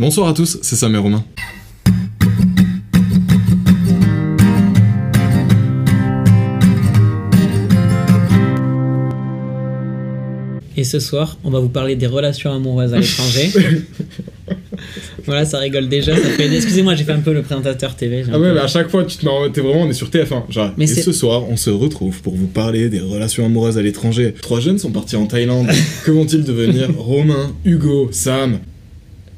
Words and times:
Bonsoir 0.00 0.28
à 0.28 0.32
tous, 0.32 0.58
c'est 0.62 0.76
Sam 0.76 0.94
et 0.94 0.98
Romain. 0.98 1.22
Et 10.74 10.84
ce 10.84 10.98
soir, 11.00 11.36
on 11.44 11.50
va 11.50 11.60
vous 11.60 11.68
parler 11.68 11.96
des 11.96 12.06
relations 12.06 12.50
amoureuses 12.50 12.94
à 12.94 12.98
l'étranger. 13.00 13.50
voilà, 15.26 15.44
ça 15.44 15.58
rigole 15.58 15.88
déjà. 15.90 16.16
Ça 16.16 16.22
fait... 16.30 16.50
Excusez-moi, 16.50 16.94
j'ai 16.94 17.04
fait 17.04 17.12
un 17.12 17.20
peu 17.20 17.34
le 17.34 17.42
présentateur 17.42 17.94
TV. 17.94 18.24
Ah 18.32 18.38
ouais, 18.38 18.48
peu- 18.48 18.54
mais 18.54 18.60
à 18.60 18.68
chaque 18.68 18.88
fois, 18.88 19.04
tu 19.04 19.18
te 19.18 19.26
mets- 19.26 19.50
t'es 19.52 19.60
vraiment, 19.60 19.82
on 19.82 19.90
est 19.90 19.92
sur 19.92 20.08
TF1. 20.08 20.50
Genre, 20.50 20.72
Mais 20.78 20.84
et 20.84 20.86
ce 20.86 21.12
soir, 21.12 21.44
on 21.50 21.58
se 21.58 21.68
retrouve 21.68 22.22
pour 22.22 22.34
vous 22.34 22.46
parler 22.46 22.88
des 22.88 23.00
relations 23.00 23.44
amoureuses 23.44 23.76
à 23.76 23.82
l'étranger. 23.82 24.32
Trois 24.40 24.60
jeunes 24.60 24.78
sont 24.78 24.92
partis 24.92 25.16
en 25.16 25.26
Thaïlande. 25.26 25.68
que 26.06 26.10
vont-ils 26.10 26.44
devenir 26.44 26.88
Romain, 26.96 27.52
Hugo, 27.66 28.08
Sam 28.10 28.60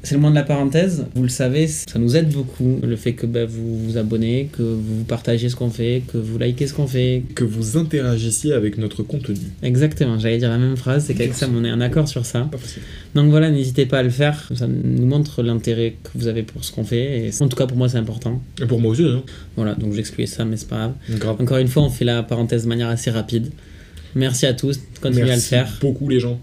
C'est 0.03 0.15
le 0.15 0.19
moment 0.19 0.31
de 0.31 0.35
la 0.35 0.43
parenthèse. 0.43 1.05
Vous 1.15 1.23
le 1.23 1.29
savez, 1.29 1.67
ça 1.67 1.97
nous 1.97 2.17
aide 2.17 2.29
beaucoup. 2.29 2.79
Le 2.83 2.95
fait 2.97 3.13
que 3.13 3.25
bah, 3.25 3.45
vous 3.45 3.79
vous 3.79 3.97
abonnez, 3.97 4.49
que 4.51 4.61
vous 4.61 5.05
partagez 5.05 5.47
ce 5.47 5.55
qu'on 5.55 5.69
fait, 5.69 6.03
que 6.05 6.17
vous 6.17 6.37
likez 6.37 6.67
ce 6.67 6.73
qu'on 6.73 6.87
fait. 6.87 7.23
Que 7.35 7.45
vous 7.45 7.77
interagissiez 7.77 8.51
avec 8.51 8.77
notre 8.77 9.01
contenu. 9.01 9.37
Exactement, 9.61 10.19
j'allais 10.19 10.39
dire 10.39 10.49
la 10.49 10.57
même 10.57 10.75
phrase. 10.75 11.05
C'est 11.05 11.13
qu'avec. 11.13 11.33
Sam, 11.33 11.55
on 11.55 11.63
est 11.63 11.71
en 11.71 11.79
accord 11.79 12.09
sur 12.09 12.25
ça. 12.25 12.49
Pas. 12.51 12.57
Donc 13.15 13.29
voilà, 13.29 13.49
n'hésitez 13.49 13.85
pas 13.85 13.99
à 13.99 14.03
le 14.03 14.09
faire. 14.09 14.51
Ça 14.53 14.67
nous 14.67 15.05
montre 15.05 15.41
l'intérêt 15.41 15.95
que 16.03 16.09
vous 16.15 16.27
avez 16.27 16.43
pour 16.43 16.65
ce 16.65 16.73
qu'on 16.73 16.83
fait. 16.83 17.27
Et 17.27 17.31
en 17.39 17.47
tout 17.47 17.55
cas, 17.55 17.65
pour 17.65 17.77
moi, 17.77 17.87
c'est 17.87 17.97
important. 17.97 18.41
Et 18.61 18.65
pour 18.65 18.81
moi 18.81 18.91
aussi, 18.91 19.05
hein. 19.05 19.23
Voilà, 19.55 19.73
donc 19.75 19.93
j'excluais 19.93 20.25
ça, 20.27 20.43
mais 20.43 20.57
c'est 20.57 20.67
pas 20.67 20.75
grave. 21.07 21.19
Grave. 21.19 21.35
Encore 21.39 21.57
une 21.59 21.69
fois, 21.69 21.83
on 21.83 21.89
fait 21.89 22.05
la 22.05 22.23
parenthèse 22.23 22.63
de 22.63 22.67
manière 22.67 22.89
assez 22.89 23.09
rapide. 23.09 23.51
Merci 24.15 24.45
à 24.45 24.53
tous, 24.53 24.79
continuez 25.01 25.25
Merci 25.25 25.55
à 25.55 25.61
le 25.61 25.65
faire. 25.65 25.77
beaucoup 25.81 26.09
les 26.09 26.19
gens. 26.19 26.39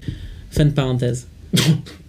Fin 0.51 0.65
de 0.65 0.71
parenthèse. 0.71 1.27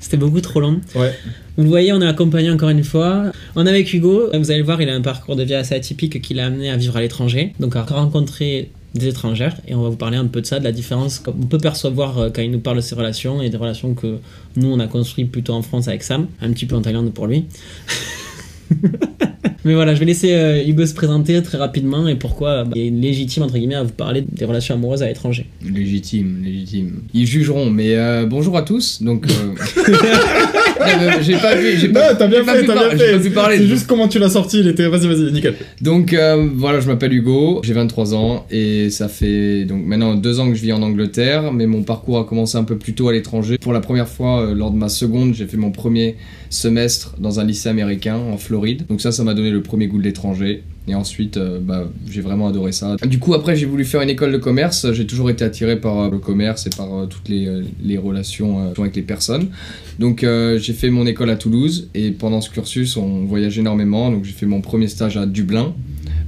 C'était 0.00 0.16
beaucoup 0.16 0.40
trop 0.40 0.60
long. 0.60 0.80
Ouais. 0.94 1.12
Vous 1.56 1.62
le 1.62 1.68
voyez, 1.68 1.92
on 1.92 2.00
est 2.00 2.06
accompagné 2.06 2.50
encore 2.50 2.68
une 2.68 2.84
fois. 2.84 3.32
On 3.56 3.66
est 3.66 3.70
avec 3.70 3.92
Hugo. 3.92 4.28
Vous 4.32 4.50
allez 4.50 4.60
le 4.60 4.64
voir, 4.64 4.80
il 4.82 4.88
a 4.88 4.94
un 4.94 5.00
parcours 5.00 5.36
de 5.36 5.42
vie 5.42 5.54
assez 5.54 5.74
atypique 5.74 6.20
qui 6.20 6.34
l'a 6.34 6.46
amené 6.46 6.70
à 6.70 6.76
vivre 6.76 6.96
à 6.96 7.00
l'étranger. 7.00 7.52
Donc 7.60 7.76
à 7.76 7.82
rencontrer 7.82 8.70
des 8.94 9.08
étrangères. 9.08 9.56
Et 9.66 9.74
on 9.74 9.82
va 9.82 9.88
vous 9.88 9.96
parler 9.96 10.16
un 10.16 10.26
peu 10.26 10.40
de 10.40 10.46
ça, 10.46 10.58
de 10.58 10.64
la 10.64 10.72
différence 10.72 11.18
qu'on 11.18 11.32
peut 11.32 11.58
percevoir 11.58 12.18
euh, 12.18 12.30
quand 12.30 12.42
il 12.42 12.50
nous 12.50 12.60
parle 12.60 12.76
de 12.76 12.82
ses 12.82 12.94
relations 12.94 13.42
et 13.42 13.50
des 13.50 13.56
relations 13.56 13.94
que 13.94 14.18
nous, 14.56 14.68
on 14.68 14.78
a 14.78 14.86
construit 14.86 15.24
plutôt 15.24 15.52
en 15.52 15.62
France 15.62 15.88
avec 15.88 16.02
Sam. 16.02 16.28
Un 16.40 16.52
petit 16.52 16.66
peu 16.66 16.76
en 16.76 16.82
Thaïlande 16.82 17.12
pour 17.12 17.26
lui. 17.26 17.46
Mais 19.64 19.74
voilà, 19.74 19.94
je 19.94 20.00
vais 20.00 20.04
laisser 20.04 20.32
euh, 20.34 20.62
Hugo 20.66 20.84
se 20.84 20.94
présenter 20.94 21.42
très 21.42 21.56
rapidement 21.56 22.06
et 22.06 22.16
pourquoi 22.16 22.64
bah, 22.64 22.72
il 22.76 22.86
est 22.86 22.90
légitime, 22.90 23.44
entre 23.44 23.54
guillemets, 23.54 23.76
à 23.76 23.82
vous 23.82 23.92
parler 23.92 24.24
des 24.30 24.44
relations 24.44 24.74
amoureuses 24.74 25.02
à 25.02 25.06
l'étranger. 25.06 25.46
Légitime, 25.62 26.42
légitime. 26.44 27.02
Ils 27.14 27.26
jugeront, 27.26 27.70
mais 27.70 27.94
euh, 27.94 28.26
bonjour 28.26 28.56
à 28.58 28.62
tous. 28.62 29.02
Donc, 29.02 29.26
euh... 29.26 29.54
j'ai 31.22 31.36
pas 31.36 31.54
vu, 31.56 31.76
j'ai 31.78 31.88
pas, 31.88 32.12
Non, 32.12 32.16
t'as 32.18 32.26
bien 32.26 32.44
fait, 32.44 32.64
t'as 32.66 32.74
bien 32.88 32.98
fait. 32.98 33.20
pu 33.20 33.30
parler. 33.30 33.58
C'est 33.58 33.66
juste 33.66 33.86
comment 33.86 34.08
tu 34.08 34.18
l'as 34.18 34.28
sorti, 34.30 34.60
il 34.60 34.68
était. 34.68 34.88
Vas-y, 34.88 35.06
vas-y, 35.06 35.32
nickel. 35.32 35.54
Donc 35.80 36.12
euh, 36.12 36.48
voilà, 36.54 36.80
je 36.80 36.86
m'appelle 36.86 37.12
Hugo, 37.12 37.60
j'ai 37.64 37.72
23 37.74 38.14
ans 38.14 38.46
et 38.50 38.90
ça 38.90 39.08
fait 39.08 39.64
donc 39.64 39.84
maintenant 39.84 40.14
deux 40.14 40.40
ans 40.40 40.48
que 40.48 40.54
je 40.54 40.62
vis 40.62 40.72
en 40.72 40.82
Angleterre, 40.82 41.52
mais 41.52 41.66
mon 41.66 41.82
parcours 41.82 42.18
a 42.18 42.24
commencé 42.24 42.56
un 42.58 42.64
peu 42.64 42.76
plus 42.76 42.94
tôt 42.94 43.08
à 43.08 43.12
l'étranger. 43.12 43.58
Pour 43.58 43.72
la 43.72 43.80
première 43.80 44.08
fois, 44.08 44.42
euh, 44.42 44.54
lors 44.54 44.70
de 44.70 44.76
ma 44.76 44.88
seconde, 44.88 45.34
j'ai 45.34 45.46
fait 45.46 45.56
mon 45.56 45.70
premier 45.70 46.16
semestre 46.50 47.14
dans 47.18 47.40
un 47.40 47.44
lycée 47.44 47.68
américain 47.68 48.16
en 48.16 48.36
Floride. 48.36 48.86
Donc 48.88 49.00
ça, 49.00 49.12
ça 49.12 49.24
m'a 49.24 49.34
donné 49.34 49.50
le 49.50 49.62
premier 49.62 49.86
goût 49.86 49.98
de 49.98 50.04
l'étranger. 50.04 50.62
Et 50.86 50.94
ensuite, 50.94 51.38
euh, 51.38 51.60
bah, 51.60 51.88
j'ai 52.10 52.20
vraiment 52.20 52.46
adoré 52.46 52.72
ça. 52.72 52.96
Du 53.06 53.18
coup, 53.18 53.32
après, 53.32 53.56
j'ai 53.56 53.64
voulu 53.64 53.84
faire 53.84 54.02
une 54.02 54.10
école 54.10 54.32
de 54.32 54.38
commerce. 54.38 54.92
J'ai 54.92 55.06
toujours 55.06 55.30
été 55.30 55.42
attiré 55.44 55.76
par 55.80 55.98
euh, 55.98 56.10
le 56.10 56.18
commerce 56.18 56.66
et 56.66 56.70
par 56.70 56.92
euh, 56.94 57.06
toutes 57.06 57.28
les, 57.28 57.62
les 57.82 57.96
relations 57.96 58.72
avec 58.76 58.94
les 58.94 59.02
personnes. 59.02 59.48
Donc, 59.98 60.26
j'ai 60.56 60.72
fait 60.72 60.90
mon 60.90 61.06
école 61.06 61.30
à 61.30 61.36
Toulouse. 61.36 61.88
Et 61.94 62.10
pendant 62.10 62.40
ce 62.40 62.50
cursus, 62.50 62.96
on 62.96 63.24
voyage 63.24 63.58
énormément. 63.58 64.10
Donc, 64.10 64.24
j'ai 64.24 64.32
fait 64.32 64.46
mon 64.46 64.60
premier 64.60 64.88
stage 64.88 65.16
à 65.16 65.26
Dublin. 65.26 65.74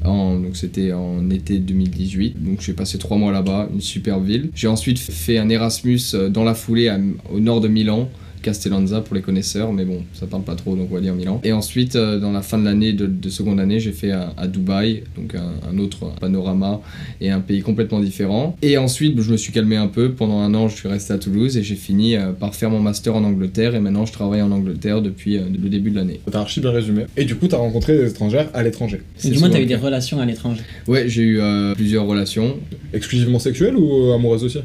Donc 0.04 0.54
c'était 0.56 0.92
en 0.92 1.30
été 1.30 1.58
2018. 1.58 2.40
Donc 2.40 2.60
j'ai 2.60 2.74
passé 2.74 2.96
trois 2.96 3.16
mois 3.16 3.32
là-bas, 3.32 3.68
une 3.74 3.80
super 3.80 4.20
ville. 4.20 4.50
J'ai 4.54 4.68
ensuite 4.68 5.00
fait 5.00 5.36
un 5.36 5.48
Erasmus 5.48 6.00
dans 6.30 6.44
la 6.44 6.54
foulée 6.54 6.96
au 7.28 7.40
nord 7.40 7.60
de 7.60 7.66
Milan. 7.66 8.08
Castellanza 8.42 9.00
pour 9.00 9.14
les 9.14 9.22
connaisseurs, 9.22 9.72
mais 9.72 9.84
bon, 9.84 10.02
ça 10.12 10.26
parle 10.26 10.42
pas 10.42 10.54
trop, 10.54 10.76
donc 10.76 10.88
on 10.90 10.94
va 10.94 11.00
dire 11.00 11.14
Milan. 11.14 11.40
Et 11.44 11.52
ensuite, 11.52 11.96
euh, 11.96 12.18
dans 12.18 12.32
la 12.32 12.42
fin 12.42 12.58
de 12.58 12.64
l'année, 12.64 12.92
de, 12.92 13.06
de 13.06 13.28
seconde 13.28 13.60
année, 13.60 13.80
j'ai 13.80 13.92
fait 13.92 14.12
à, 14.12 14.32
à 14.36 14.46
Dubaï, 14.46 15.02
donc 15.16 15.34
un, 15.34 15.52
un 15.70 15.78
autre 15.78 16.12
panorama 16.20 16.80
et 17.20 17.30
un 17.30 17.40
pays 17.40 17.62
complètement 17.62 18.00
différent. 18.00 18.56
Et 18.62 18.78
ensuite, 18.78 19.20
je 19.20 19.32
me 19.32 19.36
suis 19.36 19.52
calmé 19.52 19.76
un 19.76 19.88
peu. 19.88 20.12
Pendant 20.12 20.40
un 20.40 20.54
an, 20.54 20.68
je 20.68 20.76
suis 20.76 20.88
resté 20.88 21.12
à 21.12 21.18
Toulouse 21.18 21.56
et 21.56 21.62
j'ai 21.62 21.74
fini 21.74 22.16
euh, 22.16 22.32
par 22.32 22.54
faire 22.54 22.70
mon 22.70 22.80
master 22.80 23.14
en 23.14 23.24
Angleterre. 23.24 23.74
Et 23.74 23.80
maintenant, 23.80 24.06
je 24.06 24.12
travaille 24.12 24.42
en 24.42 24.50
Angleterre 24.52 25.02
depuis 25.02 25.36
euh, 25.36 25.42
le 25.50 25.68
début 25.68 25.90
de 25.90 25.96
l'année. 25.96 26.20
T'as 26.30 26.40
archi 26.40 26.60
bien 26.60 26.70
résumé. 26.70 27.06
Et 27.16 27.24
du 27.24 27.34
coup, 27.36 27.48
t'as 27.48 27.56
rencontré 27.56 27.96
des 27.96 28.10
étrangères 28.10 28.48
à 28.54 28.62
l'étranger. 28.62 29.00
Du 29.24 29.38
moins, 29.38 29.50
tu 29.50 29.56
as 29.56 29.60
eu 29.60 29.66
des 29.66 29.76
relations 29.76 30.20
à 30.20 30.26
l'étranger. 30.26 30.62
Ouais, 30.86 31.08
j'ai 31.08 31.22
eu 31.22 31.40
euh, 31.40 31.74
plusieurs 31.74 32.06
relations. 32.06 32.56
Exclusivement 32.92 33.38
sexuelles 33.38 33.76
ou 33.76 34.12
amoureuses 34.12 34.44
aussi? 34.44 34.60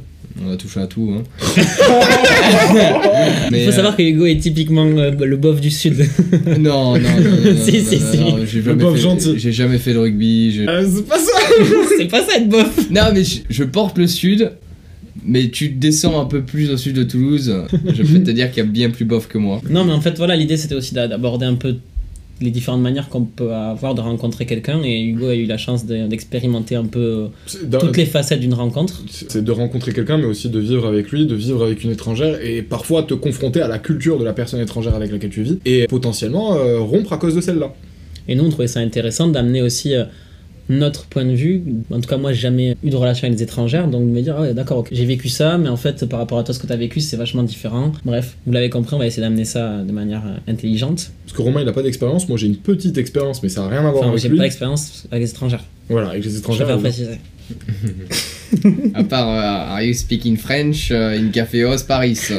On 0.45 0.51
a 0.51 0.55
touché 0.57 0.79
à 0.79 0.87
tout. 0.87 1.13
Hein. 1.15 1.23
Il 2.73 3.51
Mais, 3.51 3.63
faut 3.65 3.69
euh, 3.71 3.73
savoir 3.73 3.95
que 3.97 4.03
Hugo 4.03 4.25
est 4.25 4.37
typiquement 4.39 4.85
euh, 4.85 5.11
le 5.11 5.37
bof 5.37 5.59
du 5.61 5.69
Sud. 5.71 5.95
Non, 6.59 6.93
non, 6.93 6.99
non, 6.99 6.99
non, 6.99 7.55
Si, 7.63 7.71
non, 7.73 7.83
si, 7.85 7.99
non, 7.99 8.11
si. 8.11 8.17
non, 8.19 8.37
j'ai 8.45 8.61
jamais 8.61 8.83
pauvre 8.83 8.95
fait- 8.95 9.01
gentil. 9.01 9.33
J'ai 9.37 9.51
jamais 9.51 9.77
fait 9.77 9.93
de 9.93 9.97
rugby. 9.99 10.51
j'ai- 10.51 10.67
Euh, 10.67 10.87
C'est 10.93 11.07
pas 11.07 11.17
ça 11.19 11.31
c'est 11.97 12.05
pas 12.05 12.23
ça 12.25 12.37
être 12.37 12.49
bof. 12.49 12.89
Non, 12.89 13.01
mais 13.13 13.23
je, 13.23 13.39
je 13.49 13.63
porte 13.63 13.97
le 13.97 14.07
sud, 14.07 14.51
mais 15.25 15.49
tu 15.49 15.69
descends 15.69 16.19
un 16.21 16.25
peu 16.25 16.41
plus 16.41 16.71
au 16.71 16.77
sud 16.77 16.95
de 16.95 17.03
Toulouse. 17.03 17.53
Je 17.93 18.03
peux 18.03 18.23
te 18.23 18.31
dire 18.31 18.49
qu'il 18.51 18.63
y 18.63 18.65
a 18.65 18.69
bien 18.69 18.89
plus 18.89 19.05
bof 19.05 19.27
que 19.27 19.37
moi. 19.37 19.61
Non, 19.69 19.83
mais 19.85 19.93
en 19.93 20.01
fait, 20.01 20.17
voilà, 20.17 20.35
l'idée 20.35 20.57
c'était 20.57 20.75
aussi 20.75 20.93
d'a- 20.93 21.07
d'aborder 21.07 21.45
un 21.45 21.55
peu 21.55 21.75
les 22.41 22.51
différentes 22.51 22.81
manières 22.81 23.07
qu'on 23.09 23.23
peut 23.23 23.53
avoir 23.53 23.95
de 23.95 24.01
rencontrer 24.01 24.45
quelqu'un. 24.45 24.81
Et 24.83 25.01
Hugo 25.03 25.27
a 25.29 25.35
eu 25.35 25.45
la 25.45 25.57
chance 25.57 25.85
de- 25.85 26.07
d'expérimenter 26.07 26.75
un 26.75 26.85
peu 26.85 27.29
euh, 27.71 27.79
toutes 27.79 27.97
les 27.97 28.05
facettes 28.05 28.39
d'une 28.39 28.53
rencontre. 28.53 29.01
C'est 29.09 29.43
de 29.43 29.51
rencontrer 29.51 29.93
quelqu'un, 29.93 30.17
mais 30.17 30.25
aussi 30.25 30.49
de 30.49 30.59
vivre 30.59 30.87
avec 30.87 31.11
lui, 31.11 31.25
de 31.25 31.35
vivre 31.35 31.63
avec 31.63 31.83
une 31.83 31.91
étrangère, 31.91 32.39
et 32.43 32.61
parfois 32.61 33.03
te 33.03 33.13
confronter 33.13 33.61
à 33.61 33.67
la 33.67 33.79
culture 33.79 34.17
de 34.19 34.25
la 34.25 34.33
personne 34.33 34.59
étrangère 34.59 34.95
avec 34.95 35.11
laquelle 35.11 35.29
tu 35.29 35.43
vis, 35.43 35.59
et 35.65 35.87
potentiellement 35.87 36.55
euh, 36.55 36.79
rompre 36.79 37.13
à 37.13 37.17
cause 37.17 37.35
de 37.35 37.41
celle-là. 37.41 37.73
Et 38.27 38.35
nous, 38.35 38.43
on 38.45 38.49
trouvait 38.49 38.67
ça 38.67 38.79
intéressant 38.79 39.27
d'amener 39.27 39.61
aussi 39.61 39.95
euh, 39.95 40.03
notre 40.71 41.05
point 41.05 41.25
de 41.25 41.33
vue. 41.33 41.61
En 41.91 41.99
tout 42.01 42.09
cas, 42.09 42.17
moi, 42.17 42.33
j'ai 42.33 42.39
jamais 42.41 42.75
eu 42.83 42.89
de 42.89 42.95
relation 42.95 43.25
avec 43.27 43.37
des 43.37 43.43
étrangères, 43.43 43.87
donc 43.87 44.01
de 44.01 44.11
me 44.11 44.21
dire, 44.21 44.35
ah 44.37 44.41
ouais, 44.41 44.53
d'accord, 44.53 44.79
ok, 44.79 44.87
j'ai 44.91 45.05
vécu 45.05 45.29
ça, 45.29 45.57
mais 45.57 45.69
en 45.69 45.77
fait, 45.77 46.05
par 46.05 46.19
rapport 46.19 46.39
à 46.39 46.43
toi, 46.43 46.53
ce 46.53 46.59
que 46.59 46.67
tu 46.67 46.73
as 46.73 46.77
vécu, 46.77 46.99
c'est 47.01 47.17
vachement 47.17 47.43
différent. 47.43 47.91
Bref, 48.05 48.37
vous 48.45 48.53
l'avez 48.53 48.69
compris, 48.69 48.95
on 48.95 48.99
va 48.99 49.05
essayer 49.07 49.21
d'amener 49.21 49.45
ça 49.45 49.79
de 49.83 49.91
manière 49.91 50.23
euh, 50.25 50.51
intelligente. 50.51 51.11
Parce 51.25 51.37
que 51.37 51.41
Romain, 51.41 51.61
il 51.61 51.67
a 51.67 51.73
pas 51.73 51.83
d'expérience, 51.83 52.27
moi 52.29 52.37
j'ai 52.37 52.47
une 52.47 52.57
petite 52.57 52.97
expérience, 52.97 53.43
mais 53.43 53.49
ça 53.49 53.65
a 53.65 53.67
rien 53.69 53.79
à 53.79 53.91
voir 53.91 53.97
Enfin, 54.03 54.09
avec 54.09 54.21
j'ai 54.21 54.29
lui. 54.29 54.37
pas 54.37 54.43
d'expérience 54.43 55.05
avec 55.11 55.23
les 55.23 55.29
étrangères. 55.29 55.63
Voilà, 55.89 56.09
avec 56.09 56.23
les 56.23 56.31
Je 56.31 56.37
étrangères. 56.37 56.65
préfère 56.67 56.79
euh, 56.79 56.81
préciser. 56.81 57.17
À 58.93 59.03
part, 59.03 59.29
euh, 59.29 59.73
are 59.75 59.81
you 59.81 59.93
speaking 59.93 60.35
French 60.37 60.89
euh, 60.91 61.17
in 61.17 61.29
Caféos 61.29 61.83
Paris 61.87 62.17
euh, 62.31 62.37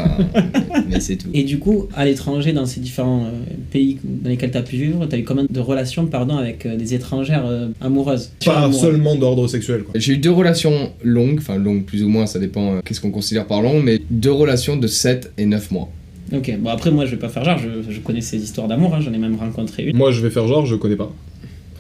Mais 0.88 1.00
c'est 1.00 1.16
tout. 1.16 1.28
Et 1.32 1.44
du 1.44 1.58
coup, 1.58 1.88
à 1.94 2.04
l'étranger, 2.04 2.52
dans 2.52 2.66
ces 2.66 2.80
différents 2.80 3.24
euh, 3.24 3.30
pays 3.70 3.98
dans 4.04 4.28
lesquels 4.30 4.50
tu 4.50 4.58
as 4.58 4.62
pu 4.62 4.76
vivre, 4.76 5.06
tu 5.06 5.14
as 5.14 5.18
eu 5.18 5.24
combien 5.24 5.46
de 5.48 5.60
relations 5.60 6.06
pardon, 6.06 6.36
avec 6.36 6.66
euh, 6.66 6.76
des 6.76 6.94
étrangères 6.94 7.44
euh, 7.46 7.68
amoureuses? 7.80 8.30
Pas 8.44 8.58
Amoureuses. 8.64 8.80
seulement 8.80 9.16
d'ordre 9.16 9.46
sexuel, 9.48 9.82
quoi. 9.84 9.92
J'ai 9.98 10.14
eu 10.14 10.18
deux 10.18 10.30
relations 10.30 10.90
longues, 11.02 11.38
enfin 11.38 11.56
longues 11.56 11.84
plus 11.84 12.02
ou 12.02 12.08
moins, 12.08 12.26
ça 12.26 12.38
dépend 12.38 12.74
euh, 12.76 12.80
qu'est-ce 12.84 13.00
qu'on 13.00 13.10
considère 13.10 13.46
par 13.46 13.62
long, 13.62 13.80
mais 13.82 14.00
deux 14.10 14.32
relations 14.32 14.76
de 14.76 14.86
7 14.86 15.32
et 15.38 15.46
9 15.46 15.70
mois. 15.70 15.88
Ok, 16.34 16.50
bon 16.58 16.70
après, 16.70 16.90
moi, 16.90 17.04
je 17.04 17.10
vais 17.12 17.16
pas 17.18 17.28
faire 17.28 17.44
genre, 17.44 17.58
je, 17.58 17.90
je 17.92 18.00
connais 18.00 18.20
ces 18.22 18.38
histoires 18.42 18.68
d'amour, 18.68 18.94
hein, 18.94 19.00
j'en 19.00 19.12
ai 19.12 19.18
même 19.18 19.36
rencontré 19.36 19.84
une. 19.84 19.96
Moi 19.96 20.10
je 20.12 20.20
vais 20.20 20.30
faire 20.30 20.46
genre, 20.48 20.64
je 20.66 20.76
connais 20.76 20.96
pas. 20.96 21.12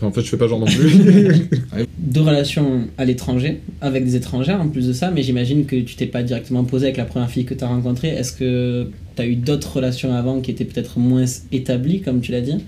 Enfin, 0.02 0.08
en 0.08 0.12
fait, 0.12 0.22
je 0.22 0.30
fais 0.30 0.36
pas 0.36 0.48
genre 0.48 0.58
non 0.58 0.66
plus. 0.66 0.90
Deux 1.98 2.22
relations 2.22 2.88
à 2.98 3.04
l'étranger, 3.04 3.60
avec 3.80 4.04
des 4.04 4.16
étrangères 4.16 4.60
en 4.60 4.66
plus 4.66 4.88
de 4.88 4.92
ça, 4.92 5.12
mais 5.12 5.22
j'imagine 5.22 5.64
que 5.64 5.76
tu 5.76 5.94
t'es 5.94 6.06
pas 6.06 6.24
directement 6.24 6.64
posé 6.64 6.86
avec 6.86 6.96
la 6.96 7.04
première 7.04 7.30
fille 7.30 7.44
que 7.44 7.54
tu 7.54 7.62
as 7.62 7.68
rencontrée. 7.68 8.08
Est-ce 8.08 8.32
que 8.32 8.88
tu 9.14 9.22
as 9.22 9.26
eu 9.26 9.36
d'autres 9.36 9.76
relations 9.76 10.12
avant 10.12 10.40
qui 10.40 10.50
étaient 10.50 10.64
peut-être 10.64 10.98
moins 10.98 11.26
établies, 11.52 12.00
comme 12.00 12.20
tu 12.20 12.32
l'as 12.32 12.40
dit? 12.40 12.64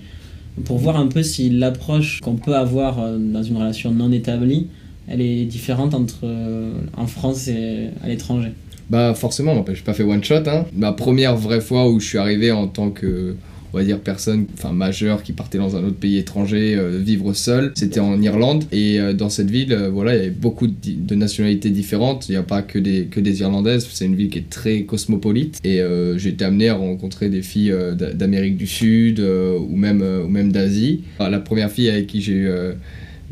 Pour 0.63 0.77
voir 0.77 0.95
un 0.95 1.07
peu 1.07 1.23
si 1.23 1.49
l'approche 1.49 2.21
qu'on 2.21 2.35
peut 2.35 2.55
avoir 2.55 3.01
euh, 3.01 3.17
dans 3.17 3.43
une 3.43 3.57
relation 3.57 3.91
non 3.91 4.13
établie, 4.13 4.67
elle 5.09 5.19
est 5.19 5.43
différente 5.43 5.93
entre 5.93 6.19
euh, 6.23 6.71
en 6.95 7.07
France 7.07 7.49
et 7.49 7.89
à 8.01 8.07
l'étranger. 8.07 8.53
Bah 8.89 9.13
forcément, 9.13 9.65
j'ai 9.67 9.81
pas 9.81 9.93
fait 9.93 10.03
one 10.03 10.23
shot. 10.23 10.47
Hein. 10.47 10.65
Ma 10.73 10.93
première 10.93 11.35
vraie 11.35 11.59
fois 11.59 11.89
où 11.89 11.99
je 11.99 12.07
suis 12.07 12.17
arrivé 12.17 12.53
en 12.53 12.67
tant 12.67 12.91
que, 12.91 13.35
on 13.73 13.77
va 13.77 13.83
dire, 13.83 13.99
personne, 13.99 14.45
enfin 14.53 14.71
majeure 14.71 15.23
qui 15.23 15.33
partait 15.33 15.57
dans 15.57 15.75
un 15.75 15.83
autre 15.83 15.97
pays 15.97 16.17
étranger, 16.17 16.75
euh, 16.75 16.99
vivre 17.03 17.33
seul, 17.33 17.71
c'était 17.75 17.99
en 17.99 18.21
Irlande. 18.21 18.63
Et 18.71 18.99
euh, 18.99 19.13
dans 19.13 19.29
cette 19.29 19.49
ville, 19.49 19.73
euh, 19.73 19.89
voilà, 19.89 20.15
il 20.15 20.17
y 20.17 20.21
avait 20.21 20.29
beaucoup 20.29 20.67
de, 20.67 21.15
nationalités 21.15 21.69
différentes. 21.69 22.29
Il 22.29 22.31
n'y 22.31 22.37
a 22.37 22.43
pas 22.43 22.61
que 22.61 22.79
des, 22.79 23.05
que 23.05 23.19
des 23.19 23.41
Irlandaises. 23.41 23.87
C'est 23.91 24.05
une 24.05 24.15
ville 24.15 24.29
qui 24.29 24.39
est 24.39 24.49
très 24.49 24.83
cosmopolite. 24.83 25.59
Et 25.63 25.81
j'ai 26.17 26.29
été 26.29 26.43
amené 26.45 26.69
à 26.69 26.75
rencontrer 26.75 27.29
des 27.29 27.41
filles 27.41 27.73
d'a- 27.97 28.13
d'Amérique 28.13 28.57
du 28.57 28.67
Sud 28.67 29.19
ou 29.19 29.75
même, 29.75 30.01
ou 30.01 30.27
même 30.27 30.51
d'Asie. 30.51 31.03
La 31.19 31.39
première 31.39 31.71
fille 31.71 31.89
avec 31.89 32.07
qui 32.07 32.21
j'ai 32.21 32.33
eu 32.33 32.49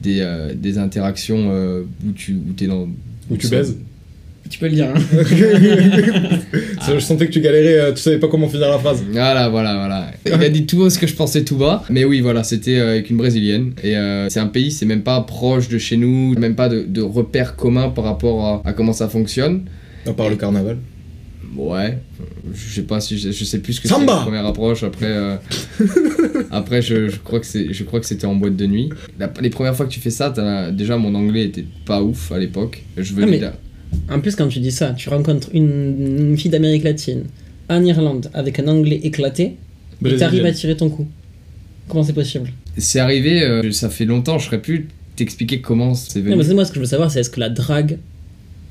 des, 0.01 0.25
des 0.55 0.77
interactions 0.77 1.51
où 2.05 2.11
tu 2.13 2.33
où 2.33 2.63
es 2.63 2.67
dans 2.67 2.87
Où 3.29 3.37
tu 3.37 3.47
baises 3.49 3.77
Tu 4.49 4.59
peux 4.59 4.67
le 4.67 4.73
dire. 4.73 4.89
Hein. 4.93 4.99
Ça, 6.81 6.93
je 6.95 6.99
sentais 6.99 7.27
que 7.27 7.31
tu 7.31 7.39
galérais, 7.41 7.79
euh, 7.79 7.91
tu 7.93 8.01
savais 8.01 8.19
pas 8.19 8.27
comment 8.27 8.47
finir 8.47 8.69
la 8.69 8.77
phrase. 8.77 9.03
Voilà, 9.11 9.49
voilà, 9.49 9.73
voilà. 9.75 10.11
Il 10.25 10.33
a 10.43 10.49
dit 10.49 10.65
tout 10.65 10.79
haut 10.81 10.89
ce 10.89 10.99
que 10.99 11.07
je 11.07 11.15
pensais 11.15 11.43
tout 11.43 11.55
bas. 11.57 11.83
Mais 11.89 12.03
oui, 12.05 12.21
voilà, 12.21 12.43
c'était 12.43 12.77
euh, 12.77 12.91
avec 12.91 13.09
une 13.09 13.17
brésilienne. 13.17 13.73
Et 13.83 13.95
euh, 13.97 14.29
c'est 14.29 14.39
un 14.39 14.47
pays, 14.47 14.71
c'est 14.71 14.85
même 14.85 15.01
pas 15.03 15.21
proche 15.21 15.69
de 15.69 15.77
chez 15.77 15.97
nous, 15.97 16.37
même 16.37 16.55
pas 16.55 16.69
de, 16.69 16.83
de 16.83 17.01
repères 17.01 17.55
communs 17.55 17.89
par 17.89 18.03
rapport 18.03 18.45
à, 18.65 18.69
à 18.69 18.73
comment 18.73 18.93
ça 18.93 19.07
fonctionne. 19.09 19.63
À 20.05 20.13
part 20.13 20.29
le 20.29 20.35
carnaval. 20.35 20.77
Ouais, 21.55 21.99
je 22.53 22.73
sais 22.75 22.81
pas 22.81 22.99
si 22.99 23.17
je, 23.19 23.29
je 23.31 23.43
sais 23.45 23.59
plus 23.59 23.73
ce 23.73 23.81
que 23.81 23.87
c'est 23.87 23.93
Samba 23.93 24.13
la 24.15 24.21
première 24.21 24.45
approche. 24.45 24.81
Après, 24.83 25.05
euh, 25.05 25.35
après 26.51 26.81
je, 26.81 27.09
je 27.09 27.17
crois 27.17 27.39
que 27.39 27.45
c'est, 27.45 27.71
je 27.73 27.83
crois 27.83 27.99
que 27.99 28.07
c'était 28.07 28.25
en 28.25 28.33
boîte 28.35 28.55
de 28.55 28.65
nuit. 28.65 28.89
La- 29.19 29.31
les 29.39 29.51
premières 29.51 29.75
fois 29.75 29.85
que 29.85 29.91
tu 29.91 29.99
fais 29.99 30.09
ça, 30.09 30.31
t'as- 30.31 30.71
déjà 30.71 30.97
mon 30.97 31.13
anglais 31.13 31.43
était 31.45 31.65
pas 31.85 32.01
ouf 32.01 32.31
à 32.31 32.39
l'époque. 32.39 32.83
Je 32.97 33.13
venais 33.13 33.27
Ah, 33.27 33.29
mais- 33.29 33.39
d'a- 33.39 33.53
En 34.11 34.19
plus, 34.19 34.35
quand 34.35 34.47
tu 34.47 34.59
dis 34.59 34.71
ça, 34.71 34.93
tu 34.97 35.09
rencontres 35.09 35.49
une, 35.53 36.29
une 36.31 36.37
fille 36.37 36.51
d'Amérique 36.51 36.83
latine 36.83 37.23
en 37.69 37.83
Irlande 37.83 38.29
avec 38.33 38.59
un 38.59 38.67
anglais 38.67 38.99
éclaté 39.03 39.55
et 40.05 40.15
t'arrives 40.17 40.45
à 40.45 40.51
tirer 40.51 40.75
ton 40.75 40.89
coup. 40.89 41.07
Comment 41.87 42.03
c'est 42.03 42.13
possible? 42.13 42.51
C'est 42.77 42.99
arrivé, 42.99 43.43
euh, 43.43 43.71
ça 43.71 43.89
fait 43.89 44.05
longtemps. 44.05 44.39
Je 44.39 44.45
serais 44.45 44.61
plus 44.61 44.87
t'expliquer 45.15 45.61
comment 45.61 45.93
c'est 45.93 46.19
Non, 46.19 46.25
venu. 46.25 46.35
mais 46.37 46.43
c'est 46.43 46.53
moi 46.53 46.65
ce 46.65 46.71
que 46.71 46.75
je 46.75 46.79
veux 46.81 46.85
savoir, 46.87 47.11
c'est 47.11 47.19
est-ce 47.19 47.29
que 47.29 47.39
la 47.39 47.49
drague. 47.49 47.97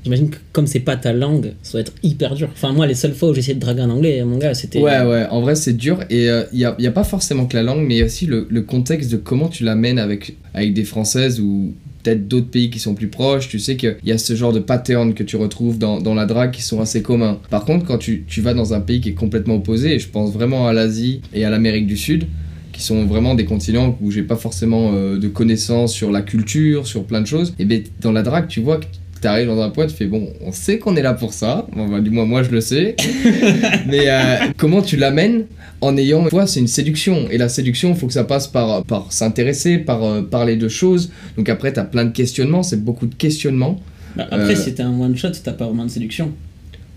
J'imagine 0.03 0.29
que 0.31 0.37
comme 0.51 0.67
c'est 0.67 0.81
pas 0.81 0.97
ta 0.97 1.13
langue, 1.13 1.53
ça 1.63 1.73
doit 1.73 1.81
être 1.81 1.93
hyper 2.03 2.35
dur. 2.35 2.49
Enfin, 2.51 2.73
moi, 2.73 2.85
les 2.85 2.93
seules 2.95 3.13
fois 3.13 3.29
où 3.29 3.33
j'ai 3.33 3.39
essayé 3.39 3.53
de 3.55 3.59
draguer 3.61 3.83
en 3.83 3.89
anglais, 3.89 4.21
mon 4.25 4.37
gars, 4.37 4.53
c'était. 4.53 4.79
Ouais, 4.79 5.01
ouais, 5.01 5.25
en 5.29 5.39
vrai 5.41 5.55
c'est 5.55 5.71
dur 5.73 6.01
et 6.09 6.25
il 6.25 6.57
n'y 6.57 6.65
a, 6.65 6.75
y 6.77 6.87
a 6.87 6.91
pas 6.91 7.05
forcément 7.05 7.45
que 7.45 7.55
la 7.55 7.63
langue, 7.63 7.85
mais 7.87 7.95
il 7.95 7.97
y 7.99 8.01
a 8.01 8.05
aussi 8.05 8.25
le, 8.25 8.45
le 8.49 8.61
contexte 8.63 9.09
de 9.11 9.17
comment 9.17 9.47
tu 9.47 9.63
l'amènes 9.63 9.99
avec, 9.99 10.35
avec 10.53 10.73
des 10.73 10.83
Françaises 10.83 11.39
ou 11.39 11.73
peut-être 12.03 12.27
d'autres 12.27 12.49
pays 12.49 12.69
qui 12.69 12.79
sont 12.79 12.93
plus 12.93 13.07
proches. 13.07 13.47
Tu 13.49 13.59
sais 13.59 13.77
qu'il 13.77 13.97
y 14.03 14.11
a 14.11 14.17
ce 14.17 14.35
genre 14.35 14.53
de 14.53 14.59
pattern 14.59 15.13
que 15.13 15.23
tu 15.23 15.35
retrouves 15.35 15.77
dans, 15.77 15.99
dans 16.01 16.13
la 16.13 16.25
drague 16.25 16.51
qui 16.51 16.61
sont 16.61 16.81
assez 16.81 17.01
communs. 17.01 17.39
Par 17.49 17.65
contre, 17.65 17.85
quand 17.85 17.97
tu, 17.97 18.25
tu 18.27 18.41
vas 18.41 18.53
dans 18.53 18.73
un 18.73 18.81
pays 18.81 19.01
qui 19.01 19.09
est 19.09 19.13
complètement 19.13 19.55
opposé, 19.55 19.95
et 19.95 19.99
je 19.99 20.09
pense 20.09 20.31
vraiment 20.31 20.67
à 20.67 20.73
l'Asie 20.73 21.21
et 21.33 21.45
à 21.45 21.49
l'Amérique 21.49 21.87
du 21.87 21.97
Sud, 21.97 22.27
qui 22.71 22.81
sont 22.81 23.05
vraiment 23.05 23.35
des 23.35 23.45
continents 23.45 23.97
où 24.01 24.11
j'ai 24.11 24.23
pas 24.23 24.35
forcément 24.35 24.91
euh, 24.93 25.17
de 25.17 25.27
connaissances 25.27 25.93
sur 25.93 26.11
la 26.11 26.21
culture, 26.21 26.87
sur 26.87 27.05
plein 27.05 27.21
de 27.21 27.27
choses, 27.27 27.53
et 27.59 27.65
bien 27.65 27.81
dans 28.01 28.11
la 28.11 28.23
drague, 28.23 28.47
tu 28.47 28.59
vois 28.59 28.77
que 28.77 28.85
t'arrives 29.21 29.47
dans 29.47 29.61
un 29.61 29.69
point, 29.69 29.87
tu 29.87 29.95
fais 29.95 30.05
bon, 30.05 30.27
on 30.41 30.51
sait 30.51 30.79
qu'on 30.79 30.97
est 30.97 31.01
là 31.01 31.13
pour 31.13 31.33
ça, 31.33 31.65
bon, 31.73 31.87
bah, 31.87 32.01
du 32.01 32.09
moins 32.09 32.25
moi 32.25 32.43
je 32.43 32.49
le 32.49 32.59
sais, 32.59 32.95
mais 33.87 34.09
euh, 34.09 34.35
comment 34.57 34.81
tu 34.81 34.97
l'amènes 34.97 35.45
en 35.87 35.97
ayant, 35.97 36.23
toi 36.29 36.45
c'est 36.47 36.59
une 36.65 36.67
séduction, 36.79 37.15
et 37.31 37.37
la 37.37 37.49
séduction, 37.49 37.89
il 37.93 37.95
faut 37.99 38.07
que 38.07 38.13
ça 38.13 38.23
passe 38.23 38.47
par, 38.47 38.83
par 38.85 39.11
s'intéresser, 39.11 39.77
par 39.79 39.99
euh, 40.03 40.21
parler 40.21 40.55
de 40.55 40.67
choses, 40.69 41.11
donc 41.37 41.47
après 41.49 41.71
t'as 41.73 41.83
plein 41.93 42.05
de 42.05 42.11
questionnements, 42.11 42.63
c'est 42.63 42.81
beaucoup 42.89 43.07
de 43.13 43.15
questionnements, 43.15 43.75
Bah, 44.15 44.27
après, 44.31 44.53
Euh, 44.55 44.63
si 44.63 44.73
t'es 44.75 44.83
un 44.83 44.95
one 44.99 45.15
shot, 45.17 45.31
t'as 45.43 45.53
pas 45.53 45.65
vraiment 45.65 45.85
de 45.85 45.89
séduction. 45.91 46.27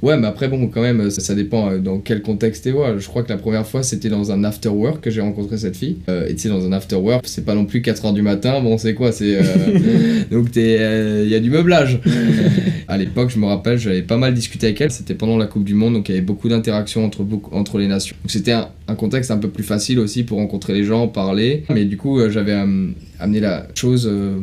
Ouais, 0.02 0.16
mais 0.18 0.26
après, 0.26 0.48
bon, 0.48 0.66
quand 0.68 0.82
même, 0.82 1.10
ça, 1.10 1.20
ça 1.22 1.34
dépend 1.34 1.70
euh, 1.70 1.78
dans 1.78 1.98
quel 1.98 2.20
contexte 2.22 2.64
t'es. 2.64 2.72
Ouais. 2.72 2.94
Je 2.98 3.06
crois 3.08 3.22
que 3.22 3.30
la 3.30 3.38
première 3.38 3.66
fois, 3.66 3.82
c'était 3.82 4.08
dans 4.10 4.30
un 4.30 4.44
after 4.44 4.68
work 4.68 5.00
que 5.00 5.10
j'ai 5.10 5.22
rencontré 5.22 5.56
cette 5.56 5.76
fille. 5.76 5.96
Euh, 6.08 6.26
et 6.28 6.34
tu 6.34 6.42
sais, 6.42 6.48
dans 6.48 6.64
un 6.66 6.72
after 6.72 6.96
work, 6.96 7.24
c'est 7.26 7.44
pas 7.44 7.54
non 7.54 7.64
plus 7.64 7.80
4h 7.80 8.12
du 8.12 8.22
matin. 8.22 8.60
Bon, 8.60 8.76
c'est 8.78 8.94
quoi 8.94 9.10
C'est. 9.12 9.36
euh, 9.36 9.42
Donc, 10.30 10.48
il 10.54 11.28
y 11.28 11.34
a 11.34 11.40
du 11.40 11.50
meublage. 11.50 12.00
à 12.88 12.98
l'époque, 12.98 13.30
je 13.30 13.38
me 13.38 13.46
rappelle, 13.46 13.78
j'avais 13.78 14.02
pas 14.02 14.16
mal 14.18 14.34
discuté 14.34 14.66
avec 14.66 14.80
elle. 14.80 14.90
C'était 14.90 15.14
pendant 15.14 15.38
la 15.38 15.46
Coupe 15.46 15.64
du 15.64 15.74
Monde, 15.74 15.94
donc 15.94 16.08
il 16.08 16.12
y 16.12 16.18
avait 16.18 16.24
beaucoup 16.26 16.48
d'interactions 16.48 17.04
entre, 17.04 17.24
entre 17.52 17.78
les 17.78 17.88
nations. 17.88 18.16
Donc, 18.22 18.30
c'était 18.30 18.52
un, 18.52 18.68
un 18.88 18.94
contexte 18.94 19.30
un 19.30 19.38
peu 19.38 19.48
plus 19.48 19.64
facile 19.64 19.98
aussi 19.98 20.24
pour 20.24 20.38
rencontrer 20.38 20.74
les 20.74 20.84
gens, 20.84 21.08
parler. 21.08 21.64
Mais 21.72 21.84
du 21.86 21.96
coup, 21.96 22.20
euh, 22.20 22.30
j'avais 22.30 22.52
euh, 22.52 22.88
amené 23.18 23.40
la 23.40 23.66
chose 23.74 24.06
euh, 24.10 24.36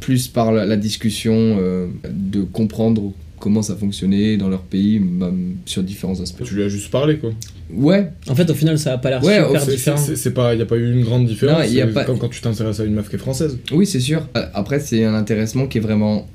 plus 0.00 0.26
par 0.28 0.50
la, 0.52 0.66
la 0.66 0.76
discussion, 0.76 1.32
euh, 1.60 1.86
de 2.10 2.42
comprendre 2.42 3.12
comment 3.40 3.62
ça 3.62 3.74
fonctionnait 3.74 4.36
dans 4.36 4.48
leur 4.48 4.62
pays, 4.62 5.00
même 5.00 5.56
sur 5.66 5.82
différents 5.82 6.20
aspects. 6.20 6.44
Tu 6.44 6.54
lui 6.54 6.62
as 6.62 6.68
juste 6.68 6.90
parlé, 6.90 7.16
quoi. 7.18 7.30
Ouais, 7.72 8.10
En 8.28 8.34
fait, 8.34 8.48
au 8.50 8.54
final, 8.54 8.78
ça 8.78 8.92
a 8.92 8.98
pas 8.98 9.10
l'air 9.10 9.24
Ouais, 9.24 9.38
super 9.44 9.62
C'est- 9.62 9.70
différent. 9.72 9.96
c'est- 9.96 10.16
C'est 10.16 10.32
pas, 10.32 10.54
y 10.54 10.60
a 10.62 10.66
pas 10.66 10.76
eu 10.76 10.92
une 10.92 11.02
grande 11.04 11.26
différence. 11.26 11.58
Non, 11.58 11.64
y 11.64 11.80
a 11.80 11.86
c'est 11.86 11.92
pas- 11.92 12.04
comme 12.04 12.18
quand 12.18 12.28
tu 12.28 12.40
t'intéresses 12.40 12.78
à 12.80 12.84
une 12.84 12.94
meuf 12.94 13.08
qui 13.08 13.16
est 13.16 13.18
française. 13.18 13.58
oui, 13.72 13.86
c'est 13.86 14.00
sûr. 14.00 14.26
Euh, 14.36 14.46
Après, 14.54 14.78
c'est 14.80 15.04
un 15.04 15.14
intéressement 15.14 15.66
qui 15.66 15.78
est 15.78 15.80
vraiment 15.80 16.28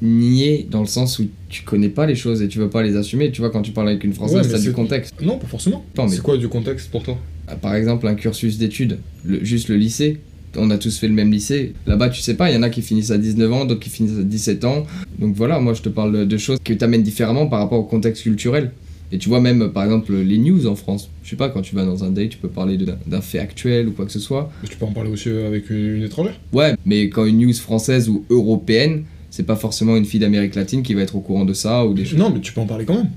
nié 0.00 0.66
dans 0.70 0.80
le 0.80 0.86
sens 0.86 1.18
où 1.18 1.26
tu 1.48 1.62
connais 1.62 1.88
pas 1.88 2.06
les 2.06 2.14
choses 2.14 2.40
et 2.42 2.48
tu 2.48 2.58
veux 2.58 2.70
pas 2.70 2.82
les 2.82 2.96
assumer. 2.96 3.30
Tu 3.32 3.40
vois, 3.40 3.50
quand 3.50 3.62
tu 3.62 3.72
parles 3.72 3.88
avec 3.88 4.04
une 4.04 4.10
Ouais, 4.10 4.16
française, 4.16 4.46
mais 4.46 4.52
t'as 4.52 4.58
du 4.60 4.72
contexte. 4.72 5.14
Non, 5.20 5.38
pas 5.38 5.46
forcément. 5.48 5.84
Non, 5.96 6.04
mais- 6.06 6.10
C'est 6.16 6.22
quoi 6.22 6.36
du 6.36 6.48
contexte 6.48 6.90
pour 6.90 7.02
toi? 7.02 7.18
Euh, 7.50 7.54
Par 7.56 7.74
exemple, 7.74 8.06
un 8.06 8.14
cursus 8.14 8.58
d'études, 8.58 8.98
le- 9.24 9.44
juste 9.44 9.68
le 9.68 9.76
lycée. 9.76 10.18
On 10.58 10.70
a 10.70 10.78
tous 10.78 10.98
fait 10.98 11.08
le 11.08 11.14
même 11.14 11.30
lycée. 11.32 11.74
Là-bas, 11.86 12.08
tu 12.10 12.20
sais 12.20 12.34
pas, 12.34 12.50
il 12.50 12.54
y 12.54 12.56
en 12.58 12.62
a 12.62 12.70
qui 12.70 12.82
finissent 12.82 13.10
à 13.10 13.18
19 13.18 13.52
ans, 13.52 13.64
d'autres 13.64 13.80
qui 13.80 13.90
finissent 13.90 14.18
à 14.18 14.22
17 14.22 14.64
ans. 14.64 14.84
Donc 15.18 15.34
voilà, 15.34 15.58
moi 15.60 15.74
je 15.74 15.82
te 15.82 15.88
parle 15.88 16.26
de- 16.26 16.36
choses 16.38 16.58
qui 16.62 16.76
t'amènent 16.76 17.02
différemment 17.02 17.46
par 17.46 17.60
rapport 17.60 17.78
au 17.80 17.84
contexte 17.84 18.22
culturel. 18.22 18.72
Et 19.10 19.16
tu 19.16 19.30
vois 19.30 19.40
même, 19.40 19.70
par 19.72 19.84
exemple, 19.84 20.14
les 20.14 20.36
news 20.36 20.66
en 20.66 20.74
France. 20.74 21.08
Je 21.24 21.30
sais 21.30 21.36
pas, 21.36 21.48
quand 21.48 21.62
tu 21.62 21.74
vas 21.74 21.86
dans 21.86 22.04
un 22.04 22.10
date, 22.10 22.28
tu 22.28 22.36
peux 22.38 22.48
parler 22.48 22.76
d'un 22.76 22.98
d'un 23.06 23.20
fait 23.22 23.38
actuel 23.38 23.88
ou 23.88 23.92
quoi 23.92 24.04
que 24.04 24.12
ce 24.12 24.18
soit. 24.20 24.50
Mais 24.62 24.68
Tu 24.68 24.76
peux 24.76 24.84
en 24.84 24.92
parler 24.92 25.08
aussi 25.10 25.30
avec 25.30 25.70
une, 25.70 25.96
une 25.96 26.02
étrangère. 26.02 26.38
Ouais, 26.52 26.74
mais 26.84 27.08
quand 27.08 27.24
une 27.24 27.38
news 27.38 27.54
française 27.54 28.10
ou 28.10 28.24
européenne, 28.28 29.04
c'est 29.30 29.44
pas 29.46 29.56
forcément 29.56 29.96
une 29.96 30.04
fille 30.04 30.20
d'Amérique 30.20 30.54
latine 30.54 30.82
qui 30.82 30.92
va 30.94 31.00
être 31.02 31.16
au 31.16 31.20
courant 31.20 31.44
de 31.46 31.54
ça 31.54 31.86
ou 31.86 31.94
des 31.94 32.04
choses. 32.04 32.18
Non, 32.18 32.30
mais 32.30 32.40
tu 32.40 32.52
peux 32.52 32.60
en 32.60 32.66
parler 32.66 32.84
quand 32.84 32.96
même. 32.96 33.08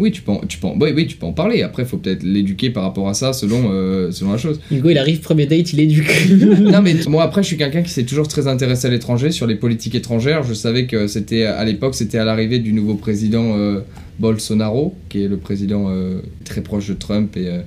Oui, 0.00 0.10
tu 0.10 0.22
peux 0.22 0.32
en, 0.32 0.40
tu 0.48 0.58
peux 0.58 0.66
en- 0.66 0.76
oui, 0.80 0.90
oui, 0.94 1.06
tu 1.06 1.16
peux 1.16 1.26
en 1.26 1.32
parler. 1.32 1.62
Après, 1.62 1.84
faut 1.84 1.98
peut-être 1.98 2.22
l'éduquer 2.22 2.70
par 2.70 2.82
rapport 2.82 3.08
à 3.08 3.14
ça 3.14 3.32
selon, 3.32 3.70
euh, 3.70 4.10
selon 4.10 4.32
la 4.32 4.38
chose. 4.38 4.58
Hugo, 4.72 4.90
il 4.90 4.98
arrive, 4.98 5.20
premier 5.20 5.46
date, 5.46 5.72
il 5.72 5.80
éduque. 5.80 6.10
non, 6.60 6.82
mais 6.82 6.94
moi, 7.08 7.22
après, 7.22 7.42
je 7.42 7.48
suis 7.48 7.56
quelqu'un 7.56 7.82
qui 7.82 7.90
s'est 7.90 8.04
toujours 8.04 8.26
très 8.26 8.46
intéressé 8.48 8.86
à 8.86 8.90
l'étranger, 8.90 9.30
sur 9.30 9.46
les 9.46 9.56
politiques 9.56 9.94
étrangères. 9.94 10.42
Je 10.42 10.54
savais 10.54 10.86
que 10.86 11.06
c'était, 11.06 11.44
à 11.44 11.64
l'époque, 11.64 11.94
c'était 11.94 12.18
à 12.18 12.24
l'arrivée 12.24 12.58
du 12.58 12.72
nouveau 12.72 12.94
président 12.94 13.56
euh, 13.58 13.80
Bolsonaro, 14.18 14.94
qui 15.08 15.22
est 15.24 15.28
le 15.28 15.36
président 15.36 15.86
euh, 15.90 16.20
très 16.44 16.60
proche 16.62 16.88
de 16.88 16.94
Trump 16.94 17.36
et, 17.36 17.48
euh, 17.48 17.60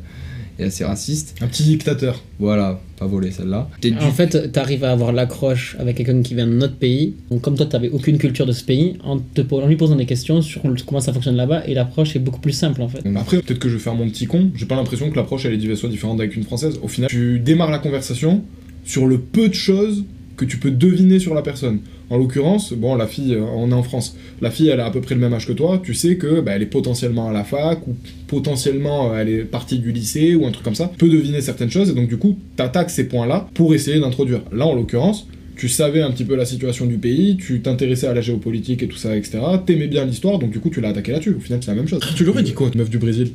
et 0.59 0.63
assez 0.65 0.83
raciste. 0.83 1.35
Un 1.41 1.47
petit 1.47 1.63
dictateur. 1.63 2.21
Voilà, 2.39 2.79
pas 3.03 3.09
volé 3.09 3.31
celle-là. 3.31 3.69
En 4.01 4.11
fait, 4.11 4.51
t'arrives 4.51 4.83
à 4.83 4.91
avoir 4.91 5.11
l'accroche 5.11 5.75
avec 5.79 5.97
quelqu'un 5.97 6.21
qui 6.21 6.35
vient 6.35 6.47
de 6.47 6.53
notre 6.53 6.75
pays. 6.75 7.15
Donc, 7.29 7.41
comme 7.41 7.55
toi, 7.55 7.65
t'avais 7.65 7.89
aucune 7.89 8.17
culture 8.17 8.45
de 8.45 8.51
ce 8.51 8.63
pays, 8.63 8.97
en, 9.03 9.19
te, 9.19 9.41
en 9.53 9.67
lui 9.67 9.75
posant 9.75 9.95
des 9.95 10.05
questions 10.05 10.41
sur 10.41 10.61
comment 10.85 11.01
ça 11.01 11.13
fonctionne 11.13 11.35
là-bas, 11.35 11.63
et 11.67 11.73
l'approche 11.73 12.15
est 12.15 12.19
beaucoup 12.19 12.39
plus 12.39 12.53
simple 12.53 12.81
en 12.81 12.87
fait. 12.87 13.01
Après, 13.15 13.41
peut-être 13.41 13.59
que 13.59 13.69
je 13.69 13.75
vais 13.75 13.79
faire 13.79 13.95
mon 13.95 14.07
petit 14.09 14.25
con. 14.25 14.51
J'ai 14.55 14.65
pas 14.65 14.75
l'impression 14.75 15.09
que 15.09 15.15
l'approche 15.15 15.45
elle 15.45 15.53
est 15.53 15.75
soit 15.75 15.89
différente 15.89 16.19
avec 16.19 16.35
une 16.35 16.43
française. 16.43 16.79
Au 16.81 16.87
final, 16.87 17.09
tu 17.09 17.39
démarres 17.39 17.71
la 17.71 17.79
conversation 17.79 18.43
sur 18.85 19.05
le 19.07 19.17
peu 19.19 19.49
de 19.49 19.53
choses 19.53 20.03
que 20.37 20.45
tu 20.45 20.57
peux 20.57 20.71
deviner 20.71 21.19
sur 21.19 21.33
la 21.33 21.41
personne. 21.41 21.79
En 22.09 22.17
l'occurrence, 22.17 22.73
bon, 22.73 22.95
la 22.95 23.07
fille, 23.07 23.33
euh, 23.33 23.43
on 23.55 23.71
est 23.71 23.75
en 23.75 23.83
France. 23.83 24.15
La 24.41 24.51
fille, 24.51 24.69
elle 24.69 24.79
a 24.79 24.85
à 24.85 24.91
peu 24.91 25.01
près 25.01 25.15
le 25.15 25.21
même 25.21 25.33
âge 25.33 25.47
que 25.47 25.53
toi. 25.53 25.81
Tu 25.83 25.93
sais 25.93 26.17
que 26.17 26.41
bah, 26.41 26.53
elle 26.55 26.61
est 26.61 26.67
potentiellement 26.67 27.29
à 27.29 27.33
la 27.33 27.43
fac 27.43 27.87
ou 27.87 27.95
potentiellement 28.27 29.11
euh, 29.11 29.19
elle 29.19 29.29
est 29.29 29.43
partie 29.43 29.79
du 29.79 29.91
lycée 29.91 30.35
ou 30.35 30.45
un 30.45 30.51
truc 30.51 30.63
comme 30.63 30.75
ça. 30.75 30.91
Tu 30.91 31.05
peux 31.05 31.09
deviner 31.09 31.41
certaines 31.41 31.71
choses 31.71 31.89
et 31.89 31.93
donc 31.93 32.09
du 32.09 32.17
coup, 32.17 32.37
t'attaques 32.55 32.89
ces 32.89 33.07
points-là 33.07 33.49
pour 33.53 33.73
essayer 33.73 33.99
d'introduire. 33.99 34.41
Là, 34.51 34.65
en 34.65 34.75
l'occurrence, 34.75 35.27
tu 35.55 35.69
savais 35.69 36.01
un 36.01 36.11
petit 36.11 36.25
peu 36.25 36.35
la 36.35 36.45
situation 36.45 36.85
du 36.85 36.97
pays, 36.97 37.37
tu 37.37 37.61
t'intéressais 37.61 38.07
à 38.07 38.13
la 38.13 38.21
géopolitique 38.21 38.83
et 38.83 38.87
tout 38.87 38.97
ça, 38.97 39.15
etc. 39.15 39.39
T'aimais 39.65 39.87
bien 39.87 40.05
l'histoire, 40.05 40.39
donc 40.39 40.51
du 40.51 40.59
coup, 40.59 40.69
tu 40.69 40.81
l'as 40.81 40.89
attaqué 40.89 41.11
là-dessus. 41.11 41.35
Au 41.35 41.39
final, 41.39 41.59
c'est 41.61 41.71
la 41.71 41.75
même 41.75 41.87
chose. 41.87 42.01
Tu 42.15 42.23
lui 42.23 42.31
aurais 42.31 42.43
dit 42.43 42.53
quoi, 42.53 42.69
meuf 42.75 42.89
du 42.89 42.97
Brésil? 42.97 43.31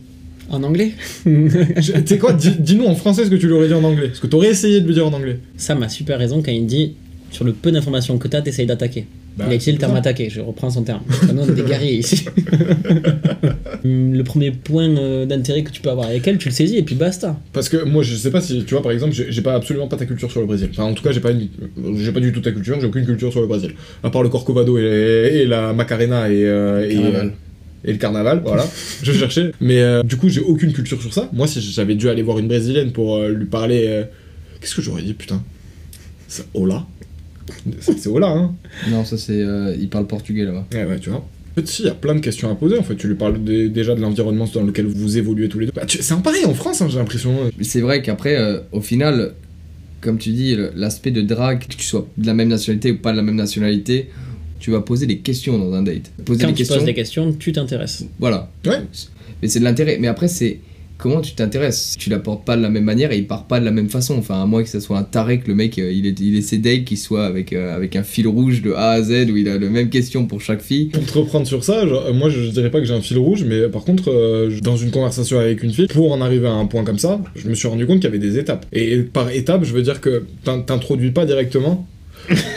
En 0.51 0.63
anglais 0.63 0.93
Tu 1.25 1.51
sais 2.07 2.19
quoi, 2.19 2.33
dis- 2.33 2.57
dis-nous 2.59 2.87
en 2.87 2.95
français 2.95 3.25
ce 3.25 3.31
que 3.31 3.37
tu 3.37 3.47
lui 3.47 3.53
aurais 3.55 3.69
dit 3.69 3.75
en 3.75 3.85
anglais. 3.85 4.09
Parce 4.09 4.21
que 4.21 4.27
t'aurais 4.27 4.49
essayé 4.49 4.81
de 4.81 4.87
lui 4.87 4.95
dire 4.95 5.07
en 5.07 5.13
anglais. 5.13 5.39
Sam 5.57 5.83
a 5.83 5.89
super 5.89 6.19
raison 6.19 6.43
quand 6.43 6.53
il 6.53 6.67
dit 6.67 6.95
sur 7.31 7.45
le 7.45 7.53
peu 7.53 7.71
d'informations 7.71 8.17
que 8.19 8.29
t'as, 8.29 8.41
t'essayes 8.41 8.67
d'attaquer. 8.67 9.07
Bah, 9.37 9.45
il 9.47 9.53
a 9.53 9.55
utilisé 9.55 9.73
le 9.73 9.79
terme 9.79 9.93
ça. 9.93 9.99
attaquer, 9.99 10.31
je 10.31 10.41
reprends 10.41 10.69
son 10.71 10.83
terme. 10.83 11.03
Nous, 11.33 11.41
on 11.43 11.49
est 11.49 11.53
des 11.53 11.63
guerriers 11.63 11.95
ici. 11.99 12.25
Le 13.85 14.23
premier 14.23 14.51
point 14.51 14.89
euh, 14.97 15.27
d'intérêt 15.27 15.63
que 15.63 15.71
tu 15.71 15.81
peux 15.81 15.91
avoir 15.91 16.09
avec 16.09 16.27
elle, 16.27 16.39
tu 16.39 16.49
le 16.49 16.55
saisis 16.55 16.77
et 16.77 16.83
puis 16.83 16.95
basta. 16.97 17.39
Parce 17.53 17.69
que 17.69 17.85
moi, 17.85 18.03
je 18.03 18.17
sais 18.17 18.31
pas 18.33 18.41
si, 18.41 18.65
tu 18.65 18.75
vois, 18.75 18.83
par 18.83 18.91
exemple, 18.93 19.13
j'ai 19.29 19.43
pas 19.43 19.55
absolument 19.55 19.87
pas 19.87 19.97
ta 19.97 20.07
culture 20.07 20.31
sur 20.31 20.41
le 20.41 20.47
Brésil. 20.47 20.69
Enfin, 20.73 20.85
en 20.85 20.95
tout 20.95 21.03
cas, 21.05 21.13
j'ai 21.13 21.21
pas, 21.21 21.31
une- 21.31 21.49
pas 22.13 22.21
du 22.21 22.33
tout 22.33 22.41
ta 22.41 22.51
culture, 22.51 22.79
j'ai 22.81 22.87
aucune 22.87 23.05
culture 23.07 23.31
sur 23.31 23.41
le 23.41 23.47
Brésil. 23.47 23.75
À 24.03 24.11
part 24.11 24.23
le 24.25 24.29
Corcovado 24.29 24.79
et, 24.79 24.83
et 25.43 25.47
la 25.47 25.73
Macarena 25.73 26.29
et, 26.29 26.45
euh, 26.45 26.89
et, 26.91 26.97
euh, 26.99 27.29
et 27.89 27.93
le 27.93 27.99
carnaval, 27.99 28.43
voilà. 28.45 28.67
je 29.03 29.13
cherchais. 29.13 29.53
Mais 29.63 29.81
euh, 29.81 30.03
du 30.03 30.17
coup, 30.17 30.29
j'ai 30.29 30.43
aucune 30.43 30.73
culture 30.75 31.01
sur 31.01 31.13
ça. 31.15 31.31
Moi, 31.33 31.47
si 31.47 31.61
j'avais 31.63 31.95
dû 31.95 32.09
aller 32.11 32.21
voir 32.23 32.39
une 32.39 32.47
brésilienne 32.47 32.93
pour 32.93 33.17
euh, 33.17 33.31
lui 33.31 33.47
parler. 33.47 33.87
euh, 33.89 34.05
Qu'est-ce 34.61 34.75
que 34.75 34.83
j'aurais 34.83 35.01
dit, 35.03 35.15
putain? 35.15 35.43
C'est 36.29 36.45
Hola 36.53 36.85
C'est 37.81 38.07
Hola, 38.09 38.29
hein 38.29 38.55
Non, 38.91 39.05
ça 39.07 39.17
c'est. 39.17 39.43
il 39.81 39.89
parle 39.89 40.07
portugais 40.07 40.45
là-bas. 40.45 40.67
Ouais, 40.75 40.85
ouais, 40.85 40.99
tu 40.99 41.09
vois. 41.09 41.21
En 41.21 41.55
fait, 41.61 41.67
si, 41.67 41.83
il 41.83 41.87
y 41.87 41.89
a 41.89 41.95
plein 41.95 42.15
de 42.15 42.21
questions 42.21 42.51
à 42.51 42.55
poser. 42.55 42.79
En 42.79 42.83
fait, 42.83 42.97
tu 42.97 43.09
lui 43.09 43.15
parles 43.15 43.43
déjà 43.43 43.95
de 43.95 44.01
l'environnement 44.03 44.47
dans 44.53 44.63
lequel 44.65 44.87
vous 44.87 45.17
évoluez 45.17 45.49
tous 45.49 45.61
les 45.61 45.67
deux. 45.67 45.73
Bah, 45.75 45.83
c'est 45.89 46.13
un 46.13 46.19
pareil 46.21 46.45
en 46.45 46.53
France, 46.55 46.83
hein, 46.83 46.89
j'ai 46.91 46.99
l'impression. 46.99 47.51
C'est 47.63 47.81
vrai 47.81 48.03
qu'après, 48.03 48.37
au 48.73 48.83
final, 48.83 49.33
comme 50.03 50.19
tu 50.19 50.31
dis, 50.31 50.57
l'aspect 50.77 51.11
de 51.11 51.23
drague, 51.23 51.61
que 51.67 51.75
tu 51.75 51.85
sois 51.87 52.07
de 52.19 52.27
la 52.27 52.35
même 52.35 52.49
nationalité 52.49 52.93
ou 52.93 52.99
pas 52.99 53.13
de 53.13 53.17
la 53.17 53.23
même 53.23 53.37
nationalité, 53.37 54.11
tu 54.59 54.71
vas 54.71 54.81
poser 54.81 55.07
des 55.07 55.19
questions 55.19 55.59
dans 55.59 55.73
un 55.73 55.83
date. 55.83 56.11
Poser 56.25 56.41
Quand 56.43 56.49
des 56.49 56.53
tu 56.55 56.59
questions. 56.59 56.77
poses 56.77 56.85
des 56.85 56.95
questions, 56.95 57.33
tu 57.39 57.53
t'intéresses. 57.53 58.05
Voilà. 58.19 58.51
Ouais. 58.67 58.79
Mais 59.43 59.49
c'est 59.49 59.61
de 59.61 59.65
l'intérêt. 59.65 59.99
Mais 60.01 60.09
après, 60.09 60.29
c'est 60.29 60.59
comment 60.97 61.21
tu 61.21 61.33
t'intéresses? 61.35 61.95
Tu 61.97 62.11
l'apportes 62.11 62.45
pas 62.45 62.57
de 62.57 62.63
la 62.63 62.69
même 62.71 62.83
manière 62.83 63.13
et 63.13 63.19
il 63.19 63.27
part 63.29 63.45
pas 63.47 63.61
de 63.61 63.65
la 63.65 63.71
même 63.71 63.89
façon. 63.89 64.17
Enfin, 64.19 64.43
à 64.43 64.47
moins 64.47 64.65
que 64.65 64.69
ce 64.69 64.81
soit 64.81 64.99
un 64.99 65.05
taré, 65.05 65.39
que 65.39 65.47
le 65.47 65.55
mec, 65.55 65.79
euh, 65.79 65.93
il 65.93 66.07
est, 66.07 66.19
il 66.19 66.37
est 66.37 66.43
sédèque, 66.43 66.87
qu'il 66.87 66.99
soit 66.99 67.25
avec, 67.25 67.53
euh, 67.53 67.73
avec 67.77 67.95
un 67.95 68.03
fil 68.03 68.27
rouge 68.27 68.63
de 68.63 68.73
A 68.73 68.91
à 68.91 69.03
Z 69.03 69.31
où 69.31 69.37
il 69.37 69.49
a 69.49 69.57
la 69.59 69.69
même 69.71 69.91
question 69.91 70.27
pour 70.27 70.41
chaque 70.41 70.61
fille. 70.61 70.87
Pour 70.87 71.05
te 71.07 71.17
reprendre 71.19 71.47
sur 71.47 71.63
ça, 71.63 71.87
genre, 71.87 72.07
euh, 72.07 72.13
moi 72.13 72.31
je, 72.31 72.43
je 72.43 72.51
dirais 72.51 72.71
pas 72.73 72.81
que 72.81 72.85
j'ai 72.87 72.95
un 72.95 73.01
fil 73.01 73.19
rouge, 73.19 73.45
mais 73.47 73.69
par 73.69 73.85
contre, 73.85 74.11
euh, 74.11 74.51
dans 74.61 74.77
une 74.77 74.91
conversation 74.91 75.39
avec 75.39 75.63
une 75.63 75.73
fille, 75.73 75.87
pour 75.87 76.11
en 76.11 76.21
arriver 76.21 76.49
à 76.49 76.53
un 76.55 76.67
point 76.67 76.83
comme 76.83 76.99
ça, 76.99 77.21
je 77.37 77.49
me 77.49 77.55
suis 77.55 77.69
rendu 77.69 77.87
compte 77.87 77.97
qu'il 78.01 78.07
y 78.07 78.09
avait 78.09 78.19
des 78.19 78.37
étapes. 78.37 78.67
Et 78.73 78.97
par 78.99 79.31
étapes, 79.31 79.63
je 79.65 79.73
veux 79.73 79.83
dire 79.83 80.01
que 80.01 80.25
t'in- 80.43 80.61
t'introduis 80.63 81.13
pas 81.13 81.27
directement. 81.27 81.87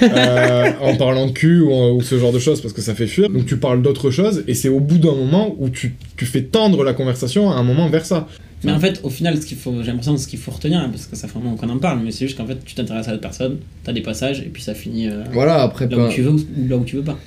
Euh, 0.03 0.71
en 0.81 0.95
parlant 0.95 1.27
de 1.27 1.31
cul 1.31 1.61
ou, 1.61 2.01
ce 2.01 2.17
genre 2.17 2.31
de 2.31 2.39
choses 2.39 2.61
parce 2.61 2.73
que 2.73 2.81
ça 2.81 2.95
fait 2.95 3.07
fuir. 3.07 3.29
Donc 3.29 3.45
tu 3.45 3.57
parles 3.57 3.81
d'autres 3.81 4.11
choses 4.11 4.43
et 4.47 4.53
c'est 4.53 4.69
au 4.69 4.79
bout 4.79 4.97
d'un 4.97 5.15
moment 5.15 5.55
où 5.59 5.69
tu, 5.69 5.95
tu 6.17 6.25
fais 6.25 6.43
tendre 6.43 6.83
la 6.83 6.93
conversation 6.93 7.51
à 7.51 7.55
un 7.55 7.63
moment 7.63 7.89
vers 7.89 8.05
ça. 8.05 8.27
Mais 8.63 8.71
en 8.71 8.79
fait, 8.79 8.99
au 9.03 9.09
final, 9.09 9.41
ce 9.41 9.45
qu'il 9.45 9.57
faut, 9.57 9.73
j'ai 9.81 9.87
l'impression 9.87 10.13
que 10.13 10.21
ce 10.21 10.27
qu'il 10.27 10.37
faut 10.37 10.51
retenir, 10.51 10.79
hein, 10.79 10.89
parce 10.91 11.07
que 11.07 11.15
ça 11.15 11.27
fait 11.27 11.37
un 11.37 11.41
moment 11.41 11.55
qu'on 11.55 11.69
en 11.69 11.79
parle, 11.79 11.99
mais 12.03 12.11
c'est 12.11 12.27
juste 12.27 12.37
qu'en 12.37 12.45
fait, 12.45 12.63
tu 12.63 12.75
t'intéresses 12.75 13.07
à 13.07 13.11
l'autre 13.11 13.23
personne, 13.23 13.57
t'as 13.83 13.91
des 13.91 14.01
passages, 14.01 14.41
et 14.41 14.49
puis 14.49 14.61
ça 14.61 14.75
finit 14.75 15.07
euh, 15.07 15.23
Voilà, 15.31 15.63
après, 15.63 15.87
là 15.87 15.97
où 15.97 16.09
tu 16.09 16.21
veux 16.21 16.31
ou 16.31 16.67
là 16.69 16.77
où 16.77 16.83
tu 16.83 16.97
veux 16.97 17.03
pas. 17.03 17.17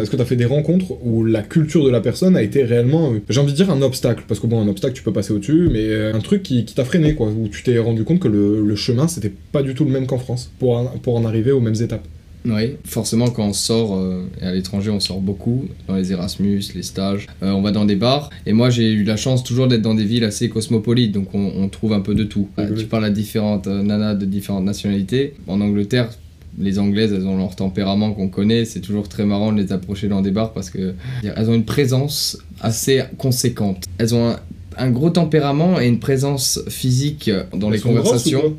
Est-ce 0.00 0.10
que 0.10 0.16
tu 0.16 0.22
as 0.22 0.24
fait 0.24 0.36
des 0.36 0.44
rencontres 0.44 0.86
où 1.04 1.24
la 1.24 1.42
culture 1.42 1.84
de 1.84 1.90
la 1.90 2.00
personne 2.00 2.36
a 2.36 2.42
été 2.42 2.64
réellement, 2.64 3.12
euh, 3.12 3.18
j'ai 3.28 3.40
envie 3.40 3.52
de 3.52 3.56
dire 3.56 3.70
un 3.70 3.82
obstacle, 3.82 4.24
parce 4.26 4.40
que 4.40 4.46
bon, 4.46 4.60
un 4.60 4.68
obstacle 4.68 4.94
tu 4.94 5.02
peux 5.02 5.12
passer 5.12 5.32
au-dessus, 5.32 5.68
mais 5.72 5.84
euh, 5.88 6.14
un 6.14 6.20
truc 6.20 6.42
qui, 6.42 6.64
qui 6.64 6.74
t'a 6.74 6.84
freiné, 6.84 7.14
quoi, 7.14 7.28
où 7.28 7.48
tu 7.48 7.62
t'es 7.62 7.78
rendu 7.78 8.04
compte 8.04 8.20
que 8.20 8.28
le, 8.28 8.62
le 8.66 8.76
chemin 8.76 9.08
c'était 9.08 9.32
pas 9.52 9.62
du 9.62 9.74
tout 9.74 9.84
le 9.84 9.90
même 9.90 10.06
qu'en 10.06 10.18
France, 10.18 10.50
pour, 10.58 10.76
en- 10.76 10.86
pour 11.02 11.16
en 11.16 11.24
arriver 11.24 11.52
aux 11.52 11.60
mêmes 11.60 11.80
étapes. 11.80 12.04
Oui, 12.46 12.76
forcément 12.84 13.30
quand 13.30 13.46
on 13.46 13.52
sort, 13.54 13.96
euh, 13.96 14.24
et 14.42 14.44
à 14.44 14.52
l'étranger 14.52 14.90
on 14.90 15.00
sort 15.00 15.20
beaucoup, 15.20 15.64
dans 15.88 15.96
les 15.96 16.12
Erasmus, 16.12 16.60
les 16.74 16.82
stages, 16.82 17.26
euh, 17.42 17.52
on 17.52 17.62
va 17.62 17.70
dans 17.70 17.86
des 17.86 17.96
bars, 17.96 18.28
et 18.44 18.52
moi 18.52 18.68
j'ai 18.68 18.90
eu 18.92 19.02
la 19.02 19.16
chance 19.16 19.42
toujours 19.44 19.66
d'être 19.66 19.80
dans 19.80 19.94
des 19.94 20.04
villes 20.04 20.24
assez 20.24 20.50
cosmopolites, 20.50 21.12
donc 21.12 21.28
on, 21.34 21.52
on 21.56 21.68
trouve 21.70 21.94
un 21.94 22.00
peu 22.00 22.14
de 22.14 22.24
tout. 22.24 22.48
Euh. 22.58 22.74
Tu 22.76 22.84
parles 22.84 23.06
à 23.06 23.10
différentes 23.10 23.66
nanas 23.66 24.14
de 24.16 24.26
différentes 24.26 24.64
nationalités, 24.64 25.32
en 25.46 25.62
Angleterre, 25.62 26.10
les 26.58 26.78
Anglaises 26.78 27.12
elles 27.12 27.26
ont 27.26 27.36
leur 27.36 27.56
tempérament 27.56 28.12
qu'on 28.12 28.28
connaît, 28.28 28.64
c'est 28.64 28.80
toujours 28.80 29.08
très 29.08 29.24
marrant 29.24 29.52
de 29.52 29.60
les 29.60 29.72
approcher 29.72 30.08
dans 30.08 30.22
des 30.22 30.30
bars 30.30 30.52
parce 30.52 30.70
que 30.70 30.94
elles 31.22 31.50
ont 31.50 31.54
une 31.54 31.64
présence 31.64 32.38
assez 32.60 33.02
conséquente. 33.18 33.84
Elles 33.98 34.14
ont 34.14 34.30
un, 34.30 34.36
un 34.76 34.90
gros 34.90 35.10
tempérament 35.10 35.80
et 35.80 35.86
une 35.86 36.00
présence 36.00 36.60
physique 36.68 37.30
dans 37.52 37.70
les 37.70 37.78
Elles 37.78 37.82
conversations. 37.82 38.56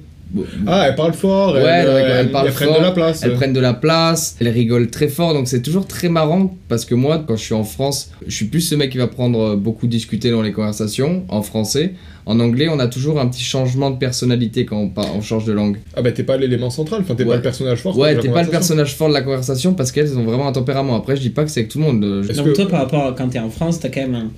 Ah, 0.67 0.85
elles 0.89 0.95
parlent 0.95 1.13
fort, 1.13 1.53
Ouais, 1.53 1.61
elles, 1.61 1.65
elles- 1.65 1.87
euh, 1.87 1.97
elles 1.99 2.25
elles- 2.25 2.31
parlent 2.31 2.47
elles 2.47 2.53
prennent 2.53 2.73
de 2.73 2.81
la 2.81 2.91
place. 2.91 3.23
elles 3.23 3.33
prennent 3.35 3.53
de 3.53 3.59
la 3.59 3.73
place, 3.73 4.35
elles 4.41 4.49
rigolent 4.49 4.89
très 4.89 5.07
fort, 5.07 5.33
donc 5.33 5.47
c'est 5.47 5.61
toujours 5.61 5.87
très 5.87 6.09
marrant 6.09 6.53
parce 6.67 6.83
que 6.83 6.93
moi, 6.95 7.23
quand 7.25 7.35
je 7.37 7.43
suis 7.43 7.53
en 7.53 7.63
France, 7.63 8.11
je 8.27 8.35
suis 8.35 8.45
plus 8.45 8.61
ce 8.61 8.75
mec 8.75 8.91
qui 8.91 8.97
va 8.97 9.07
prendre 9.07 9.39
euh, 9.39 9.55
beaucoup 9.55 9.87
discuter 9.87 10.31
dans 10.31 10.41
les 10.41 10.51
conversations 10.51 11.23
en 11.29 11.41
français. 11.41 11.93
En 12.25 12.39
anglais, 12.39 12.67
on 12.69 12.79
a 12.79 12.87
toujours 12.87 13.19
un 13.19 13.27
petit 13.27 13.43
changement 13.43 13.91
de 13.91 13.97
personnalité 13.97 14.65
quand 14.65 14.89
on, 14.97 15.21
change 15.21 15.45
de 15.45 15.53
langue. 15.53 15.77
Ah 15.95 16.01
bah 16.01 16.11
t'es 16.11 16.23
pas 16.23 16.37
l'élément 16.37 16.71
central, 16.71 17.01
enfin 17.01 17.13
t'es 17.15 17.23
Ouais. 17.23 17.29
pas 17.29 17.35
le 17.35 17.41
personnage 17.43 17.79
fort. 17.79 17.97
Ouais, 17.97 18.11
de 18.11 18.15
la 18.17 18.21
t'es 18.23 18.27
pas 18.29 18.41
le 18.41 18.47
conversation. 18.47 18.51
personnage 18.51 18.95
fort 18.95 19.09
de 19.09 19.13
la 19.13 19.21
conversation 19.21 19.73
parce 19.75 19.91
qu'elles 19.91 20.17
ont 20.17 20.23
vraiment 20.23 20.47
un 20.47 20.51
tempérament. 20.51 20.95
Après, 20.95 21.15
je 21.15 21.21
dis 21.21 21.29
pas 21.29 21.43
que 21.45 21.51
c'est 21.51 21.59
avec 21.61 21.71
tout 21.71 21.77
le 21.77 21.83
monde. 21.85 22.03
euh, 22.03 22.23
Donc 22.33 22.47
que- 22.47 22.55
toi, 22.55 22.67
par 22.67 22.79
rapport 22.81 23.05
à 23.05 23.11
quand 23.13 23.27
t'es 23.29 23.39
en 23.39 23.49
France, 23.51 23.79
t'as 23.79 23.89
quand 23.89 24.01
même 24.01 24.15
un 24.15 24.31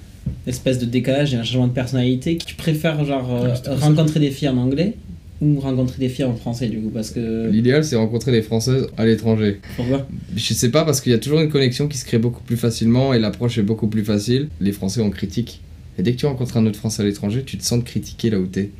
espèce 0.45 0.79
de 0.79 0.85
décalage 0.85 1.33
et 1.33 1.37
un 1.37 1.43
changement 1.43 1.67
de 1.67 1.71
personnalité. 1.73 2.37
Tu 2.45 2.55
préfères 2.55 3.03
genre 3.05 3.29
euh, 3.31 3.53
Ah, 3.65 3.75
rencontrer 3.79 4.19
des 4.19 4.31
filles 4.31 4.49
en 4.49 4.57
anglais 4.57 4.95
ou 5.41 5.59
rencontrer 5.59 5.99
des 5.99 6.09
filles 6.09 6.25
en 6.25 6.35
français 6.35 6.67
du 6.67 6.79
coup 6.79 6.89
Parce 6.89 7.11
que... 7.11 7.49
L'idéal, 7.49 7.83
c'est 7.83 7.95
rencontrer 7.95 8.31
des 8.31 8.41
Françaises 8.41 8.87
à 8.97 9.05
l'étranger. 9.05 9.59
Pourquoi? 9.75 10.07
Je 10.35 10.53
sais 10.53 10.71
pas 10.71 10.83
parce 10.83 11.01
qu'il 11.01 11.11
y 11.11 11.15
a 11.15 11.19
toujours 11.19 11.39
une 11.39 11.49
connexion 11.49 11.87
qui 11.87 11.97
se 11.97 12.05
crée 12.05 12.17
beaucoup 12.17 12.43
plus 12.43 12.57
facilement 12.57 13.13
et 13.13 13.19
l'approche 13.19 13.57
est 13.57 13.63
beaucoup 13.63 13.87
plus 13.87 14.03
facile. 14.03 14.49
Les 14.59 14.71
Français, 14.71 15.01
on 15.01 15.09
critique. 15.09 15.61
Et 15.99 16.03
dès 16.03 16.13
que 16.13 16.17
tu 16.17 16.25
rencontres 16.25 16.57
un 16.57 16.65
autre 16.65 16.79
Français 16.79 17.01
à 17.01 17.05
l'étranger, 17.05 17.43
tu 17.45 17.57
te 17.57 17.63
sens 17.63 17.79
de 17.79 17.83
critiquer 17.83 18.29
là 18.29 18.39
où 18.39 18.45
t'es. 18.45 18.71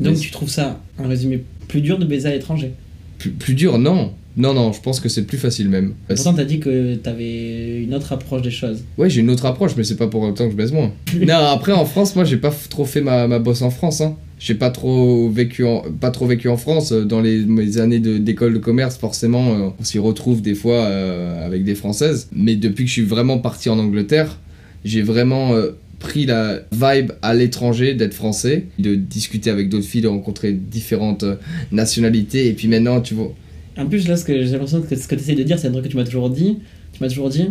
Donc 0.00 0.14
Mais 0.14 0.20
tu 0.20 0.30
trouves 0.30 0.50
ça, 0.50 0.80
en 0.98 1.08
résumé, 1.08 1.42
plus 1.68 1.80
dur 1.80 1.98
de 1.98 2.04
baiser 2.04 2.28
à 2.28 2.32
l'étranger? 2.32 2.72
Plus, 3.18 3.30
plus 3.30 3.54
dur, 3.54 3.78
non. 3.78 4.12
Non, 4.36 4.52
non, 4.52 4.72
je 4.72 4.80
pense 4.82 5.00
que 5.00 5.08
c'est 5.08 5.22
plus 5.24 5.38
facile 5.38 5.68
même. 5.70 5.94
Parce- 6.08 6.22
Pourtant, 6.22 6.36
t'as 6.36 6.44
dit 6.44 6.60
que 6.60 6.94
t'avais 6.96 7.82
une 7.82 7.94
autre 7.94 8.12
approche 8.12 8.42
des 8.42 8.50
choses. 8.50 8.84
Ouais, 8.98 9.08
j'ai 9.08 9.20
une 9.22 9.30
autre 9.30 9.46
approche, 9.46 9.72
mais 9.76 9.84
c'est 9.84 9.96
pas 9.96 10.08
pour 10.08 10.22
autant 10.22 10.44
que 10.44 10.50
je 10.50 10.56
baise 10.56 10.72
moins. 10.72 10.92
non, 11.26 11.34
après 11.36 11.72
en 11.72 11.86
France, 11.86 12.14
moi 12.14 12.24
j'ai 12.24 12.36
pas 12.36 12.54
trop 12.68 12.84
fait 12.84 13.00
ma, 13.00 13.26
ma 13.28 13.38
bosse 13.38 13.62
en 13.62 13.70
France. 13.70 14.00
Hein. 14.02 14.16
J'ai 14.38 14.54
pas 14.54 14.68
trop 14.68 15.30
vécu 15.30 15.64
en, 15.64 15.82
pas 15.98 16.10
trop 16.10 16.26
vécu 16.26 16.48
en 16.50 16.58
France. 16.58 16.92
Euh, 16.92 17.04
Dans 17.06 17.22
les, 17.22 17.38
mes 17.46 17.78
années 17.78 18.00
de- 18.00 18.18
d'école 18.18 18.52
de, 18.52 18.58
commerce, 18.58 18.98
forcément, 18.98 19.54
euh, 19.54 19.68
on 19.80 19.84
s'y 19.84 19.98
retrouve 19.98 20.42
des 20.42 20.54
fois 20.54 20.84
euh, 20.84 21.46
avec 21.46 21.64
des 21.64 21.74
Françaises. 21.74 22.28
Mais 22.34 22.56
depuis 22.56 22.84
que 22.84 22.88
je 22.88 22.92
suis 22.94 23.02
vraiment 23.02 23.38
parti 23.38 23.70
en 23.70 23.78
Angleterre, 23.78 24.38
j'ai 24.84 25.00
vraiment 25.00 25.54
euh, 25.54 25.70
pris 25.98 26.26
la 26.26 26.58
vibe 26.70 27.12
à 27.22 27.32
l'étranger 27.32 27.94
d'être 27.94 28.12
français, 28.12 28.66
de 28.78 28.94
discuter 28.94 29.48
avec 29.48 29.70
d'autres 29.70 29.86
filles, 29.86 30.02
de 30.02 30.08
rencontrer 30.08 30.52
différentes 30.52 31.24
nationalités. 31.72 32.46
Et 32.48 32.52
puis 32.52 32.68
maintenant, 32.68 33.00
tu 33.00 33.14
vois, 33.14 33.32
En 33.78 33.86
plus, 33.86 34.08
là, 34.08 34.16
ce 34.16 34.24
que 34.24 34.44
j'ai 34.44 34.52
l'impression 34.52 34.80
que 34.80 34.96
ce 34.96 35.06
que 35.06 35.14
tu 35.14 35.20
essaies 35.20 35.34
de 35.34 35.42
dire, 35.42 35.58
c'est 35.58 35.68
un 35.68 35.72
truc 35.72 35.84
que 35.84 35.88
tu 35.90 35.96
m'as 35.96 36.04
toujours 36.04 36.30
dit. 36.30 36.58
Tu 36.92 37.02
m'as 37.02 37.08
toujours 37.08 37.28
dit, 37.28 37.50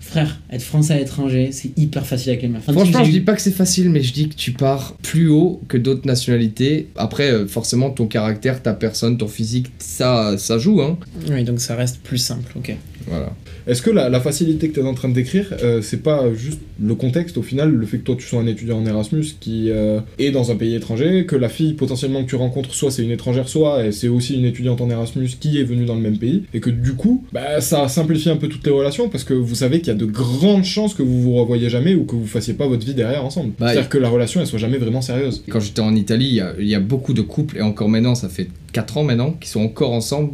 frère, 0.00 0.40
être 0.50 0.62
français 0.62 0.94
à 0.94 0.98
l'étranger, 0.98 1.50
c'est 1.50 1.76
hyper 1.76 2.06
facile 2.06 2.30
avec 2.30 2.42
les 2.42 2.48
meufs. 2.48 2.62
Enfin, 2.62 2.72
Franchement, 2.72 3.00
j'ai 3.00 3.06
je 3.06 3.10
dis 3.18 3.20
pas 3.20 3.34
que 3.34 3.40
c'est 3.40 3.50
facile, 3.50 3.90
mais 3.90 4.02
je 4.02 4.12
dis 4.12 4.28
que 4.28 4.34
tu 4.34 4.52
pars 4.52 4.96
plus 5.02 5.28
haut 5.28 5.60
que 5.66 5.76
d'autres 5.76 6.06
nationalités. 6.06 6.88
Après, 6.96 7.30
euh, 7.32 7.46
forcément, 7.46 7.90
ton 7.90 8.06
caractère, 8.06 8.62
ta 8.62 8.74
personne, 8.74 9.18
ton 9.18 9.26
physique, 9.28 9.72
ça, 9.78 10.36
ça 10.38 10.58
joue, 10.58 10.80
hein. 10.82 10.98
Oui, 11.28 11.42
donc 11.44 11.60
ça 11.60 11.74
reste 11.74 12.00
plus 12.02 12.18
simple, 12.18 12.52
ok. 12.56 12.76
Voilà. 13.06 13.32
Est-ce 13.66 13.82
que 13.82 13.90
la, 13.90 14.08
la 14.08 14.20
facilité 14.20 14.68
que 14.68 14.74
tu 14.74 14.80
es 14.80 14.82
en 14.82 14.94
train 14.94 15.08
de 15.08 15.14
décrire, 15.14 15.54
euh, 15.62 15.80
c'est 15.80 16.02
pas 16.02 16.32
juste 16.34 16.60
le 16.82 16.94
contexte 16.94 17.38
au 17.38 17.42
final, 17.42 17.70
le 17.70 17.86
fait 17.86 17.98
que 17.98 18.02
toi 18.02 18.16
tu 18.18 18.26
sois 18.26 18.40
un 18.40 18.46
étudiant 18.46 18.78
en 18.78 18.86
Erasmus 18.86 19.24
qui 19.40 19.70
euh, 19.70 20.00
est 20.18 20.30
dans 20.30 20.50
un 20.50 20.56
pays 20.56 20.74
étranger, 20.74 21.24
que 21.26 21.36
la 21.36 21.48
fille 21.48 21.74
potentiellement 21.74 22.22
que 22.24 22.28
tu 22.28 22.36
rencontres, 22.36 22.74
soit 22.74 22.90
c'est 22.90 23.02
une 23.02 23.10
étrangère, 23.10 23.48
soit 23.48 23.92
c'est 23.92 24.08
aussi 24.08 24.34
une 24.34 24.44
étudiante 24.44 24.80
en 24.80 24.90
Erasmus 24.90 25.30
qui 25.40 25.58
est 25.58 25.64
venue 25.64 25.86
dans 25.86 25.94
le 25.94 26.00
même 26.00 26.18
pays, 26.18 26.44
et 26.52 26.60
que 26.60 26.70
du 26.70 26.94
coup, 26.94 27.24
bah, 27.32 27.60
ça 27.60 27.88
simplifie 27.88 28.30
un 28.30 28.36
peu 28.36 28.48
toutes 28.48 28.66
les 28.66 28.72
relations 28.72 29.08
parce 29.08 29.24
que 29.24 29.34
vous 29.34 29.54
savez 29.54 29.78
qu'il 29.78 29.88
y 29.88 29.96
a 29.96 29.98
de 29.98 30.06
grandes 30.06 30.64
chances 30.64 30.94
que 30.94 31.02
vous 31.02 31.22
vous 31.22 31.34
revoyez 31.34 31.70
jamais 31.70 31.94
ou 31.94 32.04
que 32.04 32.16
vous 32.16 32.26
fassiez 32.26 32.54
pas 32.54 32.66
votre 32.66 32.84
vie 32.84 32.94
derrière 32.94 33.24
ensemble. 33.24 33.52
Bah, 33.58 33.68
C'est-à-dire 33.68 33.88
que 33.88 33.98
la 33.98 34.08
relation 34.08 34.40
elle 34.40 34.46
soit 34.46 34.58
jamais 34.58 34.78
vraiment 34.78 35.00
sérieuse. 35.00 35.42
Quand 35.48 35.60
j'étais 35.60 35.80
en 35.80 35.94
Italie, 35.94 36.40
il 36.58 36.64
y 36.64 36.70
y, 36.70 36.74
a 36.74 36.80
beaucoup 36.80 37.14
de 37.14 37.22
couples, 37.22 37.56
et 37.56 37.62
encore 37.62 37.88
maintenant, 37.88 38.14
ça 38.14 38.28
fait 38.28 38.48
4 38.72 38.98
ans 38.98 39.04
maintenant, 39.04 39.32
qui 39.32 39.48
sont 39.48 39.60
encore 39.60 39.92
ensemble 39.92 40.32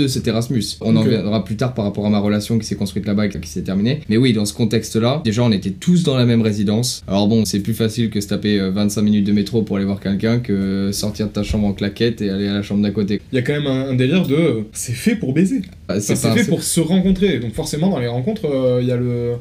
de 0.00 0.08
cet 0.08 0.26
Erasmus. 0.26 0.64
On 0.80 0.96
en 0.96 1.02
reviendra 1.02 1.44
plus 1.44 1.56
tard 1.56 1.74
par 1.74 1.84
rapport 1.84 2.06
à 2.06 2.10
ma 2.10 2.18
relation 2.18 2.58
qui 2.58 2.66
s'est 2.66 2.76
construite 2.76 3.06
là-bas 3.06 3.26
et 3.26 3.28
qui 3.28 3.48
s'est 3.48 3.62
terminée. 3.62 4.00
Mais 4.08 4.16
oui, 4.16 4.32
dans 4.32 4.44
ce 4.44 4.54
contexte-là, 4.54 5.22
déjà, 5.24 5.42
on 5.42 5.52
était 5.52 5.70
tous 5.70 6.02
dans 6.02 6.16
la 6.16 6.26
même 6.26 6.42
résidence. 6.42 7.02
Alors 7.06 7.28
bon, 7.28 7.44
c'est 7.44 7.60
plus 7.60 7.74
facile 7.74 8.10
que 8.10 8.20
se 8.20 8.28
taper 8.28 8.58
euh, 8.58 8.70
25 8.70 9.02
minutes 9.02 9.26
de 9.26 9.32
métro 9.32 9.62
pour 9.62 9.76
aller 9.76 9.84
voir 9.84 10.00
quelqu'un 10.00 10.38
que 10.38 10.90
sortir 10.92 11.28
de 11.28 11.32
ta 11.32 11.42
chambre 11.42 11.66
en 11.66 11.72
claquette 11.72 12.22
et 12.22 12.30
aller 12.30 12.48
à 12.48 12.54
la 12.54 12.62
chambre 12.62 12.82
d'à 12.82 12.90
côté. 12.90 13.20
Il 13.32 13.36
y 13.36 13.38
a 13.38 13.42
quand 13.42 13.52
même 13.52 13.66
un, 13.66 13.90
un 13.90 13.94
délire 13.94 14.26
de 14.26 14.34
euh, 14.34 14.62
c'est 14.72 14.92
fait 14.92 15.16
pour 15.16 15.32
baiser. 15.32 15.62
Bah, 15.88 15.94
Enfin, 15.96 16.14
c'est 16.14 16.34
fait 16.34 16.48
pour 16.48 16.62
se 16.62 16.80
rencontrer. 16.80 17.38
Donc 17.38 17.52
forcément 17.54 17.90
dans 17.90 17.98
les 17.98 18.08
rencontres, 18.08 18.46
euh, 18.46 18.78
il 18.82 18.88
y 18.88 18.92
a 18.92 18.96
le 18.96 19.34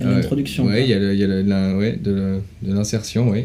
Il 0.00 0.06
y 0.06 0.08
a 0.08 0.12
l'introduction. 0.12 0.64
Quoi. 0.64 0.78
il 0.78 0.88
y 0.88 0.94
a, 0.94 0.98
de, 0.98 2.40
l'insertion, 2.62 3.30
oui. 3.30 3.44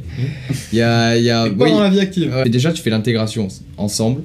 Il 0.72 0.80
y 0.80 0.82
a, 0.82 1.18
il 1.18 1.24
y 1.24 1.30
a 1.30 1.48
et 1.48 1.50
pas 1.58 1.66
oui. 1.66 1.72
dans 1.72 1.82
la 1.82 1.90
vie 1.90 2.00
active. 2.00 2.34
Ouais, 2.34 2.50
déjà, 2.50 2.72
tu 2.72 2.82
fais 2.82 2.90
l'intégration 2.90 3.48
ensemble. 3.78 4.22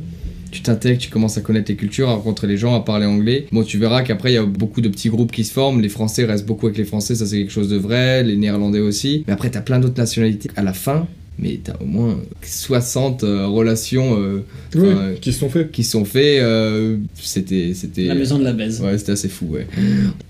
Tu 0.56 0.62
t'intègres, 0.62 0.98
tu 0.98 1.10
commences 1.10 1.36
à 1.36 1.42
connaître 1.42 1.70
les 1.70 1.76
cultures, 1.76 2.08
à 2.08 2.14
rencontrer 2.14 2.46
les 2.46 2.56
gens, 2.56 2.74
à 2.74 2.80
parler 2.80 3.04
anglais. 3.04 3.46
Bon, 3.52 3.62
tu 3.62 3.76
verras 3.76 4.00
qu'après, 4.00 4.32
il 4.32 4.36
y 4.36 4.38
a 4.38 4.46
beaucoup 4.46 4.80
de 4.80 4.88
petits 4.88 5.10
groupes 5.10 5.30
qui 5.30 5.44
se 5.44 5.52
forment. 5.52 5.82
Les 5.82 5.90
Français 5.90 6.24
restent 6.24 6.46
beaucoup 6.46 6.64
avec 6.64 6.78
les 6.78 6.86
Français, 6.86 7.14
ça 7.14 7.26
c'est 7.26 7.36
quelque 7.36 7.52
chose 7.52 7.68
de 7.68 7.76
vrai. 7.76 8.22
Les 8.22 8.36
Néerlandais 8.36 8.80
aussi. 8.80 9.22
Mais 9.26 9.34
après, 9.34 9.50
t'as 9.50 9.60
plein 9.60 9.78
d'autres 9.78 9.98
nationalités. 9.98 10.48
À 10.56 10.62
la 10.62 10.72
fin, 10.72 11.06
mais 11.38 11.60
t'as 11.62 11.74
au 11.80 11.84
moins 11.84 12.18
60 12.42 13.24
euh, 13.24 13.46
relations 13.46 14.18
euh, 14.20 14.42
Oui, 14.74 14.80
euh, 14.84 15.14
qui 15.20 15.32
se 15.32 15.40
sont 15.40 15.48
faits. 15.50 15.70
qui 15.70 15.84
sont 15.84 16.04
faites. 16.04 16.40
euh, 16.42 16.96
c'était, 17.14 17.72
c'était. 17.74 18.04
La 18.04 18.14
maison 18.14 18.38
de 18.38 18.44
la 18.44 18.52
baise. 18.52 18.80
Ouais, 18.80 18.96
c'était 18.98 19.12
assez 19.12 19.28
fou, 19.28 19.46
ouais. 19.50 19.66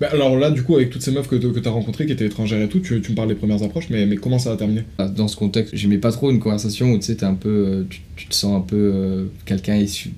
Bah, 0.01 0.09
alors 0.13 0.37
là, 0.39 0.51
du 0.51 0.63
coup, 0.63 0.75
avec 0.77 0.91
toutes 0.91 1.03
ces 1.03 1.13
meufs 1.13 1.29
que, 1.29 1.37
que 1.37 1.59
t'as 1.61 1.71
rencontrées, 1.71 2.07
qui 2.07 2.13
étaient 2.13 2.27
étrangères 2.27 2.61
et 2.63 2.69
tout, 2.69 2.81
tu, 2.81 3.01
tu 3.01 3.11
me 3.13 3.17
parles 3.17 3.29
des 3.29 3.35
premières 3.35 3.63
approches, 3.63 3.87
mais, 3.91 4.05
mais 4.07 4.17
comment 4.17 4.39
ça 4.39 4.53
a 4.53 4.57
terminé? 4.57 4.83
Dans 5.17 5.29
ce 5.29 5.37
contexte, 5.37 5.75
j'aimais 5.77 5.99
pas 5.99 6.13
trop 6.13 6.31
une 6.31 6.41
conversation 6.41 6.93
où 6.93 6.97
tu 6.99 7.05
sais, 7.07 7.15
t'es 7.17 7.25
un 7.25 7.35
peu, 7.35 7.49
euh, 7.69 7.83
tu, 7.89 8.01
tu 8.17 8.27
te 8.27 8.35
sens 8.35 8.57
un 8.57 8.61
peu 8.61 8.77
euh, 8.95 9.25
quelqu'un 9.45 9.77
issu, 9.77 10.11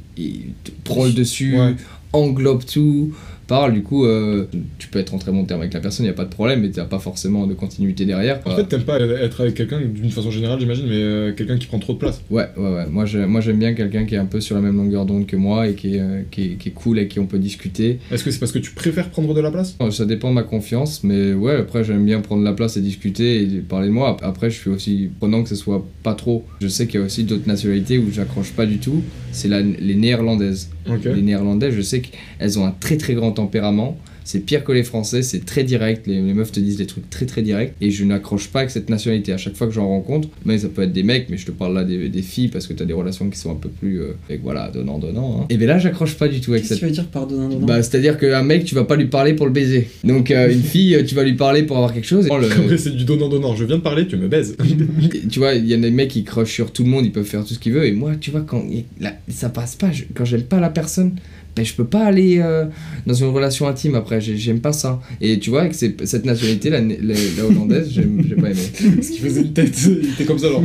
prend 0.85 1.05
le 1.05 1.13
dessus, 1.13 1.59
Ouais. 1.59 1.75
englobe 2.13 2.65
tout, 2.65 3.13
parle. 3.49 3.73
Du 3.73 3.83
coup, 3.83 4.05
euh, 4.05 4.47
tu 4.79 4.87
peux 4.89 5.01
être 5.01 5.13
en 5.15 5.19
très 5.19 5.33
bon 5.33 5.45
terme 5.45 5.61
avec 5.63 5.75
la 5.75 5.81
personne, 5.81 6.07
y 6.07 6.09
a 6.09 6.13
pas 6.13 6.25
de 6.25 6.31
problème, 6.31 6.61
mais 6.61 6.71
t'as 6.71 6.85
pas 6.85 7.01
forcément 7.01 7.47
de 7.49 7.55
continuité 7.55 8.05
derrière. 8.05 8.41
En 8.45 8.55
fait, 8.55 8.65
t'aimes 8.65 8.83
pas 8.85 9.01
être 9.01 9.41
avec 9.41 9.55
quelqu'un 9.55 9.81
d'une 9.81 10.11
façon 10.11 10.31
générale, 10.31 10.61
j'imagine, 10.61 10.87
mais 10.87 10.95
euh, 11.03 11.33
quelqu'un 11.33 11.57
qui 11.59 11.67
prend 11.67 11.79
trop 11.81 11.95
de 11.95 11.99
place. 11.99 12.21
ouais, 12.31 12.47
ouais, 12.57 12.71
ouais. 12.75 12.87
Moi, 12.89 13.05
j'ai- 13.07 13.27
moi, 13.27 13.41
j'aime 13.41 13.59
bien 13.59 13.75
quelqu'un 13.75 14.05
qui 14.05 14.15
est 14.15 14.19
un 14.19 14.27
peu 14.27 14.41
sur 14.41 14.55
la 14.55 14.63
même 14.63 14.77
longueur 14.77 15.05
d'onde 15.07 15.27
que 15.27 15.37
moi 15.37 15.67
et 15.69 15.75
qui 15.75 15.97
est, 15.97 16.01
euh, 16.01 16.23
qui, 16.31 16.43
est, 16.43 16.55
qui 16.57 16.69
est 16.69 16.73
cool, 16.73 16.99
avec 16.99 17.09
qui 17.11 17.19
on 17.19 17.27
peut 17.27 17.39
discuter. 17.39 17.99
Est-ce 18.13 18.23
que 18.23 18.31
c'est 18.31 18.39
parce 18.39 18.53
que 18.53 18.59
tu 18.61 18.71
préfères 18.73 19.09
prendre 19.11 19.35
de 19.35 19.41
la 19.41 19.51
place? 19.51 19.77
Ça 19.91 20.05
dépend 20.05 20.29
de 20.31 20.35
ma 20.35 20.43
confiance, 20.43 21.03
mais 21.03 21.33
ouais, 21.33 21.57
après 21.57 21.83
j'aime 21.85 22.05
bien 22.05 22.21
prendre 22.21 22.43
la 22.45 22.53
place 22.53 22.77
et 22.77 22.81
discuter 22.83 23.43
et 23.43 23.47
parler 23.61 23.89
de 23.89 23.93
moi. 23.93 24.17
Après, 24.23 24.51
je 24.51 24.57
suis 24.59 24.71
aussi 24.71 25.09
prenant 25.19 25.43
que 25.43 25.49
ce 25.49 25.55
soit 25.57 25.85
pas 26.03 26.15
trop. 26.15 26.45
Je 26.61 26.69
sais 26.69 26.87
qu'il 26.87 27.01
y 27.01 27.03
a 27.03 27.07
aussi 27.07 27.25
d'autres 27.25 27.49
nationalités 27.49 27.99
où 27.99 28.11
j'accroche 28.13 28.53
pas 28.53 28.67
du 28.67 28.79
tout. 28.79 29.03
C'est 29.33 29.49
les 29.49 29.95
néerlandaises. 29.95 30.71
Les 31.05 31.23
néerlandaises, 31.23 31.75
je 31.75 31.83
sais 31.83 32.01
qu'elles 32.01 32.59
ont 32.59 32.65
un 32.65 32.71
très 32.71 32.97
très 32.97 33.15
grand 33.15 33.38
tempérament. 33.43 33.97
c'est 34.25 34.41
pire 34.41 34.63
que 34.63 34.73
les 34.73 34.83
Français, 34.83 35.23
c'est 35.23 35.43
très 35.47 35.65
direct, 35.65 36.07
les, 36.07 36.21
les 36.21 36.35
meufs 36.35 36.53
te 36.53 36.61
disent 36.61 36.77
des 36.77 36.85
trucs 36.87 37.09
très 37.09 37.25
très 37.25 37.41
directs, 37.41 37.73
et 37.81 37.91
je 37.91 38.05
n'accroche 38.05 38.49
pas 38.49 38.59
avec 38.59 38.71
cette 38.71 38.91
nationalité. 38.91 39.33
À 39.33 39.39
chaque 39.39 39.57
fois 39.57 39.67
que 39.67 39.73
j'en 39.73 39.89
rencontre, 39.89 40.29
mais 40.45 40.59
ça 40.59 40.69
peut 40.69 40.83
être 40.83 40.93
des 40.93 41.03
mecs, 41.03 41.29
mais 41.31 41.39
je 41.39 41.47
te 41.47 41.51
parle 41.51 41.73
là 41.75 41.83
des, 41.83 42.11
des 42.11 42.21
filles 42.23 42.49
parce 42.49 42.67
que 42.67 42.75
t'as 42.75 42.85
des 42.85 42.93
relations 42.93 43.31
qui 43.31 43.39
sont 43.39 43.51
un 43.51 43.55
peu 43.65 43.71
plus, 43.71 44.03
euh, 44.03 44.13
avec, 44.29 44.43
voilà, 44.43 44.69
donnant 44.71 44.99
donnant. 44.99 45.41
Hein. 45.41 45.47
Et 45.49 45.57
bien 45.57 45.67
là, 45.69 45.79
j'accroche 45.79 46.15
pas 46.17 46.29
du 46.29 46.43
tout 46.43 46.51
avec 46.53 46.65
Qu'est-ce 46.65 46.75
que 46.75 46.75
cette. 46.75 46.95
tu 46.95 46.99
veux 46.99 47.03
dire 47.03 47.07
par 47.07 47.27
donnant 47.27 47.49
donnant 47.49 47.67
Bah, 47.67 47.83
c'est-à-dire 47.83 48.19
qu'un 48.19 48.43
mec, 48.43 48.67
tu 48.67 48.75
vas 48.75 48.85
pas 48.85 48.97
lui 48.97 49.07
parler 49.07 49.33
pour 49.33 49.47
le 49.47 49.53
baiser. 49.53 49.89
Donc, 50.05 50.31
euh, 50.31 50.53
une 50.53 50.63
fille, 50.63 51.03
tu 51.07 51.15
vas 51.15 51.25
lui 51.25 51.35
parler 51.35 51.63
pour 51.63 51.77
avoir 51.79 51.95
quelque 51.95 52.07
chose. 52.07 52.27
Et 52.27 52.29
le- 52.29 52.53
Après, 52.53 52.77
c'est 52.77 52.95
du 52.95 53.05
donnant-donnant. 53.07 53.57
Je 53.57 53.65
viens 53.65 53.77
de 53.79 53.83
parler, 53.83 54.07
tu 54.09 54.17
me 54.19 54.29
baises. 54.29 54.57
tu 55.31 55.39
vois, 55.39 55.55
il 55.55 55.67
y 55.67 55.73
a 55.73 55.79
des 55.79 55.91
mecs 55.91 56.11
qui 56.11 56.25
crochent 56.25 56.53
sur 56.53 56.71
tout 56.71 56.85
le 56.85 56.91
monde, 56.91 57.07
ils 57.07 57.13
peuvent 57.13 57.25
faire 57.25 57.45
tout 57.47 57.55
ce 57.55 57.59
qu'ils 57.59 57.73
veulent. 57.73 57.87
Et 57.87 57.93
moi, 57.93 58.13
tu 58.21 58.31
vois, 58.31 58.43
quand 58.43 58.63
il- 58.71 58.85
là, 59.03 59.15
ça 59.29 59.49
passe 59.49 59.75
pas, 59.77 59.91
je- 59.91 60.05
quand 60.15 60.27
j'aime 60.27 60.43
pas 60.43 60.61
la 60.61 60.69
personne, 60.69 61.13
ben, 61.59 61.65
je 61.67 61.75
peux 61.75 61.85
pas 61.87 62.05
aller 62.07 62.39
euh, 62.39 62.67
dans 63.07 63.15
une 63.15 63.27
relation 63.29 63.67
intime 63.67 63.97
après, 63.97 64.21
j'ai- 64.21 64.37
j'aime 64.37 64.61
pas 64.61 64.73
ça. 64.73 65.01
Et 65.21 65.39
tu 65.41 65.51
vois, 65.51 65.63
avec 65.63 65.75
cette 65.75 66.25
nationalité, 66.25 66.71
la, 66.71 66.81
la, 66.81 67.15
la 67.37 67.45
hollandaise, 67.45 67.89
j'ai 67.93 68.03
pas 68.37 68.51
aimé. 68.51 68.63
Parce 68.95 69.09
qu'il 69.09 69.21
faisait 69.21 69.41
une 69.43 69.53
tête, 69.53 69.77
il 69.87 70.11
était 70.11 70.25
comme 70.25 70.39
ça, 70.39 70.49
genre. 70.49 70.63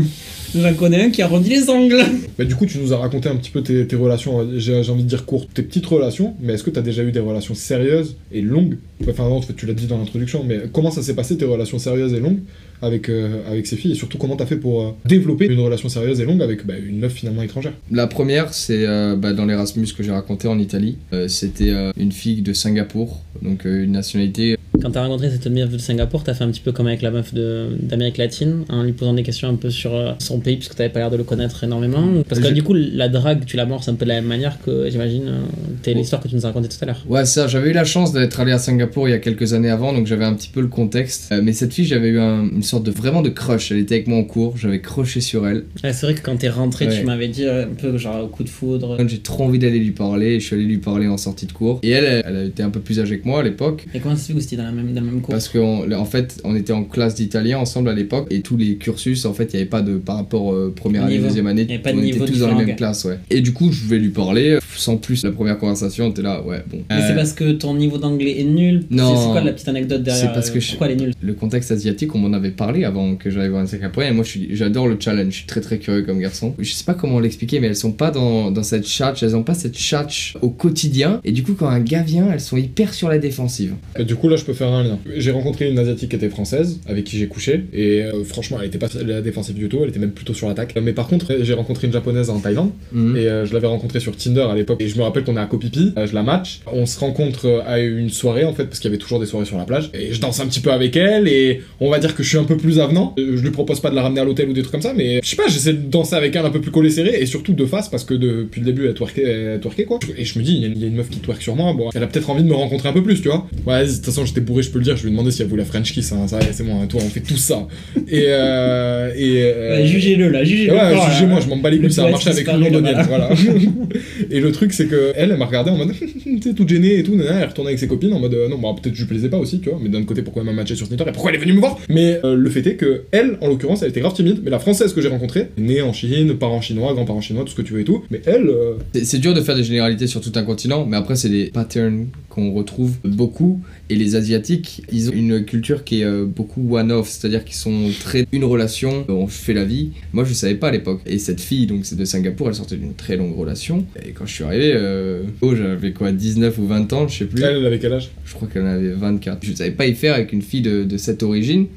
J'en 0.55 0.73
connais 0.73 1.03
un 1.03 1.09
qui 1.09 1.21
arrondit 1.21 1.49
les 1.49 1.69
ongles. 1.69 2.03
Bah, 2.37 2.45
du 2.45 2.55
coup, 2.55 2.65
tu 2.65 2.77
nous 2.77 2.93
as 2.93 2.97
raconté 2.97 3.29
un 3.29 3.35
petit 3.35 3.51
peu 3.51 3.61
tes, 3.61 3.85
tes 3.87 3.95
relations, 3.95 4.41
euh, 4.41 4.45
j'ai 4.57 4.83
j'ai 4.83 4.91
envie 4.91 5.03
de 5.03 5.09
dire 5.09 5.25
courtes, 5.25 5.49
tes 5.53 5.63
petites 5.63 5.85
relations, 5.85 6.35
mais 6.41 6.53
est-ce 6.53 6.63
que 6.63 6.69
tu 6.69 6.79
as 6.79 6.81
déjà 6.81 7.03
eu 7.03 7.11
des 7.11 7.19
relations 7.19 7.55
sérieuses 7.55 8.15
et 8.31 8.41
longues? 8.41 8.77
Enfin, 9.09 9.27
non, 9.27 9.41
tu 9.41 9.65
l'as 9.65 9.73
dit 9.73 9.87
dans 9.87 9.97
l'introduction, 9.97 10.43
mais 10.47 10.61
comment 10.71 10.91
ça 10.91 11.01
s'est 11.01 11.15
passé 11.15 11.37
tes 11.37 11.45
relations 11.45 11.79
sérieuses 11.79 12.13
et 12.13 12.19
longues 12.19 12.39
avec, 12.81 13.09
euh, 13.09 13.41
avec 13.49 13.67
ces 13.67 13.75
filles? 13.75 13.91
Et 13.93 13.95
surtout, 13.95 14.17
comment 14.17 14.35
t'as 14.35 14.45
fait 14.45 14.55
pour 14.55 14.81
euh, 14.81 14.91
développer 15.05 15.45
une 15.47 15.59
relation 15.59 15.89
sérieuse 15.89 16.19
et 16.21 16.25
longue 16.25 16.41
avec 16.41 16.65
bah, 16.65 16.75
une 16.77 16.99
meuf 16.99 17.13
finalement 17.13 17.41
étrangère? 17.41 17.73
La 17.91 18.07
première, 18.07 18.53
c'est 18.53 18.85
euh, 18.87 19.15
bah, 19.15 19.33
dans 19.33 19.45
l'Erasmus 19.45 19.87
que 19.97 20.03
j'ai 20.03 20.11
raconté 20.11 20.47
en 20.47 20.59
Italie. 20.59 20.97
Euh, 21.13 21.27
C'était 21.27 21.71
euh, 21.71 21.91
une 21.97 22.11
fille 22.11 22.41
de 22.41 22.53
Singapour, 22.53 23.21
donc 23.41 23.65
euh, 23.65 23.83
une 23.83 23.91
nationalité. 23.91 24.57
Quand 24.81 24.91
t'as 24.91 25.03
rencontré 25.03 25.29
cette 25.29 25.47
meuf 25.47 25.69
de 25.69 25.77
Singapour, 25.77 26.23
t'as 26.23 26.33
fait 26.33 26.43
un 26.43 26.49
petit 26.49 26.61
peu 26.61 26.71
comme 26.71 26.87
avec 26.87 27.01
la 27.01 27.11
meuf 27.11 27.33
d'Amérique 27.33 28.17
latine, 28.17 28.63
en 28.69 28.83
lui 28.83 28.93
posant 28.93 29.13
des 29.13 29.23
questions 29.23 29.47
un 29.47 29.55
peu 29.55 29.69
sur 29.69 30.15
son 30.19 30.39
pays, 30.43 30.57
puisque 30.57 30.75
t'avais 30.75 30.89
pas 30.89 30.99
l'air 30.99 31.11
de 31.11 31.17
le 31.17 31.23
connaître 31.23 31.63
énormément. 31.63 32.07
Parce 32.27 32.41
que 32.41 32.47
du 32.49 32.63
coup, 32.63 32.73
la 32.73 33.09
drague, 33.09 33.45
tu 33.45 33.57
l'amorces 33.57 33.87
un 33.89 33.95
peu 33.95 34.05
de 34.05 34.09
la 34.09 34.15
même 34.15 34.25
manière 34.25 34.59
que, 34.61 34.89
j'imagine, 34.89 35.27
euh, 35.27 35.41
t'es 35.81 35.93
l'histoire 35.93 36.21
que 36.21 36.27
tu 36.27 36.35
nous 36.35 36.45
as 36.45 36.49
racontée 36.49 36.67
tout 36.69 36.77
à 36.81 36.85
l'heure. 36.85 37.03
Ouais, 37.09 37.25
ça, 37.25 37.47
j'avais 37.47 37.69
eu 37.69 37.73
la 37.73 37.85
chance 37.85 38.13
d'être 38.13 38.39
allé 38.39 38.51
à 38.51 38.59
Singapour 38.59 39.07
il 39.07 39.11
y 39.11 39.13
a 39.15 39.19
quelques 39.19 39.53
années 39.53 39.69
avant, 39.69 39.93
donc 39.93 40.07
j'avais 40.07 40.25
un 40.25 40.33
petit 40.33 40.49
peu 40.49 40.61
le 40.61 40.67
contexte. 40.67 41.31
Euh, 41.31 41.41
mais 41.43 41.53
cette 41.53 41.73
fille, 41.73 41.85
j'avais 41.85 42.09
eu 42.09 42.19
un- 42.19 42.43
une 42.49 42.63
sorte 42.63 42.83
de 42.85 42.91
vraiment 42.91 43.21
de 43.21 43.29
crush. 43.29 43.71
Elle 43.71 43.79
était 43.79 43.95
avec 43.95 44.07
moi 44.07 44.17
en 44.19 44.23
cours, 44.23 44.57
j'avais 44.57 44.81
croché 44.81 45.21
sur 45.21 45.47
elle. 45.47 45.63
C'est 45.81 46.01
vrai 46.03 46.13
que 46.15 46.21
quand 46.21 46.35
t'es 46.37 46.49
rentré, 46.49 46.87
Ouais. 46.87 46.99
tu 46.99 47.05
m'avais 47.05 47.27
dit 47.27 47.45
euh, 47.45 47.65
un 47.65 47.73
peu 47.73 47.97
genre 47.97 48.29
coup 48.29 48.43
de 48.43 48.49
foudre. 48.49 48.97
J'ai 49.07 49.19
trop 49.19 49.43
envie 49.45 49.59
d'aller 49.59 49.79
lui 49.79 49.91
parler, 49.91 50.39
je 50.39 50.45
suis 50.45 50.55
allé 50.55 50.65
lui 50.65 50.77
parler 50.77 51.07
en 51.07 51.17
sortie 51.17 51.45
de 51.45 51.51
cours. 51.51 51.79
Et 51.83 51.89
elle, 51.91 52.23
elle 52.25 52.47
était 52.47 52.63
un 52.63 52.69
peu 52.69 52.79
plus 52.79 52.99
âgée 52.99 53.19
que 53.19 53.27
moi 53.27 53.39
à 53.39 53.43
l'époque. 53.43 53.85
Et 53.93 53.99
comment 53.99 54.15
ça 54.15 54.21
se 54.21 54.27
fait 54.27 54.33
que 54.33 54.37
vous 54.39 54.43
étiez 54.43 54.57
dans, 54.57 54.63
la 54.63 54.71
même, 54.71 54.93
dans 54.93 55.01
le 55.01 55.07
même 55.07 55.21
cours? 55.21 55.31
Parce 55.33 55.49
qu'en 55.49 55.89
en 55.91 56.05
fait, 56.05 56.41
on 56.43 56.55
était 56.55 56.73
en 56.73 56.83
classe 56.83 57.15
d'italien 57.15 57.57
ensemble 57.59 57.89
à 57.89 57.93
l'époque, 57.93 58.27
et 58.31 58.41
tous 58.41 58.57
les 58.57 58.75
cursus, 58.77 59.25
en 59.25 59.33
fait, 59.33 59.45
il 59.53 59.55
n'y 59.55 59.61
avait 59.61 59.69
pas 59.69 59.81
de. 59.81 59.97
par 59.97 60.17
rapport 60.33 60.53
euh, 60.53 60.73
première 60.75 61.03
année, 61.05 61.15
Niveau. 61.15 61.27
deuxième 61.27 61.47
année, 61.47 61.65
Il 61.69 61.81
pas 61.81 61.91
de 61.91 61.97
on 61.97 62.01
niveau 62.01 62.23
était 62.23 62.33
tous 62.33 62.39
dans 62.39 62.47
la 62.47 62.53
différent, 62.53 62.57
même 62.59 62.67
quoi. 62.67 62.75
classe, 62.75 63.05
ouais. 63.05 63.17
Et 63.29 63.41
du 63.41 63.53
coup, 63.53 63.71
je 63.71 63.85
vais 63.87 63.97
lui 63.99 64.09
parler, 64.09 64.57
sans 64.75 64.97
plus, 64.97 65.23
la 65.23 65.31
première 65.31 65.57
conversation, 65.57 66.11
t'es 66.11 66.21
là, 66.21 66.41
ouais, 66.43 66.63
bon. 66.69 66.79
Mais 66.89 66.95
Euh, 66.95 67.07
c'est 67.07 67.15
parce 67.15 67.33
que 67.33 67.51
ton 67.51 67.75
niveau 67.75 67.97
d'anglais 67.97 68.39
est 68.39 68.43
nul 68.43 68.85
Non. 68.89 69.15
C'est 69.15 69.31
quoi 69.31 69.41
la 69.41 69.53
petite 69.53 69.67
anecdote 69.67 70.03
derrière 70.03 70.21
C'est 70.27 70.33
parce 70.33 70.49
que 70.49 70.57
euh, 70.57 70.61
je- 70.61 70.69
Pourquoi 70.71 70.87
elle 70.87 70.93
est 70.93 71.01
nulle 71.03 71.13
Le 71.21 71.33
contexte 71.33 71.71
asiatique, 71.71 72.13
on 72.15 72.19
m'en 72.19 72.33
avait 72.33 72.51
parlé 72.51 72.83
avant 72.85 73.15
que 73.15 73.29
j'aille 73.29 73.49
voir 73.49 73.61
un 73.61 73.67
singapourien, 73.67 74.09
et 74.09 74.13
moi, 74.13 74.23
je 74.23 74.29
suis- 74.29 74.55
j'adore 74.55 74.87
le 74.87 74.97
challenge, 74.99 75.31
je 75.31 75.37
suis 75.37 75.45
très 75.47 75.61
très 75.61 75.77
curieux 75.77 76.01
comme 76.03 76.19
garçon. 76.19 76.53
Je 76.59 76.71
sais 76.71 76.83
pas 76.85 76.93
comment 76.93 77.19
l'expliquer, 77.19 77.59
mais 77.59 77.67
elles 77.67 77.75
sont 77.75 77.91
pas 77.91 78.11
dans, 78.11 78.51
dans 78.51 78.63
cette 78.63 78.87
chat, 78.87 79.13
elles 79.21 79.35
ont 79.35 79.43
pas 79.43 79.53
cette 79.53 79.77
chat 79.77 80.07
au 80.41 80.49
quotidien, 80.49 81.19
et 81.23 81.31
du 81.31 81.43
coup, 81.43 81.53
quand 81.53 81.67
un 81.67 81.79
gars 81.79 82.01
vient, 82.01 82.27
elles 82.31 82.39
sont 82.39 82.57
hyper 82.57 82.93
sur 82.93 83.09
la 83.09 83.19
défensive. 83.19 83.73
Et 83.99 84.03
du 84.03 84.15
coup, 84.15 84.27
là, 84.29 84.35
je 84.37 84.43
peux 84.43 84.53
faire 84.53 84.69
un 84.69 84.83
lien. 84.83 84.99
J'ai 85.17 85.31
rencontré 85.31 85.69
une 85.69 85.77
asiatique 85.79 86.09
qui 86.09 86.15
était 86.15 86.29
française, 86.29 86.79
avec 86.87 87.03
qui 87.05 87.17
j'ai 87.17 87.27
couché, 87.27 87.65
et 87.73 88.03
euh, 88.03 88.23
franchement, 88.23 88.57
elle 88.61 88.67
était 88.67 88.77
pas 88.77 88.87
la 89.05 89.21
défensive 89.21 89.55
du 89.55 89.67
tout, 89.69 89.79
elle 89.83 89.89
était 89.89 89.99
même 89.99 90.11
plutôt 90.23 90.33
sur 90.33 90.47
l'attaque. 90.47 90.73
Mais 90.81 90.93
par 90.93 91.07
contre, 91.07 91.37
j'ai 91.41 91.53
rencontré 91.53 91.87
une 91.87 91.93
japonaise 91.93 92.29
en 92.29 92.39
Thaïlande, 92.39 92.71
Mhm. 92.93 93.17
et 93.17 93.27
euh, 93.27 93.45
je 93.45 93.53
l'avais 93.53 93.67
rencontrée 93.67 93.99
sur 93.99 94.15
Tinder 94.15 94.47
à 94.49 94.55
l'époque, 94.55 94.81
et 94.81 94.87
je 94.87 94.97
me 94.97 95.03
rappelle 95.03 95.23
qu'on 95.23 95.35
est 95.35 95.39
à 95.41 95.45
Kopipi, 95.45 95.91
euh, 95.97 96.07
je 96.07 96.13
la 96.13 96.23
match, 96.23 96.61
on 96.71 96.85
se 96.85 96.97
rencontre 96.99 97.45
euh, 97.47 97.61
à 97.65 97.79
une 97.79 98.09
soirée 98.09 98.45
en 98.45 98.53
fait, 98.53 98.65
parce 98.65 98.79
qu'il 98.79 98.89
y 98.89 98.93
avait 98.93 99.01
toujours 99.01 99.19
des 99.19 99.25
soirées 99.25 99.45
sur 99.45 99.57
la 99.57 99.65
plage, 99.65 99.89
et 99.93 100.13
je 100.13 100.21
danse 100.21 100.39
un 100.39 100.47
petit 100.47 100.61
peu 100.61 100.71
avec 100.71 100.95
elle, 100.95 101.27
et 101.27 101.61
on 101.81 101.89
va 101.89 101.99
dire 101.99 102.15
que 102.15 102.23
je 102.23 102.29
suis 102.29 102.37
un 102.37 102.43
peu 102.45 102.55
plus 102.57 102.79
avenant. 102.79 103.13
Euh, 103.19 103.35
Je 103.35 103.41
lui 103.43 103.51
propose 103.51 103.79
pas 103.81 103.89
de 103.89 103.95
la 103.95 104.01
ramener 104.03 104.21
à 104.21 104.25
l'hôtel 104.25 104.47
ou 104.49 104.53
des 104.53 104.61
trucs 104.61 104.71
comme 104.71 104.81
ça, 104.81 104.93
mais 104.95 105.19
je 105.23 105.27
sais 105.29 105.35
pas, 105.35 105.47
j'essaie 105.49 105.73
de 105.73 105.89
danser 105.89 106.15
avec 106.15 106.35
elle 106.35 106.45
un 106.45 106.49
peu 106.51 106.61
plus 106.61 106.71
collé 106.71 106.89
serré, 106.89 107.17
et 107.19 107.25
surtout 107.25 107.53
de 107.53 107.65
face, 107.65 107.89
parce 107.89 108.03
que 108.05 108.13
depuis 108.13 108.61
le 108.61 108.65
début, 108.67 108.85
elle 108.87 108.93
twerkait, 108.93 109.23
elle 109.23 109.59
twerkait, 109.59 109.83
quoi. 109.85 109.99
Et 110.17 110.23
je 110.25 110.39
me 110.39 110.43
dis, 110.43 110.53
il 110.55 110.61
y, 110.61 110.63
a 110.63 110.67
une- 110.67 110.73
il 110.77 110.81
y 110.81 110.85
a 110.85 110.87
une 110.87 110.95
meuf 110.95 111.09
qui 111.09 111.19
twerk 111.19 111.41
sur 111.41 111.55
moi, 111.55 111.73
bon, 111.73 111.89
elle 111.93 112.03
a 112.03 112.07
peut-être 112.07 112.29
envie 112.29 112.43
de 112.43 112.47
me 112.47 112.53
rencontrer 112.55 112.87
un 112.89 112.93
peu 112.93 113.03
plus, 113.03 113.21
tu 113.21 113.27
vois. 113.27 113.47
Ouais, 113.65 113.85
de 113.85 113.91
toute 113.91 114.05
façon, 114.05 114.25
j'étais 114.25 114.41
bourré, 114.41 114.63
je 114.63 114.69
peux 114.69 114.77
le 114.79 114.85
dire, 114.85 114.95
je 114.95 115.01
lui 115.03 115.09
ai 115.09 115.11
demandé 115.11 115.31
si 115.31 115.41
elle 115.41 115.47
voulait 115.49 115.65
French 115.65 115.91
kiss, 115.91 116.11
hein, 116.13 116.27
ça, 116.27 116.39
c'est 116.51 116.63
bon, 116.65 116.81
hein, 116.81 116.87
toi, 116.87 117.01
on 117.03 117.09
fait 117.09 117.19
tout 117.21 117.37
ça. 117.37 117.67
Et, 118.07 118.25
euh, 118.27 119.11
et, 119.15 119.43
euh, 119.43 119.83
Jugez-le 120.15 120.29
là, 120.31 120.43
jugez-le. 120.43 120.73
Ouais, 120.73 121.11
jugez-moi, 121.11 121.39
je 121.41 121.47
m'en 121.49 121.57
bats 121.57 121.69
les 121.69 121.77
Le 121.77 121.83
couilles, 121.83 121.93
ça 121.93 122.05
a 122.05 122.09
marché 122.11 122.29
avec 122.29 122.47
une 122.47 122.59
londonienne, 122.59 122.95
là, 122.95 123.03
voilà. 123.03 123.29
et 124.31 124.39
le 124.39 124.51
truc, 124.51 124.73
c'est 124.73 124.87
que 124.87 125.11
elle, 125.15 125.31
elle 125.31 125.37
m'a 125.37 125.45
regardé 125.45 125.71
en 125.71 125.77
mode, 125.77 125.93
t'es 126.41 126.53
toute 126.53 126.69
gênée 126.69 126.99
et 126.99 127.03
tout, 127.03 127.13
elle 127.19 127.47
retournait 127.47 127.69
avec 127.69 127.79
ses 127.79 127.87
copines 127.87 128.13
en 128.13 128.19
mode, 128.19 128.33
euh, 128.33 128.47
non, 128.47 128.57
bah 128.57 128.69
peut-être 128.81 128.95
je 128.95 129.01
lui 129.01 129.07
plaisais 129.07 129.29
pas 129.29 129.37
aussi, 129.37 129.59
tu 129.59 129.69
vois, 129.69 129.79
mais 129.81 129.89
d'un 129.89 130.03
côté, 130.03 130.21
pourquoi 130.21 130.41
elle 130.41 130.47
m'a 130.47 130.53
matché 130.53 130.75
sur 130.75 130.87
Tinder 130.87 131.03
et 131.07 131.11
pourquoi 131.11 131.31
elle 131.31 131.37
est 131.37 131.41
venue 131.41 131.53
me 131.53 131.59
voir? 131.59 131.77
Mais 131.89 132.19
euh, 132.23 132.35
le 132.35 132.49
fait 132.49 132.65
est 132.67 132.75
que 132.75 133.03
elle, 133.11 133.37
en 133.41 133.47
l'occurrence, 133.47 133.81
elle 133.83 133.89
était 133.89 133.99
grave 134.01 134.13
timide, 134.13 134.41
mais 134.43 134.51
la 134.51 134.59
française 134.59 134.93
que 134.93 135.01
j'ai 135.01 135.09
rencontrée, 135.09 135.47
née 135.57 135.81
en 135.81 135.93
Chine, 135.93 136.35
parents 136.37 136.61
chinois, 136.61 136.93
grands-parents 136.93 137.21
chinois, 137.21 137.43
tout 137.43 137.51
ce 137.51 137.55
que 137.55 137.61
tu 137.61 137.73
veux 137.73 137.81
et 137.81 137.85
tout, 137.85 138.03
mais 138.11 138.21
elle, 138.25 138.47
euh, 138.49 138.73
C'est- 138.93 139.05
C'est 139.05 139.19
dur 139.19 139.33
de 139.33 139.41
faire 139.41 139.55
des 139.55 139.63
généralités 139.63 140.07
sur 140.07 140.21
tout 140.21 140.31
un 140.35 140.43
continent, 140.43 140.85
mais 140.85 140.97
après, 140.97 141.15
c'est 141.15 141.29
des 141.29 141.45
patterns 141.53 142.07
qu'on 142.33 142.51
retrouve 142.51 142.95
beaucoup. 143.03 143.61
Et 143.89 143.95
les 143.95 144.15
Asiatiques, 144.15 144.81
ils 144.91 145.09
ont 145.09 145.13
une 145.13 145.45
culture 145.45 145.83
qui 145.83 146.01
est 146.01 146.05
euh, 146.05 146.25
beaucoup 146.25 146.75
one-off, 146.77 147.07
c'est-à-dire 147.09 147.45
qu'ils 147.45 147.55
sont 147.55 147.89
très 147.99 148.25
une 148.31 148.43
relation, 148.43 149.05
on 149.07 149.27
fait 149.27 149.53
la 149.53 149.65
vie. 149.65 149.91
Moi, 150.13 150.23
je 150.23 150.33
savais 150.33 150.55
pas 150.55 150.69
à 150.69 150.71
l'époque. 150.71 151.01
Et 151.05 151.19
cette 151.19 151.39
fille, 151.41 151.67
donc 151.67 151.85
c'est 151.85 151.95
de 151.95 152.05
Singapour, 152.05 152.47
elle 152.47 152.55
sortait 152.55 152.77
d'une 152.77 152.95
très 152.95 153.17
longue 153.17 153.35
relation. 153.37 153.85
Et 154.03 154.11
quand 154.11 154.25
je 154.25 154.33
suis 154.33 154.43
arrivé, 154.43 154.73
euh, 154.75 155.23
oh, 155.41 155.55
j'avais 155.55 155.91
quoi, 155.91 156.11
19 156.11 156.57
ou 156.57 156.65
20 156.65 156.91
ans, 156.93 157.07
je 157.07 157.19
sais 157.19 157.25
plus. 157.25 157.43
elle, 157.43 157.63
avait 157.65 157.77
quel 157.79 157.93
âge? 157.93 158.09
Je 158.25 158.33
crois 158.33 158.47
qu'elle 158.47 158.63
en 158.63 158.67
avait 158.67 158.89
24. 158.91 159.37
Je 159.43 159.53
savais 159.53 159.71
pas 159.71 159.85
y 159.85 159.93
faire 159.93 160.15
avec 160.15 160.33
une 160.33 160.41
fille 160.41 160.61
de, 160.61 160.83
de 160.83 160.97
cette 160.97 161.21
origine. 161.21 161.67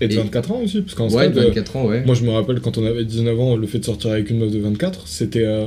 Et 0.00 0.08
de 0.08 0.14
Et- 0.14 0.16
24 0.16 0.52
ans 0.52 0.60
aussi, 0.64 0.80
parce 0.82 0.94
qu'en 0.94 1.04
ouais, 1.04 1.10
stade, 1.28 1.38
euh, 1.38 1.48
24 1.48 1.76
ans, 1.76 1.86
ouais. 1.86 2.02
Moi, 2.04 2.14
je 2.16 2.24
me 2.24 2.30
rappelle 2.30 2.60
quand 2.60 2.76
on 2.76 2.84
avait 2.84 3.04
19 3.04 3.38
ans, 3.38 3.56
le 3.56 3.66
fait 3.66 3.78
de 3.78 3.84
sortir 3.84 4.10
avec 4.10 4.28
une 4.30 4.38
meuf 4.40 4.50
de 4.50 4.58
24, 4.58 5.06
c'était. 5.06 5.44
euh, 5.44 5.66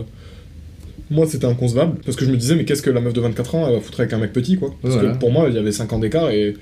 Moi, 1.11 1.25
c'était 1.27 1.45
inconcevable. 1.45 1.99
Parce 2.05 2.17
que 2.17 2.25
je 2.25 2.31
me 2.31 2.37
disais, 2.37 2.55
mais 2.55 2.65
qu'est-ce 2.65 2.81
que 2.81 2.89
la 2.89 3.01
meuf 3.01 3.13
de 3.13 3.21
24 3.21 3.55
ans, 3.55 3.67
elle 3.67 3.75
va 3.75 3.81
foutre 3.81 3.99
avec 3.99 4.13
un 4.13 4.17
mec 4.17 4.33
petit, 4.33 4.57
quoi 4.57 4.73
Parce 4.81 4.95
voilà. 4.95 5.11
que 5.13 5.17
pour 5.19 5.31
moi, 5.31 5.47
il 5.49 5.55
y 5.55 5.57
avait 5.59 5.71
5 5.71 5.91
ans 5.93 5.99
d'écart 5.99 6.29
et. 6.31 6.55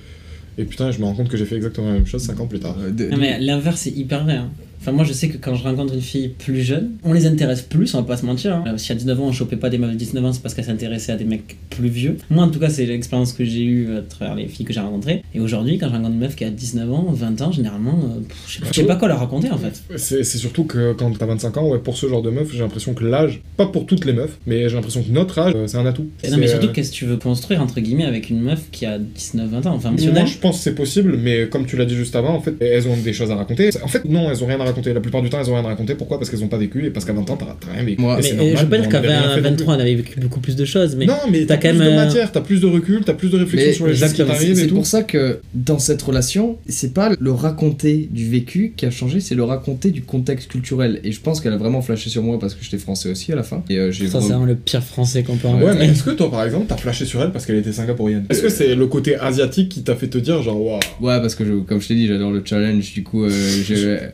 Et 0.60 0.66
putain, 0.66 0.92
je 0.92 1.00
me 1.00 1.06
rends 1.06 1.16
compte 1.16 1.30
que 1.30 1.38
j'ai 1.38 1.46
fait 1.46 1.56
exactement 1.56 1.88
la 1.88 1.94
même 1.94 2.06
chose 2.06 2.22
5 2.22 2.40
ans 2.40 2.46
plus 2.46 2.60
tard. 2.60 2.76
Euh, 2.80 3.10
Non, 3.10 3.18
mais 3.18 3.40
l'inverse 3.40 3.82
c'est 3.82 3.90
hyper 3.90 4.24
vrai. 4.24 4.36
hein. 4.36 4.52
Enfin, 4.84 4.92
moi 4.92 5.06
je 5.06 5.14
sais 5.14 5.30
que 5.30 5.38
quand 5.38 5.56
je 5.56 5.64
rencontre 5.64 5.94
une 5.94 6.02
fille 6.02 6.28
plus 6.38 6.62
jeune, 6.62 6.92
on 7.06 7.14
les 7.14 7.26
intéresse 7.26 7.62
plus, 7.62 7.94
on 7.96 8.00
va 8.02 8.04
pas 8.04 8.18
se 8.18 8.26
mentir. 8.26 8.54
hein. 8.56 8.64
Euh, 8.68 8.78
Si 8.78 8.92
à 8.92 8.96
19 8.96 9.18
ans 9.22 9.28
on 9.28 9.32
chopait 9.32 9.56
pas 9.56 9.70
des 9.70 9.78
meufs 9.78 9.92
de 9.92 9.96
19 9.96 10.26
ans, 10.26 10.34
c'est 10.34 10.42
parce 10.42 10.54
qu'elles 10.54 10.66
s'intéressaient 10.66 11.14
à 11.14 11.16
des 11.16 11.24
mecs 11.24 11.56
plus 11.70 11.88
vieux. 11.88 12.18
Moi 12.30 12.44
en 12.44 12.50
tout 12.50 12.60
cas, 12.60 12.70
c'est 12.70 12.86
l'expérience 12.86 13.32
que 13.32 13.46
j'ai 13.46 13.64
eue 13.64 13.96
à 13.96 14.02
travers 14.02 14.36
les 14.36 14.48
filles 14.48 14.66
que 14.66 14.74
j'ai 14.74 14.82
rencontrées. 14.82 15.24
Et 15.34 15.40
aujourd'hui, 15.40 15.78
quand 15.78 15.88
je 15.88 15.94
rencontre 15.94 16.12
une 16.12 16.20
meuf 16.20 16.36
qui 16.36 16.44
a 16.44 16.50
19 16.50 16.92
ans, 16.92 17.06
20 17.12 17.42
ans, 17.42 17.52
généralement, 17.54 17.98
euh, 18.04 18.20
je 18.48 18.56
sais 18.56 18.60
pas- 18.60 18.68
je 18.72 18.74
sais 18.74 18.84
pas 18.86 18.96
quoi 18.98 19.08
leur 19.08 19.20
raconter 19.20 19.50
en 19.52 19.58
fait. 19.58 19.82
C'est 19.98 20.24
surtout 20.26 20.66
que 20.66 20.92
quand 20.92 21.18
t'as 21.18 21.28
25 21.28 21.56
ans, 21.58 21.70
ouais, 21.70 21.80
pour 21.80 21.96
ce 21.96 22.08
genre 22.08 22.22
de 22.22 22.30
meuf, 22.30 22.52
j'ai 22.52 22.60
l'impression 22.60 22.94
que 22.94 23.06
l'âge, 23.06 23.42
pas 23.56 23.68
pour 23.68 23.86
toutes 23.86 24.04
les 24.04 24.12
meufs, 24.14 24.38
mais 24.46 24.68
j'ai 24.68 24.76
l'impression 24.76 25.02
que 25.02 25.12
notre 25.12 25.40
âge, 25.40 25.54
euh, 25.56 25.66
c'est 25.68 25.78
un 25.78 25.86
atout. 25.86 26.08
Non, 26.30 26.38
mais 26.38 26.48
surtout, 26.48 26.68
euh, 26.68 26.72
qu'est-ce 26.74 26.92
que 26.92 26.96
tu 26.96 27.06
veux 27.06 27.18
construire 27.18 27.62
entre 27.62 27.80
guillemets 27.80 28.06
avec 28.06 28.30
une 28.30 28.42
meuf 28.42 28.64
qui 28.72 28.86
a 28.86 28.98
19-20 29.00 29.66
ans? 29.66 29.76
Enfin, 29.76 29.92
Moi, 29.92 30.26
je 30.26 30.38
pense 30.40 30.58
que 30.58 30.64
c'est 30.64 30.76
possible, 30.76 31.18
mais 31.18 31.48
comme 31.48 31.66
tu 31.66 31.78
l'as 31.78 31.86
dit 31.86 31.96
juste 31.96 32.16
avant, 32.18 32.36
en 32.36 32.42
fait, 32.42 32.56
elles 32.60 32.86
ont 32.90 32.98
des 32.98 33.14
choses 33.14 33.32
à 33.32 33.36
raconter. 33.36 33.70
En 33.82 33.88
fait, 33.88 34.04
non, 34.06 34.30
elles 34.30 34.44
ont 34.44 34.48
rien 34.48 34.60
à 34.60 34.64
raconter. 34.66 34.73
La 34.94 35.00
plupart 35.00 35.22
du 35.22 35.30
temps, 35.30 35.40
elles 35.40 35.50
ont 35.50 35.56
rien 35.56 35.64
à 35.64 35.68
raconter. 35.68 35.96
Pourquoi? 35.96 36.18
Parce 36.20 36.30
qu'elles 36.30 36.44
ont 36.44 36.48
pas 36.48 36.58
vécu 36.58 36.86
et 36.86 36.90
parce 36.90 37.06
qu'à 37.06 37.14
20 37.14 37.30
ans, 37.30 37.38
t'as 37.38 37.72
rien 37.74 37.84
vécu. 37.84 38.02
Moi- 38.02 38.14
Et 38.14 38.22
Mais 38.22 38.28
c'est 38.30 38.36
normal, 38.36 38.56
je 38.58 38.64
veux 38.64 38.70
pas 38.70 38.78
dire 38.80 38.90
qu'à 38.90 38.98
avait 39.00 39.08
rien 39.10 39.22
20, 39.22 39.24
fait 39.24 39.42
non 39.42 39.42
plus. 39.42 39.50
23 39.58 39.76
on 39.76 39.80
avait 39.80 39.96
vécu 39.96 40.20
beaucoup 40.20 40.40
plus 40.40 40.56
de 40.56 40.66
choses, 40.66 40.96
mais 40.96 41.06
non, 41.06 41.14
mais 41.32 41.46
t'as 41.46 41.56
t'as 41.58 41.62
quand 41.62 41.70
plus 41.70 41.78
même, 41.80 41.88
de 41.88 41.94
euh, 41.94 42.06
matière, 42.06 42.32
t'as 42.32 42.42
plus 42.42 42.62
de 42.62 42.68
recul, 42.68 43.02
t'as 43.06 43.14
plus 43.14 43.30
de 43.30 43.38
réflexion 43.38 43.68
Mais 43.70 43.74
sur 43.74 43.88
les 43.88 43.94
gens 43.96 44.08
qui 44.10 44.24
t'arrivent 44.26 44.56
C'est 44.56 44.68
pour 44.68 44.86
ça 44.88 45.04
que 45.04 45.40
dans 45.54 45.80
cette 45.80 46.02
relation, 46.02 46.58
c'est 46.68 46.94
pas 46.94 47.12
le 47.20 47.32
raconter 47.32 48.08
du 48.12 48.30
vécu 48.30 48.74
qui 48.76 48.86
a 48.86 48.92
changé, 48.92 49.20
c'est 49.20 49.36
le 49.36 49.44
raconter 49.44 49.92
du 49.92 50.02
contexte 50.04 50.50
culturel. 50.50 51.00
Et 51.04 51.12
je 51.12 51.20
pense 51.22 51.42
qu'elle 51.42 51.54
a 51.54 51.58
vraiment 51.58 51.82
flashé 51.82 52.10
sur 52.10 52.24
moi 52.24 52.40
parce 52.40 52.54
que 52.56 52.64
j'étais 52.64 52.78
français 52.78 53.10
aussi 53.10 53.32
à 53.32 53.36
la 53.36 53.44
fin. 53.44 53.64
Et 53.70 53.78
euh, 53.78 53.92
j'ai 53.92 54.06
ça 54.08 54.14
c'est 54.14 54.18
vraiment- 54.18 54.28
vraiment 54.30 54.46
le 54.46 54.56
pire 54.56 54.84
français 54.84 55.24
qu'on 55.24 55.36
peut 55.38 55.48
en 55.48 55.60
Ouais, 55.62 55.74
mais 55.78 55.88
est-ce 55.88 56.04
que 56.04 56.12
toi, 56.12 56.30
par 56.32 56.44
exemple, 56.44 56.66
t'as 56.68 56.78
flashé 56.78 57.06
sur 57.06 57.22
elle 57.22 57.32
parce 57.32 57.46
qu'elle 57.46 57.58
était 57.58 57.72
singapourienne? 57.74 58.26
Est-ce 58.30 58.42
que 58.42 58.50
c'est 58.50 58.76
le 58.76 58.88
côté 58.88 59.16
asiatique 59.16 59.70
qui 59.70 59.84
t'a 59.84 59.96
fait 59.96 60.08
te 60.08 60.18
dire, 60.18 60.42
genre, 60.42 60.60
waouh? 60.62 60.80
Ouais, 61.02 61.20
parce 61.22 61.36
que 61.36 61.44
comme 61.62 61.82
je 61.82 61.88
t'ai 61.88 61.96
dit, 61.96 62.08
j'adore 62.08 62.32
le 62.32 62.42
challenge. 62.44 62.94
Du 62.94 63.04
coup, 63.04 63.24
euh, 63.24 63.30
j'ai. 63.66 63.98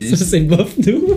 Ça, 0.50 0.56
c'est 0.56 0.56
bof 0.56 0.80
de 0.80 0.92
ouf. 0.94 1.16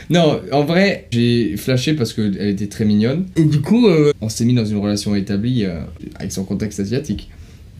non, 0.10 0.40
en 0.52 0.64
vrai, 0.64 1.08
j'ai 1.10 1.56
flashé 1.56 1.94
parce 1.94 2.12
qu'elle 2.12 2.48
était 2.48 2.66
très 2.66 2.84
mignonne. 2.84 3.26
Et 3.36 3.44
du 3.44 3.60
coup, 3.60 3.86
euh, 3.88 4.12
on 4.20 4.28
s'est 4.28 4.44
mis 4.44 4.54
dans 4.54 4.64
une 4.64 4.78
relation 4.78 5.14
établie 5.14 5.64
euh, 5.64 5.80
avec 6.16 6.32
son 6.32 6.44
contexte 6.44 6.80
asiatique. 6.80 7.30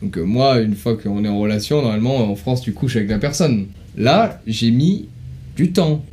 Donc 0.01 0.17
euh, 0.17 0.23
moi, 0.23 0.59
une 0.59 0.75
fois 0.75 0.97
qu'on 0.97 1.23
est 1.25 1.27
en 1.27 1.39
relation, 1.39 1.81
normalement, 1.81 2.29
en 2.29 2.35
France, 2.35 2.61
tu 2.61 2.73
couches 2.73 2.95
avec 2.95 3.09
la 3.09 3.19
personne. 3.19 3.67
Là, 3.97 4.41
j'ai 4.47 4.71
mis 4.71 5.07
du 5.55 5.71
temps. 5.71 6.03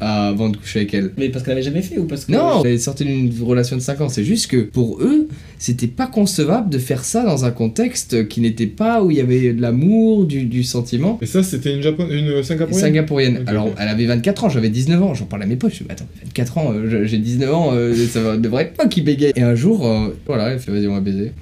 Avant 0.00 0.48
de 0.48 0.56
coucher 0.56 0.80
avec 0.80 0.94
elle. 0.94 1.12
Mais 1.16 1.28
parce 1.28 1.44
qu'elle 1.44 1.52
avait 1.54 1.62
jamais 1.62 1.82
fait 1.82 1.98
ou 1.98 2.06
parce 2.06 2.24
que. 2.24 2.32
Non, 2.32 2.62
elle 2.64 2.72
est 2.72 2.78
sortie 2.78 3.04
d'une 3.04 3.32
relation 3.42 3.76
de 3.76 3.80
5 3.82 4.00
ans. 4.00 4.08
C'est 4.08 4.24
juste 4.24 4.50
que 4.50 4.58
pour 4.58 5.00
eux, 5.00 5.28
c'était 5.58 5.86
pas 5.86 6.06
concevable 6.06 6.70
de 6.70 6.78
faire 6.78 7.04
ça 7.04 7.24
dans 7.24 7.44
un 7.44 7.50
contexte 7.50 8.28
qui 8.28 8.40
n'était 8.40 8.66
pas 8.66 9.02
où 9.02 9.10
il 9.10 9.16
y 9.16 9.20
avait 9.20 9.52
de 9.52 9.60
l'amour, 9.60 10.24
du, 10.24 10.44
du 10.44 10.62
sentiment. 10.62 11.18
Et 11.22 11.26
ça, 11.26 11.42
c'était 11.42 11.74
une, 11.74 11.82
Japon... 11.82 12.06
une 12.10 12.42
Singapourienne? 12.42 12.80
Singapourienne. 12.80 13.38
Ok, 13.38 13.48
Alors, 13.48 13.70
elle 13.78 13.88
avait 13.88 14.06
24 14.06 14.44
ans, 14.44 14.48
j'avais 14.48 14.70
19 14.70 15.02
ans. 15.02 15.14
J'en 15.14 15.26
parle 15.26 15.42
à 15.42 15.46
mes 15.46 15.56
potes. 15.56 15.74
Je 15.74 15.84
me 15.84 15.88
dis, 15.88 15.92
attends, 15.92 16.06
24 16.24 16.58
ans, 16.58 16.72
euh, 16.74 17.04
j'ai 17.04 17.18
19 17.18 17.54
ans, 17.54 17.70
euh, 17.72 17.94
ça 18.06 18.36
devrait 18.36 18.72
pas 18.76 18.86
qu'il 18.86 19.04
bégaye. 19.04 19.32
Et 19.36 19.42
un 19.42 19.54
jour, 19.54 19.86
euh, 19.86 20.08
voilà, 20.26 20.48
elle 20.50 20.58
fait, 20.58 20.70
vas-y, 20.70 20.86
on 20.86 20.94
va 20.94 21.00
baiser. 21.00 21.32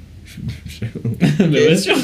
Bien 1.48 1.76
sûr. 1.76 1.94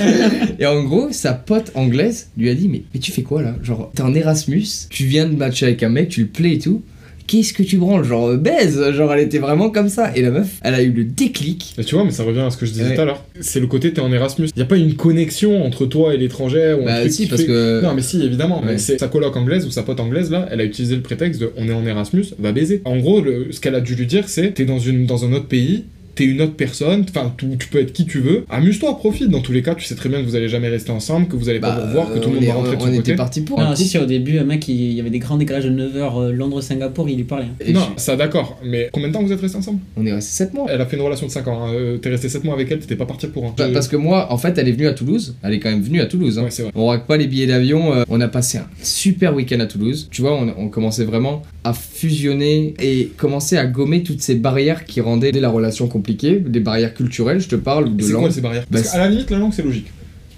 Et 0.58 0.66
en 0.66 0.82
gros, 0.84 1.08
sa 1.10 1.32
pote 1.32 1.72
anglaise 1.74 2.28
lui 2.36 2.48
a 2.50 2.54
dit 2.54 2.68
mais, 2.68 2.82
mais 2.94 3.00
tu 3.00 3.12
fais 3.12 3.22
quoi 3.22 3.42
là? 3.42 3.54
Genre, 3.62 3.90
t'es 3.94 4.02
en 4.02 4.14
Erasmus, 4.14 4.64
tu 4.90 5.04
viens 5.04 5.26
de 5.28 5.34
matcher 5.34 5.66
avec 5.66 5.82
un 5.82 5.88
mec, 5.88 6.08
tu 6.08 6.22
le 6.22 6.26
plais 6.28 6.54
et 6.54 6.58
tout. 6.58 6.82
Qu'est-ce 7.26 7.52
que 7.52 7.62
tu 7.62 7.76
branles? 7.76 8.04
Genre, 8.04 8.26
euh, 8.28 8.36
baise 8.38 8.80
Genre, 8.92 9.12
elle 9.12 9.20
était 9.20 9.36
vraiment 9.38 9.68
comme 9.68 9.90
ça. 9.90 10.16
Et 10.16 10.22
la 10.22 10.30
meuf, 10.30 10.48
elle 10.62 10.72
a 10.72 10.80
eu 10.80 10.90
le 10.92 11.04
déclic. 11.04 11.74
Et 11.76 11.84
tu 11.84 11.94
vois, 11.94 12.02
mais 12.04 12.10
ça 12.10 12.22
revient 12.24 12.40
à 12.40 12.48
ce 12.48 12.56
que 12.56 12.64
je 12.64 12.72
disais 12.72 12.84
Ouais. 12.88 12.94
tout 12.94 13.00
à 13.02 13.04
l'heure. 13.04 13.22
C'est 13.40 13.60
le 13.60 13.66
côté 13.66 13.92
t'es 13.92 14.00
en 14.00 14.10
Erasmus. 14.10 14.48
Y 14.56 14.62
a 14.62 14.64
pas 14.64 14.78
une 14.78 14.94
connexion 14.94 15.62
entre 15.62 15.84
toi 15.84 16.14
et 16.14 16.16
l'étranger 16.16 16.74
ou 16.78 16.84
un 16.84 16.86
Bah, 16.86 17.00
truc 17.00 17.12
si, 17.12 17.24
qui 17.24 17.28
parce 17.28 17.42
fait- 17.42 17.46
que. 17.48 17.82
Non 17.82 17.92
mais 17.92 18.00
si 18.00 18.22
évidemment, 18.22 18.62
mais 18.64 18.78
c'est 18.78 18.96
sa 18.98 19.08
coloc 19.08 19.36
anglaise 19.36 19.66
ou 19.66 19.70
sa 19.70 19.82
pote 19.82 20.00
anglaise 20.00 20.30
là, 20.30 20.48
elle 20.50 20.62
a 20.62 20.64
utilisé 20.64 20.96
le 20.96 21.02
prétexte 21.02 21.38
de 21.38 21.52
on 21.58 21.68
est 21.68 21.72
en 21.74 21.84
Erasmus, 21.84 22.24
va 22.38 22.52
baiser. 22.52 22.80
En 22.86 22.96
gros, 22.96 23.20
le- 23.20 23.48
ce 23.52 23.60
qu'elle 23.60 23.74
a 23.74 23.82
dû 23.82 23.94
lui 23.94 24.06
dire 24.06 24.26
c'est 24.30 24.54
t'es 24.54 24.64
dans 24.64 24.78
une 24.78 25.04
dans 25.04 25.26
un 25.26 25.32
autre 25.34 25.48
pays, 25.48 25.84
t'es 26.18 26.24
une 26.24 26.40
autre 26.42 26.54
personne, 26.54 27.04
enfin 27.08 27.32
tu, 27.38 27.46
tu 27.58 27.68
peux 27.68 27.78
être 27.80 27.92
qui 27.92 28.04
tu 28.06 28.18
veux, 28.20 28.44
amuse-toi, 28.50 28.96
profite. 28.98 29.28
Dans 29.30 29.40
tous 29.40 29.52
les 29.52 29.62
cas, 29.62 29.74
tu 29.74 29.84
sais 29.84 29.94
très 29.94 30.08
bien 30.08 30.20
que 30.20 30.26
vous 30.26 30.34
allez 30.36 30.48
jamais 30.48 30.68
rester 30.68 30.90
ensemble, 30.90 31.28
que 31.28 31.36
vous 31.36 31.48
allez 31.48 31.60
pas 31.60 31.70
bah, 31.70 31.80
vous 31.80 31.86
revoir, 31.88 32.12
que 32.12 32.18
tout 32.18 32.28
le 32.28 32.30
on 32.30 32.34
monde 32.34 32.44
est- 32.44 32.46
va 32.48 32.54
rentrer 32.54 32.76
de 32.76 32.82
on 32.82 32.86
son 32.86 32.96
côté. 32.96 33.14
parti 33.14 33.40
pour 33.42 33.60
un 33.60 33.70
Non, 33.70 33.76
si, 33.76 33.84
si, 33.86 33.98
au 33.98 34.04
début, 34.06 34.38
un 34.38 34.44
mec, 34.44 34.66
il 34.68 34.92
y 34.92 35.00
avait 35.00 35.10
des 35.10 35.18
grands 35.20 35.36
décalages 35.36 35.64
de 35.64 35.70
9h 35.70 36.30
Londres-Singapour, 36.32 37.08
il 37.08 37.16
lui 37.16 37.24
parlait. 37.24 37.44
hein. 37.46 37.64
Et 37.64 37.72
Non, 37.72 37.82
je- 37.96 38.02
ça 38.02 38.16
d'accord, 38.16 38.58
mais 38.64 38.88
combien 38.92 39.08
de 39.08 39.12
temps 39.14 39.22
vous 39.22 39.32
êtes 39.32 39.40
restés 39.40 39.58
ensemble? 39.58 39.78
On 39.96 40.04
est 40.06 40.12
resté 40.12 40.32
7 40.32 40.54
mois. 40.54 40.66
Elle 40.68 40.80
a 40.80 40.86
fait 40.86 40.96
une 40.96 41.02
relation 41.02 41.26
de 41.26 41.30
5 41.32 41.46
ans, 41.48 41.66
hein. 41.66 41.72
Euh, 41.74 41.98
t'es 41.98 42.08
resté 42.10 42.28
7 42.28 42.44
mois 42.44 42.54
avec 42.54 42.70
elle, 42.70 42.80
t'étais 42.80 42.96
pas 42.96 43.06
parti 43.06 43.26
pour 43.28 43.46
un. 43.46 43.50
Pa- 43.50 43.68
Parce 43.68 43.88
que 43.88 43.96
moi, 43.96 44.32
en 44.32 44.38
fait, 44.38 44.56
elle 44.58 44.68
est 44.68 44.72
venue 44.72 44.86
à 44.88 44.92
Toulouse. 44.94 45.36
Elle 45.42 45.54
est 45.54 45.60
quand 45.60 45.70
même 45.70 45.82
venue 45.82 46.00
à 46.00 46.06
Toulouse. 46.06 46.38
hein. 46.38 46.44
Ouais, 46.44 46.50
c'est 46.50 46.62
vrai. 46.62 46.72
On 46.74 46.86
raque 46.86 47.06
pas 47.06 47.16
les 47.16 47.26
billets 47.26 47.46
d'avion. 47.46 47.92
euh, 47.94 48.02
on 48.08 48.20
a 48.20 48.28
passé 48.28 48.58
un 48.58 48.66
super 48.82 49.34
week-end 49.34 49.60
à 49.60 49.66
Toulouse. 49.66 50.08
Tu 50.10 50.22
vois, 50.22 50.34
on, 50.34 50.52
on 50.58 50.68
commençait 50.68 51.04
vraiment 51.04 51.42
à 51.64 51.72
fusionner 51.98 52.74
et 52.80 53.10
commencer 53.16 53.56
à 53.56 53.66
gommer 53.66 54.02
toutes 54.02 54.22
ces 54.22 54.36
barrières 54.36 54.84
qui 54.84 55.00
rendaient 55.00 55.32
la 55.32 55.48
relation 55.50 55.88
compliquée, 55.88 56.36
des 56.38 56.60
barrières 56.60 56.94
culturelles, 56.94 57.40
je 57.40 57.48
te 57.48 57.56
parle, 57.56 57.88
ou 57.88 57.94
de 57.94 58.02
C'est 58.04 58.12
langue. 58.12 58.22
quoi 58.22 58.30
ces 58.30 58.40
barrières? 58.40 58.64
Bah, 58.70 58.78
Parce 58.80 58.92
qu'à 58.92 58.98
la 58.98 59.08
limite, 59.08 59.30
la 59.30 59.38
langue 59.38 59.52
c'est 59.52 59.62
logique. 59.64 59.86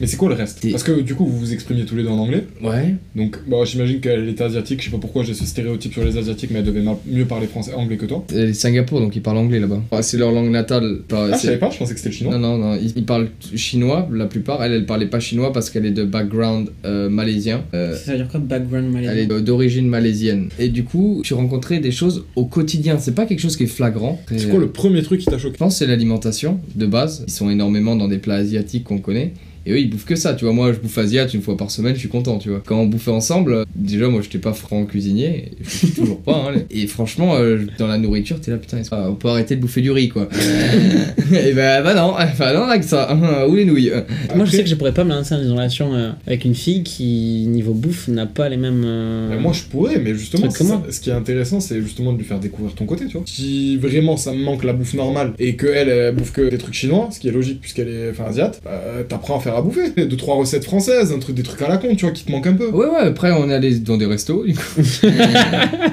Mais 0.00 0.06
c'est 0.06 0.16
quoi 0.16 0.28
le 0.30 0.34
reste 0.34 0.66
Parce 0.70 0.82
que 0.82 1.00
du 1.00 1.14
coup, 1.14 1.26
vous 1.26 1.38
vous 1.38 1.52
exprimiez 1.52 1.84
tous 1.84 1.94
les 1.96 2.02
deux 2.02 2.08
en 2.08 2.18
anglais. 2.18 2.44
Ouais. 2.62 2.94
Donc, 3.14 3.36
bon, 3.46 3.64
j'imagine 3.64 4.00
qu'elle 4.00 4.28
était 4.28 4.44
asiatique. 4.44 4.80
Je 4.80 4.86
sais 4.86 4.90
pas 4.90 4.98
pourquoi 4.98 5.22
j'ai 5.24 5.34
ce 5.34 5.44
stéréotype 5.44 5.92
sur 5.92 6.04
les 6.04 6.16
asiatiques, 6.16 6.50
mais 6.52 6.60
elle 6.60 6.64
devait 6.64 6.82
mieux 7.06 7.26
parler 7.26 7.46
français, 7.46 7.74
anglais 7.74 7.96
que 7.96 8.06
toi. 8.06 8.24
C'est 8.30 8.52
Singapour, 8.54 9.00
donc 9.00 9.14
ils 9.16 9.22
parlent 9.22 9.36
anglais 9.38 9.60
là-bas. 9.60 9.82
C'est 10.02 10.16
leur 10.16 10.32
langue 10.32 10.50
natale. 10.50 11.00
Enfin, 11.10 11.28
Ah, 11.30 11.34
je 11.34 11.38
c'est- 11.40 11.46
savais 11.48 11.58
pas. 11.58 11.70
Je 11.70 11.78
pensais 11.78 11.92
que 11.92 11.98
c'était 12.00 12.08
le 12.10 12.14
chinois. 12.14 12.38
Non, 12.38 12.56
non, 12.56 12.58
non, 12.58 12.78
ils, 12.80 12.92
ils 12.96 13.04
parlent 13.04 13.28
chinois 13.54 14.08
la 14.12 14.26
plupart. 14.26 14.62
Elle, 14.64 14.72
elle 14.72 14.86
parlait 14.86 15.06
pas 15.06 15.20
chinois 15.20 15.52
parce 15.52 15.70
qu'elle 15.70 15.84
est 15.86 15.90
de 15.90 16.04
background 16.04 16.70
euh, 16.84 17.08
malaisien. 17.10 17.64
Euh, 17.74 17.94
Ça 17.96 18.12
veut 18.12 18.18
dire 18.18 18.28
quoi, 18.28 18.40
background 18.40 18.94
elle 18.96 19.04
est 19.04 19.06
malaisien 19.26 19.40
d'origine 19.40 19.86
malaisienne. 19.86 20.48
Et 20.58 20.68
du 20.68 20.84
coup, 20.84 21.20
tu 21.24 21.34
rencontrais 21.34 21.78
des 21.80 21.90
choses 21.90 22.24
au 22.36 22.46
quotidien. 22.46 22.98
C'est 22.98 23.14
pas 23.14 23.26
quelque 23.26 23.40
chose 23.40 23.56
qui 23.56 23.64
est 23.64 23.66
flagrant. 23.66 24.20
C'est 24.34 24.48
quoi 24.48 24.60
le 24.60 24.68
premier 24.70 25.02
truc 25.02 25.20
qui 25.20 25.26
t'a 25.26 25.38
choqué? 25.38 25.54
Je 25.54 25.58
pense 25.58 25.74
que 25.74 25.78
c'est 25.80 25.86
l'alimentation 25.86 26.58
de 26.74 26.86
base. 26.86 27.24
Ils 27.26 27.32
sont 27.32 27.50
énormément 27.50 27.96
dans 27.96 28.08
des 28.08 28.18
plats 28.18 28.36
asiatiques 28.36 28.84
qu'on 28.84 28.98
connaît. 28.98 29.32
Et 29.66 29.72
eux, 29.72 29.78
ils 29.78 29.90
bouffent 29.90 30.04
que 30.06 30.16
ça, 30.16 30.34
tu 30.34 30.44
vois. 30.44 30.54
Moi, 30.54 30.72
je 30.72 30.78
bouffe 30.78 30.96
asiate 30.98 31.34
une 31.34 31.42
fois 31.42 31.56
par 31.56 31.70
semaine, 31.70 31.94
je 31.94 32.00
suis 32.00 32.08
content, 32.08 32.38
tu 32.38 32.48
vois. 32.50 32.62
Quand 32.64 32.78
on 32.80 32.86
bouffait 32.86 33.10
ensemble, 33.10 33.64
déjà, 33.74 34.08
moi, 34.08 34.22
j'étais 34.22 34.38
pas 34.38 34.52
franc 34.52 34.84
cuisinier, 34.86 35.26
et 35.28 35.52
je 35.62 35.68
suis 35.70 35.90
toujours 35.90 36.20
pas, 36.20 36.50
hein. 36.54 36.60
Et 36.70 36.86
franchement, 36.86 37.34
euh, 37.36 37.58
dans 37.78 37.86
la 37.86 37.98
nourriture, 37.98 38.40
t'es 38.40 38.50
là, 38.50 38.56
putain, 38.56 38.82
qu'on 38.82 39.14
peut 39.14 39.28
arrêter 39.28 39.56
de 39.56 39.60
bouffer 39.60 39.80
du 39.82 39.90
riz, 39.90 40.08
quoi? 40.08 40.28
et 41.32 41.52
bah, 41.52 41.82
bah 41.82 41.94
non, 41.94 42.14
bah 42.38 42.52
non, 42.54 42.62
avec 42.64 42.84
ça, 42.84 43.14
ou 43.48 43.54
les 43.54 43.64
nouilles. 43.64 43.92
Moi, 44.34 44.44
je 44.46 44.50
sais 44.52 44.62
que 44.62 44.68
je 44.68 44.74
pourrais 44.74 44.94
pas 44.94 45.04
me 45.04 45.10
lancer 45.10 45.34
dans 45.34 45.42
une 45.42 45.50
relation 45.52 45.94
euh, 45.94 46.10
avec 46.26 46.44
une 46.44 46.54
fille 46.54 46.82
qui, 46.82 47.46
niveau 47.48 47.72
bouffe, 47.74 48.08
n'a 48.08 48.26
pas 48.26 48.48
les 48.48 48.56
mêmes. 48.56 48.82
euh, 48.84 49.38
moi 49.40 49.52
je 49.52 49.62
pourrais, 49.64 49.98
mais 49.98 50.14
justement, 50.14 50.50
ça- 50.50 50.82
ce 50.90 51.00
qui 51.00 51.10
est 51.10 51.14
intéressant, 51.14 51.60
c'est 51.60 51.80
justement 51.80 52.12
de 52.12 52.18
lui 52.18 52.24
faire 52.24 52.40
découvrir 52.40 52.74
ton 52.74 52.86
côté, 52.86 53.06
tu 53.06 53.14
vois. 53.16 53.22
Si 53.26 53.76
vraiment 53.76 54.16
ça 54.16 54.32
me 54.32 54.42
manque 54.42 54.64
la 54.64 54.72
bouffe 54.72 54.94
normale 54.94 55.32
et 55.38 55.56
qu'elle 55.56 55.88
elle 55.88 56.14
bouffe 56.14 56.32
que 56.32 56.48
des 56.50 56.58
trucs 56.58 56.74
chinois, 56.74 57.08
ce 57.12 57.20
qui 57.20 57.28
est 57.28 57.32
logique 57.32 57.60
puisqu'elle 57.60 57.88
est 57.88 58.10
enfin 58.10 58.24
asiate, 58.24 58.60
bah, 58.64 58.80
t'apprends 59.08 59.38
à 59.38 59.40
faire 59.40 59.49
à 59.56 59.62
bouffer. 59.62 59.90
Deux 59.96 60.16
trois 60.16 60.36
recettes 60.36 60.64
françaises, 60.64 61.12
un 61.12 61.18
truc, 61.18 61.34
des 61.36 61.42
trucs 61.42 61.60
à 61.62 61.68
la 61.68 61.76
con, 61.76 61.94
tu 61.94 62.04
vois, 62.04 62.14
qui 62.14 62.24
te 62.24 62.30
manquent 62.32 62.46
un 62.46 62.54
peu. 62.54 62.68
Ouais, 62.70 62.86
ouais, 62.86 63.00
après, 63.00 63.30
on 63.32 63.48
est 63.50 63.54
allé 63.54 63.74
dans 63.78 63.96
des 63.96 64.06
restos, 64.06 64.44
du 64.44 64.54
coup. 64.54 64.62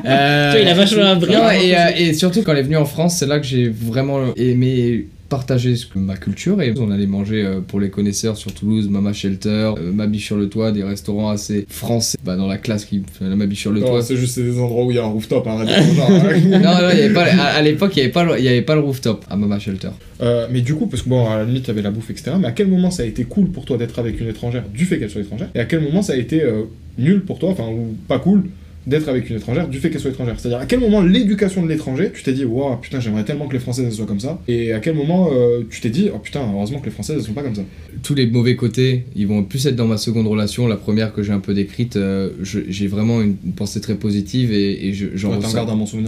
Euh, 0.06 0.52
Toi, 0.52 0.62
il 0.62 0.67
a 0.67 0.74
vachement 0.74 1.04
appris. 1.06 1.34
Non, 1.34 1.50
et, 1.50 1.76
euh, 1.76 1.89
et 1.98 2.13
surtout 2.13 2.41
quand 2.41 2.54
elle 2.54 2.60
est 2.60 2.63
venue 2.63 2.78
en 2.78 2.86
France, 2.86 3.17
c'est 3.20 3.26
là 3.26 3.39
que 3.39 3.46
j'ai 3.46 3.67
vraiment 3.67 4.34
aimé 4.38 5.08
partager 5.30 5.76
ma 5.96 6.16
culture 6.18 6.62
et 6.62 6.74
on 6.78 6.92
allait 6.92 7.06
manger 7.08 7.44
euh, 7.46 7.60
pour 7.60 7.80
les 7.80 7.90
connaisseurs 7.90 8.38
sur 8.38 8.54
Toulouse 8.54 8.88
Mama 8.90 9.13
Shelter, 9.13 9.74
euh, 9.78 9.92
Ma 9.92 10.08
Biche 10.08 10.26
sur 10.26 10.38
le 10.38 10.50
toit, 10.50 10.72
des 10.72 10.84
restaurants 10.84 11.30
assez 11.30 11.66
français 11.70 12.18
bah, 12.24 12.36
dans 12.36 12.48
la 12.48 12.58
classe 12.58 12.86
qui 12.86 13.04
la 13.22 13.36
Ma 13.36 13.46
Biche 13.46 13.62
sur 13.62 13.72
le 13.72 13.82
Non, 13.82 13.88
toit. 13.88 14.02
c'est 14.04 14.16
juste 14.18 14.40
des 14.40 14.60
endroits 14.60 14.86
où 14.86 14.92
il 14.92 14.98
y 14.98 15.00
a 15.00 15.04
un 15.04 15.10
rooftop, 15.10 15.46
hein, 15.48 15.66
genre, 15.66 16.12
hein. 16.12 16.24
non, 16.46 16.60
non, 16.60 16.90
y 16.90 17.02
avait 17.02 17.13
pas, 17.13 17.26
à, 17.26 17.44
à 17.58 17.62
l'époque, 17.62 17.92
il 17.96 18.00
n'y 18.00 18.04
avait, 18.04 18.12
pas 18.12 18.24
le- 18.24 18.40
y 18.40 18.48
avait 18.48 18.62
pas 18.62 18.76
le 18.76 18.82
rooftop 18.82 19.26
à 19.30 19.36
Mama 19.36 19.60
Shelter. 19.60 19.90
Euh, 20.22 20.48
mais 20.52 20.62
du 20.62 20.74
coup, 20.76 20.88
parce 20.88 21.04
que 21.04 21.10
bon, 21.10 21.30
à 21.30 21.38
la 21.38 21.44
limite, 21.46 21.70
avait 21.70 21.82
la 21.82 21.92
bouffe, 21.92 22.10
etc. 22.10 22.32
Mais 22.40 22.48
à 22.48 22.52
quel 22.52 22.68
moment 22.68 22.90
ça 22.92 23.04
a 23.04 23.06
été 23.06 23.24
cool 23.24 23.50
pour 23.50 23.66
toi 23.66 23.78
d'être 23.78 24.00
avec 24.00 24.20
une 24.20 24.28
étrangère 24.30 24.63
du 24.74 24.86
fait 24.86 24.98
qu'elle 25.00 25.10
soit 25.10 25.22
étrangère 25.22 25.50
Et 25.56 25.60
à 25.60 25.66
quel 25.66 25.82
moment 25.82 26.02
ça 26.02 26.13
a 26.13 26.16
été 26.16 26.42
euh, 26.44 26.63
nul 26.98 27.22
pour 27.22 27.38
toi, 27.40 27.50
enfin, 27.50 27.68
ou 27.68 27.96
pas 28.08 28.20
cool 28.20 28.44
d'être 28.88 29.10
avec 29.10 29.30
une 29.30 29.36
étrangère 29.36 29.67
du 29.67 29.78
fait 29.80 29.89
qu'elle 29.91 30.00
soit 30.00 30.10
étrangère 30.12 30.39
C'est-à-dire 30.39 30.60
à 30.60 30.65
quel 30.65 30.80
moment 30.80 31.02
l'éducation 31.02 31.62
de 31.62 31.67
l'étranger, 31.67 32.10
tu 32.13 32.23
t'es 32.23 32.32
dit, 32.34 32.45
waouh, 32.45 32.78
putain, 32.78 33.00
j'aimerais 33.00 33.26
tellement 33.26 33.47
que 33.47 33.54
les 33.54 33.60
Françaises 33.60 33.93
soient 33.93 34.06
comme 34.06 34.19
ça. 34.21 34.41
Et 34.47 34.71
à 34.73 34.80
quel 34.80 34.95
moment 34.95 35.30
euh, 35.32 35.62
tu 35.69 35.82
t'es 35.82 35.89
dit, 35.89 36.10
oh 36.13 36.19
putain, 36.19 36.41
heureusement 36.54 36.80
que 36.80 36.86
les 36.86 36.91
Françaises 36.91 37.17
elles 37.19 37.23
sont 37.26 37.34
pas 37.34 37.43
comme 37.43 37.54
ça. 37.56 37.63
Tous 38.02 38.15
les 38.15 38.26
mauvais 38.28 38.56
côtés, 38.56 39.04
ils 39.15 39.28
vont 39.28 39.43
plus 39.43 39.65
être 39.67 39.76
dans 39.76 39.88
ma 39.88 39.97
seconde 39.97 40.26
relation. 40.28 40.67
La 40.67 40.78
première 40.78 41.13
que 41.13 41.21
j'ai 41.21 41.34
un 41.34 41.39
peu 41.39 41.54
décrite, 41.54 41.97
euh, 41.97 42.30
je- 42.41 42.62
j'ai 42.69 42.88
vraiment 42.88 43.21
une, 43.21 43.36
pensée 43.56 43.82
très 43.82 43.95
positive 43.95 44.52
et, 44.54 44.88
et 44.88 44.93
je- 44.93 45.08
j'en. 45.15 45.32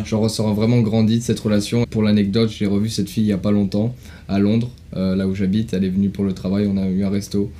J'en 0.05 0.21
ressors 0.21 0.53
vraiment 0.53 0.79
grandi 0.81 1.17
de 1.19 1.23
cette 1.23 1.39
relation. 1.39 1.85
Pour 1.89 2.01
l'anecdote, 2.03 2.49
j'ai 2.57 2.65
revu 2.65 2.89
cette 2.89 3.09
fille 3.09 3.23
il 3.23 3.29
y 3.29 3.33
a 3.33 3.37
pas 3.37 3.51
longtemps 3.51 3.93
à 4.29 4.39
Londres, 4.39 4.71
euh, 4.95 5.15
là 5.15 5.27
où 5.27 5.35
j'habite. 5.35 5.73
Elle 5.73 5.83
est 5.83 5.89
venue 5.89 6.09
pour 6.09 6.23
le 6.23 6.33
travail, 6.33 6.67
on 6.71 6.77
a 6.77 6.87
eu 6.87 7.03
un 7.03 7.09
resto. 7.09 7.51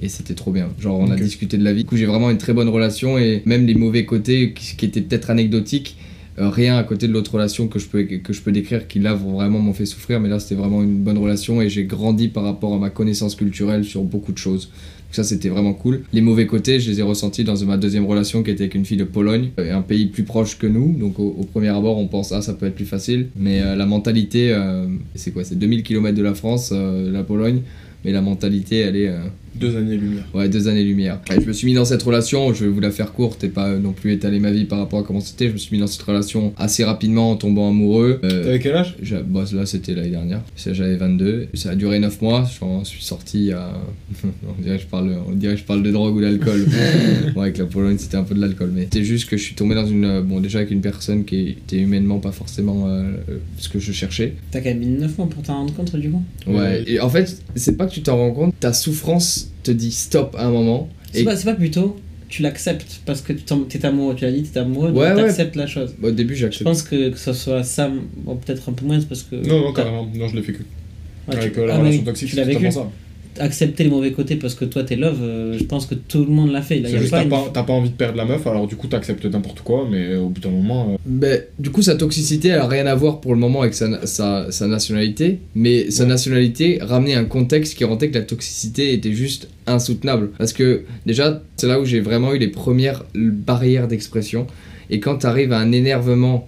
Et 0.00 0.08
c'était 0.08 0.34
trop 0.34 0.52
bien. 0.52 0.68
Genre, 0.78 0.98
on 0.98 1.10
a 1.10 1.16
discuté 1.16 1.56
de 1.56 1.64
la 1.64 1.72
vie. 1.72 1.82
Du 1.82 1.88
coup, 1.88 1.96
j'ai 1.96 2.06
vraiment 2.06 2.30
une 2.30 2.38
très 2.38 2.52
bonne 2.52 2.68
relation. 2.68 3.18
Et 3.18 3.42
même 3.46 3.66
les 3.66 3.74
mauvais 3.74 4.04
côtés 4.04 4.52
qui, 4.52 4.76
qui 4.76 4.84
étaient 4.84 5.00
peut-être 5.00 5.30
anecdotiques, 5.30 5.96
euh, 6.38 6.50
rien 6.50 6.76
à 6.76 6.84
côté 6.84 7.08
de 7.08 7.12
l'autre 7.12 7.32
relation 7.32 7.66
que 7.66 7.78
je, 7.78 7.86
peux, 7.86 8.02
que 8.02 8.32
je 8.34 8.42
peux 8.42 8.52
décrire 8.52 8.88
qui 8.88 8.98
là 8.98 9.14
vraiment 9.14 9.58
m'ont 9.58 9.72
fait 9.72 9.86
souffrir. 9.86 10.20
Mais 10.20 10.28
là, 10.28 10.38
c'était 10.38 10.54
vraiment 10.54 10.82
une 10.82 10.98
bonne 10.98 11.16
relation. 11.16 11.62
Et 11.62 11.70
j'ai 11.70 11.84
grandi 11.84 12.28
par 12.28 12.44
rapport 12.44 12.74
à 12.74 12.78
ma 12.78 12.90
connaissance 12.90 13.36
culturelle 13.36 13.84
sur 13.84 14.02
beaucoup 14.02 14.32
de 14.32 14.38
choses. 14.38 14.70
Donc 15.06 15.14
ça, 15.14 15.24
c'était 15.24 15.48
vraiment 15.48 15.72
cool. 15.72 16.02
Les 16.12 16.20
mauvais 16.20 16.46
côtés, 16.46 16.80
je 16.80 16.90
les 16.90 16.98
ai 16.98 17.02
ressentis 17.02 17.44
dans 17.44 17.64
ma 17.64 17.76
deuxième 17.76 18.04
relation 18.04 18.42
qui 18.42 18.50
était 18.50 18.64
avec 18.64 18.74
une 18.74 18.84
fille 18.84 18.96
de 18.96 19.04
Pologne, 19.04 19.50
euh, 19.60 19.74
un 19.74 19.82
pays 19.82 20.06
plus 20.06 20.24
proche 20.24 20.58
que 20.58 20.66
nous. 20.66 20.96
Donc 20.98 21.18
au, 21.20 21.36
au 21.38 21.44
premier 21.44 21.68
abord, 21.68 21.96
on 21.96 22.08
pense, 22.08 22.32
ah, 22.32 22.42
ça 22.42 22.54
peut 22.54 22.66
être 22.66 22.74
plus 22.74 22.86
facile. 22.86 23.28
Mais 23.36 23.62
euh, 23.62 23.76
la 23.76 23.86
mentalité, 23.86 24.52
euh, 24.52 24.86
c'est 25.14 25.30
quoi? 25.30 25.44
C'est 25.44 25.58
2000 25.58 25.84
km 25.84 26.14
de 26.14 26.22
la 26.22 26.34
France, 26.34 26.70
la 26.72 27.22
Pologne. 27.22 27.62
Mais 28.04 28.12
la 28.12 28.20
mentalité, 28.20 28.80
elle 28.80 28.96
est. 28.96 29.10
euh, 29.56 29.60
Deux 29.60 29.76
années-lumière. 29.76 30.24
Ouais, 30.34 30.48
deux 30.48 30.68
années-lumière. 30.68 31.20
Et 31.34 31.40
je 31.40 31.46
me 31.46 31.52
suis 31.52 31.66
mis 31.66 31.74
dans 31.74 31.84
cette 31.84 32.02
relation, 32.02 32.52
je 32.54 32.64
vais 32.64 32.70
vous 32.70 32.80
la 32.80 32.90
faire 32.90 33.12
courte 33.12 33.44
et 33.44 33.48
pas 33.48 33.76
non 33.76 33.92
plus 33.92 34.12
étaler 34.12 34.38
ma 34.38 34.50
vie 34.50 34.64
par 34.64 34.78
rapport 34.78 35.00
à 35.00 35.02
comment 35.02 35.20
c'était. 35.20 35.48
Je 35.48 35.52
me 35.54 35.58
suis 35.58 35.74
mis 35.76 35.80
dans 35.80 35.86
cette 35.86 36.02
relation 36.02 36.52
assez 36.56 36.84
rapidement 36.84 37.30
en 37.32 37.36
tombant 37.36 37.68
amoureux. 37.70 38.20
Euh, 38.24 38.44
T'avais 38.44 38.58
quel 38.58 38.74
âge? 38.76 38.96
bah, 39.26 39.44
là, 39.52 39.66
c'était 39.66 39.94
l'année 39.94 40.10
dernière. 40.10 40.40
J'avais 40.56 40.96
22. 40.96 41.48
Ça 41.54 41.70
a 41.70 41.74
duré 41.74 41.98
9 41.98 42.20
mois. 42.22 42.48
J'en 42.60 42.84
suis 42.84 43.02
sorti 43.02 43.52
à. 43.52 43.72
on, 44.24 44.62
dirait 44.62 44.76
que 44.76 44.82
je 44.82 44.86
parle, 44.88 45.16
on 45.28 45.32
dirait 45.32 45.54
que 45.54 45.60
je 45.60 45.64
parle 45.64 45.82
de 45.82 45.90
drogue 45.90 46.16
ou 46.16 46.20
d'alcool. 46.20 46.66
ouais, 47.36 47.42
avec 47.42 47.58
la 47.58 47.66
Pologne, 47.66 47.96
c'était 47.98 48.16
un 48.16 48.22
peu 48.24 48.34
de 48.34 48.40
l'alcool. 48.40 48.70
Mais 48.74 48.82
c'était 48.84 49.04
juste 49.04 49.28
que 49.28 49.36
je 49.36 49.42
suis 49.42 49.54
tombé 49.54 49.74
dans 49.74 49.86
une. 49.86 50.04
euh, 50.04 50.22
Bon, 50.22 50.40
déjà 50.40 50.58
avec 50.58 50.70
une 50.70 50.80
personne 50.80 51.24
qui 51.24 51.48
était 51.50 51.78
humainement 51.78 52.18
pas 52.18 52.32
forcément 52.32 52.88
euh, 52.88 53.02
euh, 53.28 53.38
ce 53.58 53.68
que 53.68 53.78
je 53.78 53.92
cherchais. 53.92 54.34
T'as 54.50 54.60
quand 54.60 54.70
même 54.70 54.78
mis 54.80 54.86
9 54.86 55.18
mois 55.18 55.28
pour 55.28 55.42
t'en 55.42 55.54
rendre 55.54 55.74
compte 55.74 55.94
du 55.96 56.10
coup? 56.10 56.22
Ouais. 56.46 56.82
Et 56.86 57.00
en 57.00 57.08
fait, 57.08 57.42
c'est 57.54 57.76
pas 57.76 57.86
que 57.86 57.92
tu 57.92 58.02
t'en 58.02 58.16
rends 58.16 58.32
compte. 58.32 58.54
Ta 58.60 58.72
souffrance 58.72 59.45
te 59.66 59.70
dit 59.72 59.92
stop 59.92 60.34
à 60.38 60.46
un 60.46 60.50
moment. 60.50 60.88
C'est 61.12 61.20
Et 61.20 61.24
pas, 61.24 61.36
c'est 61.36 61.44
pas 61.44 61.54
plutôt, 61.54 61.96
tu 62.28 62.42
l'acceptes 62.42 63.00
parce 63.06 63.20
que 63.20 63.32
tu 63.32 63.42
t'en- 63.42 63.60
t'es 63.60 63.84
amoureux, 63.86 64.14
tu 64.16 64.24
l'as 64.24 64.32
dit, 64.32 64.42
t'es 64.42 64.58
amoureux, 64.60 64.88
donc 64.88 64.98
Ouais, 64.98 65.12
ouais. 65.12 65.22
t'acceptes 65.24 65.56
la 65.56 65.66
chose. 65.66 65.94
au 66.02 66.10
début, 66.10 66.34
Je 66.34 66.40
j'accepte. 66.42 66.64
pense 66.64 66.82
que, 66.82 67.10
que 67.10 67.18
ce 67.18 67.32
soit 67.32 67.62
ça, 67.62 67.90
bon, 68.16 68.36
peut-être 68.36 68.68
un 68.68 68.72
peu 68.72 68.84
moins, 68.86 69.00
parce 69.00 69.22
que. 69.22 69.36
Non, 69.36 69.60
non, 69.60 69.72
carrément. 69.72 70.06
Non, 70.14 70.28
je 70.28 70.34
l'ai 70.36 70.40
vécu. 70.42 70.64
ouais, 71.28 71.34
tu- 71.34 71.38
Avec 71.38 71.58
euh, 71.58 71.66
la 71.66 71.74
ah, 71.74 71.78
relation 71.78 72.02
toxique, 72.04 72.28
tu 72.28 72.34
c'est 72.34 72.40
l'as 72.40 72.46
vécu. 72.46 72.64
totalement 72.64 72.90
ça. 72.90 72.92
Accepter 73.38 73.84
les 73.84 73.90
mauvais 73.90 74.12
côtés 74.12 74.36
parce 74.36 74.54
que 74.54 74.64
toi 74.64 74.82
t'es 74.84 74.96
love, 74.96 75.18
euh, 75.22 75.56
je 75.58 75.64
pense 75.64 75.86
que 75.86 75.94
tout 75.94 76.20
le 76.24 76.30
monde 76.30 76.52
l'a 76.52 76.62
fait. 76.62 76.80
Là, 76.80 76.88
y 76.88 76.92
C'est 76.92 76.96
a 76.96 77.00
juste 77.00 77.10
pas 77.10 77.18
t'as 77.18 77.24
une- 77.24 77.30
pas, 77.30 77.50
t'as 77.52 77.62
pas 77.62 77.72
envie 77.72 77.90
de 77.90 77.94
perdre 77.94 78.16
la 78.16 78.24
meuf, 78.24 78.46
alors 78.46 78.66
du 78.66 78.76
coup 78.76 78.86
t'acceptes 78.86 79.24
n'importe 79.26 79.60
quoi, 79.60 79.86
mais 79.90 80.16
au 80.16 80.28
bout 80.28 80.40
d'un 80.40 80.50
moment. 80.50 80.90
euh, 80.92 80.96
Ben, 81.06 81.40
du 81.58 81.70
coup, 81.70 81.82
sa 81.82 81.94
toxicité, 81.96 82.48
elle 82.48 82.60
a 82.60 82.66
rien 82.68 82.86
à 82.86 82.94
voir 82.94 83.20
pour 83.20 83.34
le 83.34 83.40
moment 83.40 83.62
avec 83.62 83.74
sa, 83.74 84.06
sa, 84.06 84.50
sa 84.50 84.66
nationalité, 84.66 85.38
mais 85.54 85.90
sa 85.90 86.04
nationalité 86.06 86.78
ramenait 86.80 87.14
un 87.14 87.24
contexte 87.24 87.76
qui 87.76 87.84
rendait 87.84 88.08
que 88.10 88.18
la 88.18 88.24
toxicité 88.24 88.92
était 88.92 89.12
juste 89.12 89.48
insoutenable. 89.66 90.30
Parce 90.38 90.52
que 90.52 90.82
déjà, 91.06 91.42
c'est 91.56 91.66
là 91.66 91.80
où 91.80 91.84
j'ai 91.84 92.00
vraiment 92.00 92.32
eu 92.34 92.38
les 92.38 92.48
premières 92.48 93.04
barrières 93.14 93.88
d'expression. 93.88 94.46
Et 94.90 95.00
quand 95.00 95.18
tu 95.18 95.26
arrives 95.26 95.52
à 95.52 95.58
un 95.58 95.72
énervement 95.72 96.46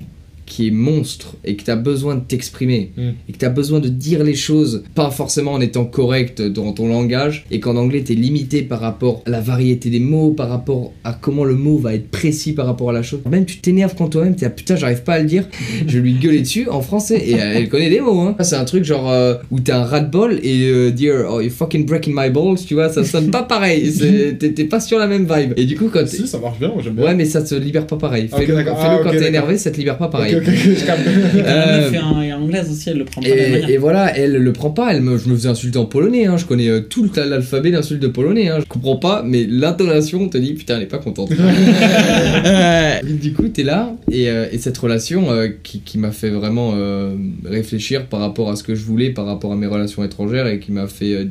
qui 0.49 0.67
est 0.69 0.71
monstre 0.73 1.37
et 1.45 1.57
que 1.57 1.65
tu 1.65 1.71
as 1.71 1.77
besoin 1.77 2.15
de 2.17 2.21
t'exprimer 2.21 2.93
Mm. 2.97 3.03
et 3.29 3.33
que 3.33 3.39
tu 3.39 3.45
as 3.45 3.51
besoin 3.51 3.81
de 3.81 3.89
dire 3.89 4.25
les 4.25 4.35
choses, 4.35 4.83
pas 4.95 5.11
forcément 5.11 5.53
en 5.53 5.61
étant 5.61 5.85
correct 5.85 6.43
dans 6.43 6.73
ton 6.73 6.89
langage, 6.89 7.45
et 7.51 7.61
qu'en 7.61 7.77
anglais 7.77 8.03
tu 8.05 8.13
es 8.13 8.15
limité 8.15 8.63
par 8.63 8.81
rapport 8.81 9.23
à 9.27 9.31
la 9.31 9.41
variété 9.41 9.91
des 9.91 10.01
mots, 10.01 10.31
par 10.31 10.49
rapport 10.49 10.93
à 11.05 11.13
comment 11.13 11.45
le 11.45 11.55
mot 11.55 11.79
va 11.79 11.95
être 11.95 12.09
précis 12.11 12.53
par 12.53 12.67
rapport 12.67 12.91
à 12.91 12.93
la 12.93 13.03
chose. 13.03 13.21
Même 13.31 13.45
tu 13.45 13.59
t'énerves 13.59 13.95
quand 13.97 14.09
toi-même, 14.09 14.37
tu 14.37 14.45
es 14.45 14.51
putain, 14.51 14.77
j'arrive 14.77 15.03
pas 15.03 15.15
à 15.15 15.19
le 15.21 15.27
dire, 15.27 15.45
je 15.87 15.99
lui 15.99 16.15
gueuler 16.15 16.41
dessus 16.41 16.69
en 16.69 16.81
français, 16.81 17.23
et 17.29 17.35
euh, 17.35 17.53
elle 17.55 17.69
connaît 17.69 17.91
des 17.91 18.01
mots. 18.01 18.21
Hein. 18.21 18.37
C'est 18.41 18.57
un 18.57 18.65
truc 18.65 18.85
genre 18.85 19.11
euh, 19.11 19.35
où 19.51 19.61
t'es 19.61 19.73
un 19.73 19.85
rat 19.85 20.01
de 20.01 20.11
bol 20.11 20.41
et 20.43 20.69
euh, 20.71 20.91
dire 20.91 21.27
oh 21.31 21.41
you 21.41 21.51
fucking 21.51 21.87
breaking 21.87 22.15
my 22.17 22.31
balls, 22.31 22.59
tu 22.67 22.75
vois, 22.75 22.89
ça 22.89 23.05
sonne 23.05 23.31
pas 23.31 23.43
pareil, 23.43 23.93
t'es 24.39 24.65
pas 24.65 24.81
sur 24.81 24.99
la 24.99 25.07
même 25.07 25.27
vibe. 25.31 25.53
Et 25.57 25.65
du 25.65 25.77
coup, 25.77 25.89
quand. 25.93 26.07
Si, 26.07 26.27
ça 26.27 26.39
marche 26.39 26.59
bien, 26.59 26.73
j'aime 26.83 26.95
bien. 26.95 27.05
Ouais, 27.05 27.15
mais 27.15 27.25
ça 27.25 27.43
te 27.43 27.55
libère 27.55 27.87
pas 27.87 27.97
pareil. 27.97 28.29
Ok, 28.33 28.39
Fais-le 28.39 28.59
Ah, 28.59 29.01
quand 29.03 29.11
t'es 29.11 29.29
énervé, 29.29 29.59
ça 29.59 29.71
te 29.71 29.77
libère 29.77 29.99
pas 29.99 30.09
pareil. 30.09 30.38
je 30.47 30.85
capte. 30.87 31.07
Et 31.07 31.43
Euh, 31.45 31.91
est 32.23 32.33
anglaise 32.33 32.71
aussi, 32.71 32.91
elle 32.91 32.99
le 32.99 33.05
prend 33.05 33.21
pas 33.21 33.29
la 33.29 33.35
Et, 33.37 33.73
et 33.73 33.77
voilà, 33.79 34.17
elle 34.17 34.37
le 34.37 34.53
prend 34.53 34.71
pas. 34.71 34.93
Elle 34.95 35.03
me, 35.03 35.19
je 35.19 35.29
me 35.29 35.35
faisais 35.35 35.49
insulter 35.49 35.79
en 35.79 35.85
polonais. 35.87 36.27
Hein. 36.27 36.37
Je 36.37 36.45
connais 36.47 36.69
euh, 36.69 36.81
tout 36.81 37.03
le- 37.05 37.25
l'alphabet 37.29 37.71
d'insultes 37.71 38.01
de 38.03 38.09
polonais. 38.09 38.49
Hein. 38.49 38.59
Je 38.61 38.65
comprends 38.67 38.97
pas, 38.97 39.23
mais 39.25 39.45
l'intonation 39.49 40.29
te 40.29 40.39
dit 40.39 40.55
putain, 40.55 40.77
elle 40.77 40.83
est 40.85 40.87
pas 40.87 40.99
contente. 40.99 41.31
Du 43.05 43.33
coup, 43.33 43.49
t'es 43.49 43.63
là 43.63 43.95
et, 44.11 44.29
euh, 44.29 44.47
et 44.53 44.59
cette 44.59 44.79
relation 44.79 45.31
euh, 45.31 45.49
qui, 45.63 45.81
qui 45.81 45.99
m'a 45.99 46.11
fait 46.11 46.31
vraiment 46.31 46.73
euh, 46.75 47.15
réfléchir 47.45 48.07
par 48.07 48.21
rapport 48.21 48.51
à 48.51 48.57
ce 48.57 48.63
que 48.63 48.75
je 48.75 48.85
voulais, 48.85 49.11
par 49.11 49.27
rapport 49.27 49.53
à 49.53 49.57
mes 49.57 49.67
relations 49.67 50.05
étrangères 50.05 50.47
et 50.47 50.59
qui 50.59 50.73
m'a 50.73 50.87
fait 50.87 51.13
euh, 51.15 51.25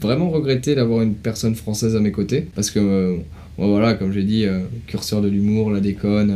vraiment 0.00 0.30
regretter 0.30 0.74
d'avoir 0.74 1.02
une 1.02 1.14
personne 1.14 1.54
française 1.54 1.96
à 1.96 2.00
mes 2.00 2.12
côtés 2.12 2.46
parce 2.54 2.70
que 2.70 2.78
euh, 2.80 3.16
bon, 3.58 3.68
voilà, 3.70 3.94
comme 3.94 4.12
j'ai 4.12 4.22
dit, 4.22 4.44
euh, 4.44 4.60
curseur 4.86 5.22
de 5.22 5.28
l'humour, 5.28 5.70
la 5.70 5.80
déconne. 5.80 6.32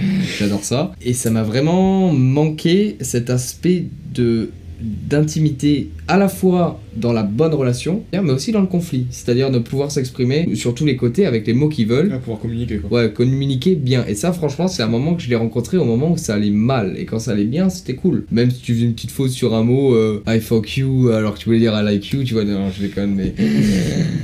J'adore 0.38 0.64
ça. 0.64 0.92
Et 1.02 1.12
ça 1.12 1.30
m'a 1.30 1.42
vraiment 1.42 2.12
manqué 2.12 2.96
cet 3.00 3.30
aspect 3.30 3.86
de 4.14 4.50
d'intimité 4.80 5.90
à 6.08 6.16
la 6.16 6.28
fois 6.28 6.80
dans 6.96 7.12
la 7.12 7.22
bonne 7.22 7.54
relation, 7.54 8.02
mais 8.12 8.32
aussi 8.32 8.52
dans 8.52 8.60
le 8.60 8.66
conflit. 8.66 9.06
C'est-à-dire 9.10 9.50
de 9.50 9.58
pouvoir 9.58 9.90
s'exprimer 9.90 10.54
sur 10.54 10.74
tous 10.74 10.84
les 10.84 10.96
côtés 10.96 11.26
avec 11.26 11.46
les 11.46 11.52
mots 11.52 11.68
qu'ils 11.68 11.86
veulent. 11.86 12.18
Pouvoir 12.20 12.40
communiquer 12.40 12.78
quoi. 12.78 13.02
Ouais, 13.02 13.12
communiquer 13.12 13.76
bien. 13.76 14.04
Et 14.06 14.14
ça, 14.14 14.32
franchement, 14.32 14.68
c'est 14.68 14.82
un 14.82 14.88
moment 14.88 15.14
que 15.14 15.22
je 15.22 15.28
l'ai 15.28 15.36
rencontré 15.36 15.76
au 15.76 15.84
moment 15.84 16.12
où 16.12 16.16
ça 16.16 16.34
allait 16.34 16.50
mal. 16.50 16.94
Et 16.98 17.04
quand 17.04 17.18
ça 17.18 17.32
allait 17.32 17.44
bien, 17.44 17.68
c'était 17.68 17.94
cool. 17.94 18.24
Même 18.30 18.50
si 18.50 18.60
tu 18.60 18.74
faisais 18.74 18.86
une 18.86 18.94
petite 18.94 19.10
faute 19.10 19.30
sur 19.30 19.54
un 19.54 19.62
mot, 19.62 19.94
euh, 19.94 20.22
I 20.26 20.40
fuck 20.40 20.76
you, 20.76 21.10
alors 21.10 21.34
que 21.34 21.40
tu 21.40 21.46
voulais 21.46 21.60
dire 21.60 21.78
I 21.78 21.84
like 21.84 22.08
you, 22.10 22.24
tu 22.24 22.34
vois, 22.34 22.44
non, 22.44 22.70
je 22.70 22.82
déconne, 22.82 23.14
mais. 23.14 23.34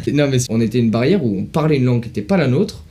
non, 0.12 0.28
mais 0.30 0.38
on 0.48 0.60
était 0.60 0.78
une 0.78 0.90
barrière 0.90 1.24
où 1.24 1.38
on 1.38 1.44
parlait 1.44 1.76
une 1.76 1.84
langue 1.84 2.02
qui 2.02 2.08
n'était 2.08 2.22
pas 2.22 2.36
la 2.36 2.48
nôtre. 2.48 2.86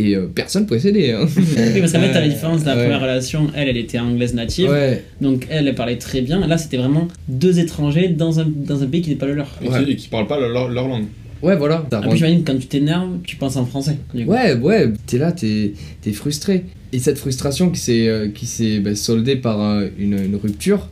Et 0.00 0.14
euh, 0.14 0.26
personne 0.32 0.66
pouvait 0.66 0.80
s'aider. 0.80 1.12
Hein. 1.12 1.26
Oui, 1.36 1.80
parce 1.80 1.92
qu'en 1.92 2.00
fait, 2.00 2.12
t'as 2.12 2.20
la 2.20 2.28
différence 2.28 2.60
de 2.62 2.66
la 2.66 2.76
Ouais. 2.76 2.82
première 2.84 3.00
relation. 3.00 3.48
Elle, 3.54 3.68
elle 3.68 3.76
était 3.76 3.98
anglaise 3.98 4.34
native. 4.34 4.70
Ouais, 4.70 5.02
Donc 5.20 5.46
elle, 5.50 5.66
elle 5.68 5.74
parlait 5.74 5.96
très 5.98 6.20
bien. 6.20 6.46
Là, 6.46 6.56
c'était 6.58 6.76
vraiment 6.76 7.08
deux 7.28 7.58
étrangers 7.58 8.08
dans 8.08 8.38
un, 8.40 8.46
dans 8.46 8.82
un 8.82 8.86
pays 8.86 9.02
qui 9.02 9.10
n'est 9.10 9.16
pas 9.16 9.26
le 9.26 9.34
leur. 9.34 9.48
Et, 9.64 9.68
Ouais. 9.68 9.84
qui, 9.84 9.90
et 9.92 9.96
qui 9.96 10.08
parlent 10.08 10.26
pas 10.26 10.38
leur, 10.38 10.68
leur 10.68 10.86
langue. 10.88 11.06
ouais, 11.42 11.56
voilà. 11.56 11.86
Rend- 11.90 12.00
plus, 12.08 12.16
j'imagine 12.18 12.44
que 12.44 12.52
quand 12.52 12.58
tu 12.58 12.66
t'énerves, 12.66 13.18
tu 13.24 13.36
penses 13.36 13.56
en 13.56 13.64
français. 13.66 13.96
Ouais, 14.14 14.54
ouais, 14.54 14.92
t'es 15.06 15.18
là, 15.18 15.32
t'es 15.32 15.72
es 16.06 16.12
frustré. 16.12 16.64
Et 16.92 16.98
cette 17.00 17.18
frustration 17.18 17.70
qui 17.70 17.80
s'est 17.80 18.08
euh, 18.08 18.28
qui 18.28 18.46
s'est 18.46 18.78
bah, 18.80 18.94
soldée 18.94 19.36
par 19.36 19.60
euh, 19.60 19.88
une, 19.98 20.18
une 20.18 20.36
rupture, 20.36 20.88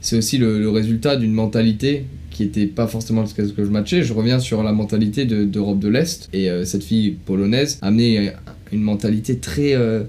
c'est 0.00 0.16
aussi 0.16 0.36
le, 0.38 0.58
le 0.58 0.68
résultat 0.70 1.16
d'une 1.16 1.32
mentalité 1.32 2.04
qui 2.40 2.46
était 2.46 2.66
pas 2.66 2.86
forcément 2.86 3.22
que 3.24 3.46
ce 3.46 3.52
que 3.52 3.64
je 3.64 3.70
matchais. 3.70 4.02
Je 4.02 4.14
reviens 4.14 4.38
sur 4.38 4.62
la 4.62 4.72
mentalité 4.72 5.26
de- 5.26 5.44
d'Europe 5.44 5.78
de, 5.78 5.88
l'Est. 5.88 6.26
Et 6.32 6.48
euh, 6.48 6.64
cette 6.64 6.82
fille 6.82 7.18
polonaise 7.26 7.78
a 7.82 7.88
amené 7.88 8.18
euh, 8.18 8.30
une 8.72 8.80
mentalité 8.80 9.36
très, 9.36 9.74
euh, 9.74 10.04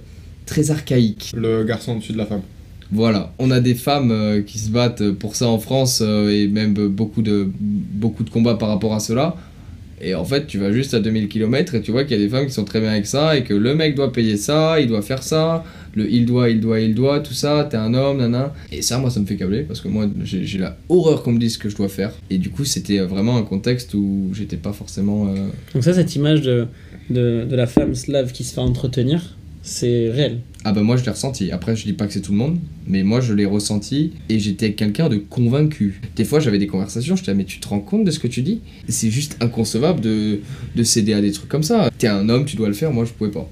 très 0.46 0.72
archaïque. 0.72 1.34
Le 1.36 1.66
garçon 1.66 1.98
au-dessus 1.98 2.14
de 2.14 2.18
la 2.18 2.26
femme. 2.26 2.40
Voilà, 2.94 3.34
on 3.38 3.52
a 3.52 3.60
des 3.60 3.76
femmes 3.76 4.12
euh, 4.12 4.42
qui 4.42 4.60
se 4.60 4.70
battent 4.70 5.12
pour 5.12 5.36
ça 5.36 5.48
en 5.50 5.60
France 5.60 6.00
et 6.02 6.48
même 6.48 6.74
beaucoup 6.74 7.22
de, 7.22 7.50
beaucoup 7.60 8.24
de 8.24 8.30
combats 8.30 8.56
par 8.56 8.70
rapport 8.70 8.94
à 8.94 9.02
cela. 9.02 9.36
Et 10.04 10.16
en 10.16 10.26
fait, 10.26 10.48
tu 10.48 10.58
vas 10.58 10.72
juste 10.72 10.94
à 10.94 11.00
2000 11.00 11.28
km 11.28 11.76
et 11.76 11.82
tu 11.82 11.92
vois 11.92 12.04
qu'il 12.04 12.18
y 12.18 12.20
a 12.20 12.24
des 12.24 12.30
femmes 12.30 12.46
qui 12.48 12.54
sont 12.54 12.64
très 12.66 12.80
bien 12.82 12.90
avec 12.90 13.06
ça 13.06 13.38
et 13.38 13.44
que 13.44 13.54
le 13.54 13.76
mec 13.76 13.96
doit 13.96 14.12
payer 14.12 14.36
ça, 14.36 14.80
il 14.80 14.88
doit 14.88 15.02
faire 15.04 15.22
ça, 15.22 15.64
le 15.96 16.10
il 16.12 16.26
doit, 16.26 16.50
il 16.50 16.60
doit, 16.60 16.80
il 16.80 16.96
doit, 16.96 17.20
tout 17.20 17.34
ça, 17.34 17.68
t'es 17.70 17.78
un 17.78 17.94
homme, 17.94 18.18
nana. 18.18 18.54
Et 18.72 18.82
ça, 18.82 18.98
moi, 18.98 19.10
ça 19.12 19.20
me 19.20 19.26
fait 19.26 19.36
câbler 19.36 19.62
parce 19.62 19.80
que 19.82 19.88
moi, 19.90 20.08
j'ai 20.24 20.58
la 20.58 20.76
horreur 20.90 21.22
qu'on 21.24 21.34
me 21.34 21.40
dise 21.40 21.54
ce 21.54 21.58
que 21.60 21.70
je 21.70 21.76
dois 21.76 21.90
faire. 21.90 22.12
Et 22.30 22.38
du 22.40 22.50
coup, 22.50 22.66
c'était 22.66 23.00
euh, 23.00 23.06
vraiment 23.06 23.38
un 23.38 23.44
contexte 23.44 23.94
où 23.94 24.30
j'étais 24.34 24.58
pas 24.58 24.74
forcément. 24.74 25.28
euh, 25.28 25.48
Donc 25.74 25.84
ça, 25.84 25.94
cette 25.94 26.16
image 26.16 26.42
de, 26.42 26.66
de, 27.10 27.46
de 27.50 27.56
la 27.56 27.68
femme 27.68 27.94
slave 27.94 28.32
qui 28.32 28.44
se 28.44 28.54
fait 28.54 28.62
entretenir, 28.62 29.36
c'est 29.62 30.10
réel. 30.10 30.38
Ah 30.64 30.74
bah 30.74 30.84
moi 30.84 30.96
je 30.96 31.04
l'ai 31.04 31.12
ressenti. 31.12 31.52
Après 31.52 31.76
je 31.76 31.84
dis 31.84 31.94
pas 31.94 32.06
que 32.06 32.14
c'est 32.14 32.22
tout 32.22 32.34
le 32.34 32.38
monde, 32.38 32.60
mais 32.86 33.02
moi 33.02 33.20
je 33.20 33.34
l'ai 33.34 33.46
ressenti 33.46 34.14
et 34.30 34.38
j'étais 34.38 34.74
quelqu'un 34.74 35.10
de 35.10 35.18
convaincu. 35.18 36.02
Des 36.16 36.24
fois 36.24 36.40
j'avais 36.40 36.60
des 36.60 36.68
conversations, 36.68 37.16
je 37.16 37.22
disais 37.22 37.34
mais 37.34 37.46
tu 37.46 37.60
te 37.60 37.68
rends 37.68 37.80
compte 37.80 38.04
de 38.04 38.12
ce 38.12 38.20
que 38.20 38.28
tu 38.28 38.44
dis? 38.44 38.62
C'est 38.88 39.10
juste 39.10 39.38
inconcevable 39.42 40.02
de, 40.02 40.40
de 40.76 40.84
céder 40.84 41.14
à 41.14 41.22
des 41.22 41.32
trucs 41.32 41.50
comme 41.50 41.64
ça. 41.64 41.90
T'es 41.98 42.08
un 42.08 42.30
homme, 42.30 42.46
tu 42.46 42.58
dois 42.58 42.68
le 42.68 42.76
faire, 42.76 42.92
moi 42.92 43.06
je 43.06 43.12
pouvais 43.12 43.32
pas. 43.32 43.50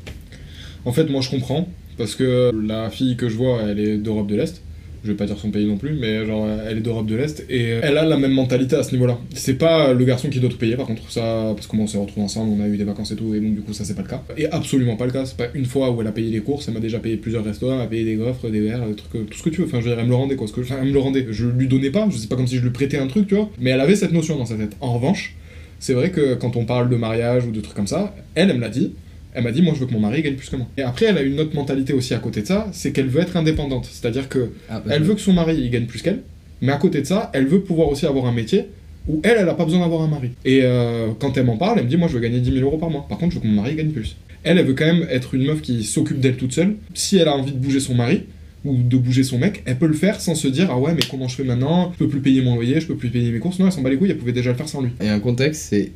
En 0.86 0.92
fait, 0.92 1.10
moi 1.10 1.22
je 1.22 1.30
comprends. 1.30 1.68
Parce 1.98 2.16
que 2.16 2.52
la 2.66 2.90
fille 2.90 3.18
que 3.18 3.28
je 3.28 3.36
vois, 3.36 3.64
elle 3.64 3.80
est 3.80 3.98
d'Europe 3.98 4.28
de 4.28 4.36
l'Est. 4.36 4.62
Je 5.04 5.12
vais 5.12 5.18
pas 5.18 5.26
dire 5.26 5.38
son 5.38 5.52
pays 5.52 5.66
non 5.66 5.78
plus, 5.78 5.94
mais 5.94 6.26
genre 6.26 6.48
elle 6.68 6.78
est 6.78 6.82
d'Europe 6.82 7.06
de 7.06 7.16
l'Est 7.16 7.46
et 7.50 7.80
elle 7.82 7.98
a 7.98 8.04
la 8.04 8.18
même 8.18 8.34
mentalité 8.34 8.76
à 8.76 8.84
ce 8.84 8.92
niveau-là. 8.92 9.18
C'est 9.34 9.58
pas 9.58 9.94
le 9.94 10.06
garçon 10.06 10.30
qui 10.30 10.40
doit 10.40 10.50
tout 10.50 10.58
payer 10.58 10.76
par 10.76 10.88
contre, 10.88 11.10
ça, 11.12 11.54
parce 11.56 11.68
que 11.68 11.76
moi 11.76 11.86
on 11.86 11.88
s'est 11.88 11.98
retrouvés 11.98 12.26
ensemble, 12.26 12.52
on 12.60 12.64
a 12.64 12.68
eu 12.68 12.78
des 12.78 12.84
vacances 12.84 13.12
et 13.12 13.16
tout, 13.16 13.34
et 13.34 13.40
donc 13.40 13.56
du 13.56 13.62
coup 13.62 13.74
ça 13.74 13.86
c'est 13.86 13.96
pas 13.96 14.02
le 14.02 14.08
cas. 14.08 14.24
Et 14.38 14.48
absolument 14.48 14.96
pas 14.96 15.06
le 15.06 15.12
cas, 15.12 15.26
c'est 15.26 15.38
pas 15.38 15.48
une 15.54 15.66
fois 15.66 15.92
où 15.92 16.02
elle 16.02 16.08
a 16.08 16.12
payé 16.12 16.32
des 16.32 16.42
courses, 16.42 16.68
elle 16.68 16.74
m'a 16.74 16.80
déjà 16.80 17.00
payé 17.00 17.18
plusieurs 17.18 17.44
restaurants, 17.44 17.76
elle 17.76 17.82
a 17.82 17.88
payé 17.88 18.04
des 18.04 18.16
gaufres, 18.16 18.50
des 18.50 18.62
verres, 18.62 18.86
des 18.88 18.96
trucs, 18.96 19.16
euh, 19.16 19.26
tout 19.30 19.38
ce 19.38 19.44
que 19.44 19.50
tu 19.50 19.62
veux. 19.62 19.68
Enfin, 19.68 19.80
je 19.80 19.86
veux 19.86 19.92
dire, 19.92 20.00
elle 20.00 20.06
me 20.06 20.12
le 20.12 20.16
rendait 20.16 20.36
quoi, 20.36 20.48
ce 20.48 20.54
que, 20.54 20.62
elle 20.62 20.88
me 20.88 20.94
le 20.94 21.00
rendait. 21.00 21.26
Je 21.30 21.48
lui 21.48 21.68
donnais 21.68 21.92
pas, 21.92 22.08
je 22.10 22.18
sais 22.18 22.28
pas 22.28 22.36
comme 22.36 22.48
si 22.48 22.58
je 22.58 22.64
lui 22.64 22.72
prêtais 22.72 22.98
un 22.98 23.08
truc, 23.08 23.28
tu 23.28 23.36
vois, 23.36 23.50
mais 23.60 23.72
elle 23.72 23.82
avait 23.82 23.96
cette 23.96 24.12
notion 24.12 24.38
dans 24.38 24.46
sa 24.46 24.56
tête. 24.56 24.76
En 24.82 24.94
revanche, 24.94 25.36
c'est 25.80 25.94
vrai 25.94 26.12
que 26.12 26.36
quand 26.36 26.56
on 26.56 26.66
parle 26.66 26.90
de 26.90 26.96
mariage 26.96 27.46
ou 27.46 27.52
de 27.52 27.62
trucs 27.62 27.76
comme 27.76 27.88
ça, 27.88 28.14
elle, 28.36 28.50
elle 28.50 28.58
me 28.58 28.62
l'a 28.62 28.70
dit, 28.70 28.94
elle 29.34 29.44
m'a 29.44 29.52
dit, 29.52 29.62
moi 29.62 29.74
je 29.76 29.80
veux 29.80 29.86
que 29.86 29.94
mon 29.94 30.00
mari 30.00 30.22
gagne 30.22 30.36
plus 30.36 30.50
que 30.50 30.56
moi. 30.56 30.68
Et 30.78 30.82
après, 30.82 31.08
elle 31.08 31.18
a 31.18 31.22
une 31.22 31.40
autre 31.40 31.56
mentalité 31.56 31.94
aussi 31.94 32.14
à 32.14 32.20
côté 32.20 32.42
de 32.42 32.48
ça, 32.48 32.68
c'est 32.72 32.92
qu'elle 32.92 33.08
veut 33.08 33.22
être 33.22 33.38
indépendante. 33.38 33.88
C'est-à-dire 33.92 34.30
que 34.30 34.52
Ah, 34.70 34.84
elle 34.90 35.04
veut 35.04 35.16
que 35.16 35.22
son 35.22 35.34
mari 35.34 35.56
il 35.58 35.70
gagne 35.70 35.86
plus 35.86 36.02
qu'elle, 36.02 36.22
mais 36.62 36.72
à 36.72 36.78
côté 36.78 37.02
de 37.02 37.06
ça, 37.06 37.30
elle 37.34 37.46
veut 37.46 37.62
pouvoir 37.62 37.90
aussi 37.90 38.06
avoir 38.06 38.26
un 38.26 38.32
métier 38.34 38.66
où 39.08 39.22
elle, 39.24 39.38
elle 39.40 39.50
a 39.50 39.54
pas 39.54 39.66
besoin 39.66 39.82
d'avoir 39.82 40.02
un 40.02 40.08
mari. 40.08 40.32
Et 40.46 40.62
euh, 40.64 41.10
quand 41.20 41.38
elle 41.38 41.46
m'en 41.46 41.58
parle, 41.58 41.80
elle 41.80 41.86
me 41.86 41.90
dit, 41.90 41.98
moi 41.98 42.08
je 42.08 42.14
veux 42.14 42.20
gagner 42.20 42.40
10 42.40 42.54
000 42.54 42.66
euros 42.66 42.78
par 42.78 42.90
mois. 42.90 43.06
Par 43.08 43.18
contre, 43.18 43.34
je 43.34 43.40
veux 43.40 43.44
que 43.44 43.48
mon 43.48 43.62
mari 43.62 43.76
gagne 43.76 43.90
plus. 43.90 44.16
Elle, 44.44 44.58
elle 44.58 44.66
veut 44.66 44.74
quand 44.74 44.86
même 44.86 45.06
être 45.10 45.34
une 45.36 45.46
meuf 45.46 45.62
qui 45.62 45.84
s'occupe 45.84 46.20
d'elle 46.20 46.38
toute 46.38 46.54
seule. 46.54 46.76
Si 46.94 47.18
elle 47.18 47.28
a 47.28 47.36
envie 47.36 47.52
de 47.52 47.58
bouger 47.58 47.80
son 47.80 47.96
mari, 47.96 48.24
ou 48.66 48.76
de 48.76 48.98
bouger 48.98 49.24
son 49.24 49.38
mec, 49.38 49.64
elle 49.66 49.78
peut 49.78 49.88
le 49.88 49.94
faire 49.94 50.20
sans 50.20 50.36
se 50.36 50.48
dire 50.48 50.68
ah 50.70 50.78
ouais 50.78 50.94
mais 50.94 51.02
comment 51.10 51.28
je 51.28 51.36
fais 51.36 51.44
maintenant, 51.44 51.92
je 51.94 52.00
peux 52.00 52.10
plus 52.10 52.20
payer 52.20 52.42
mon 52.42 52.56
loyer, 52.56 52.80
je 52.80 52.88
peux 52.88 52.96
plus 52.96 53.10
payer 53.10 53.32
mes 53.32 53.40
courses, 53.40 53.60
non 53.60 53.68
elle 53.68 53.72
s'en 53.72 53.82
bat 53.82 53.90
les 53.90 53.98
couilles, 53.98 54.12
elle 54.12 54.18
pouvait 54.18 54.34
déjà 54.34 54.52
le 54.52 54.58
faire 54.58 54.68
sans 54.68 54.82
lui. 54.82 54.92
Et 55.02 55.08
un 55.08 55.20
contexte 55.20 55.68
c'est 55.70 55.92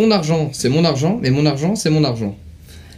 ton 0.00 0.10
argent, 0.10 0.48
c'est 0.52 0.68
mon 0.70 0.84
argent, 0.84 1.18
mais 1.22 1.30
mon 1.30 1.44
argent, 1.46 1.74
c'est 1.76 1.90
mon 1.90 2.04
argent. 2.04 2.36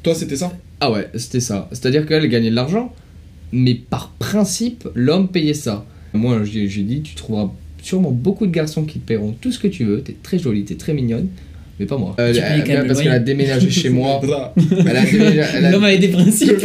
Toi 0.03 0.15
c'était 0.15 0.37
ça? 0.37 0.53
Ah 0.81 0.91
ouais, 0.93 1.09
c'était 1.17 1.41
ça. 1.41 1.69
C'est-à-dire 1.73 2.07
qu'elle 2.07 2.29
gagnait 2.29 2.51
de 2.51 2.55
l'argent, 2.57 2.93
mais 3.53 3.75
par 3.75 4.11
principe, 4.19 4.89
l'homme 4.95 5.29
payait 5.29 5.55
ça. 5.55 5.85
Moi, 6.15 6.43
j'ai 6.45 6.67
dit, 6.67 7.03
tu 7.03 7.15
trouveras 7.15 7.51
sûrement 7.83 8.11
beaucoup 8.11 8.47
de 8.47 8.53
garçons 8.53 8.85
qui 8.85 8.99
te 9.01 9.07
paieront 9.07 9.35
tout 9.41 9.51
ce 9.51 9.59
que 9.59 9.69
tu 9.69 9.85
veux. 9.85 10.01
T'es 10.03 10.15
très 10.23 10.39
jolie, 10.39 10.65
t'es 10.65 10.75
très 10.75 10.93
mignonne, 10.93 11.29
mais 11.81 11.87
pas 11.87 11.97
moi. 11.99 12.15
Euh, 12.21 12.33
elle- 12.35 12.87
parce 12.87 13.01
qu'elle 13.01 13.13
a 13.13 13.19
déménagé 13.19 13.71
chez 13.71 13.89
moi. 13.91 14.21
Elle 14.71 14.97
a 14.97 15.05
déménagé- 15.05 15.45
elle 15.57 15.65
a- 15.67 15.71
L'homme 15.71 15.85
avait 15.85 15.99
des 15.99 16.09
principes. 16.09 16.51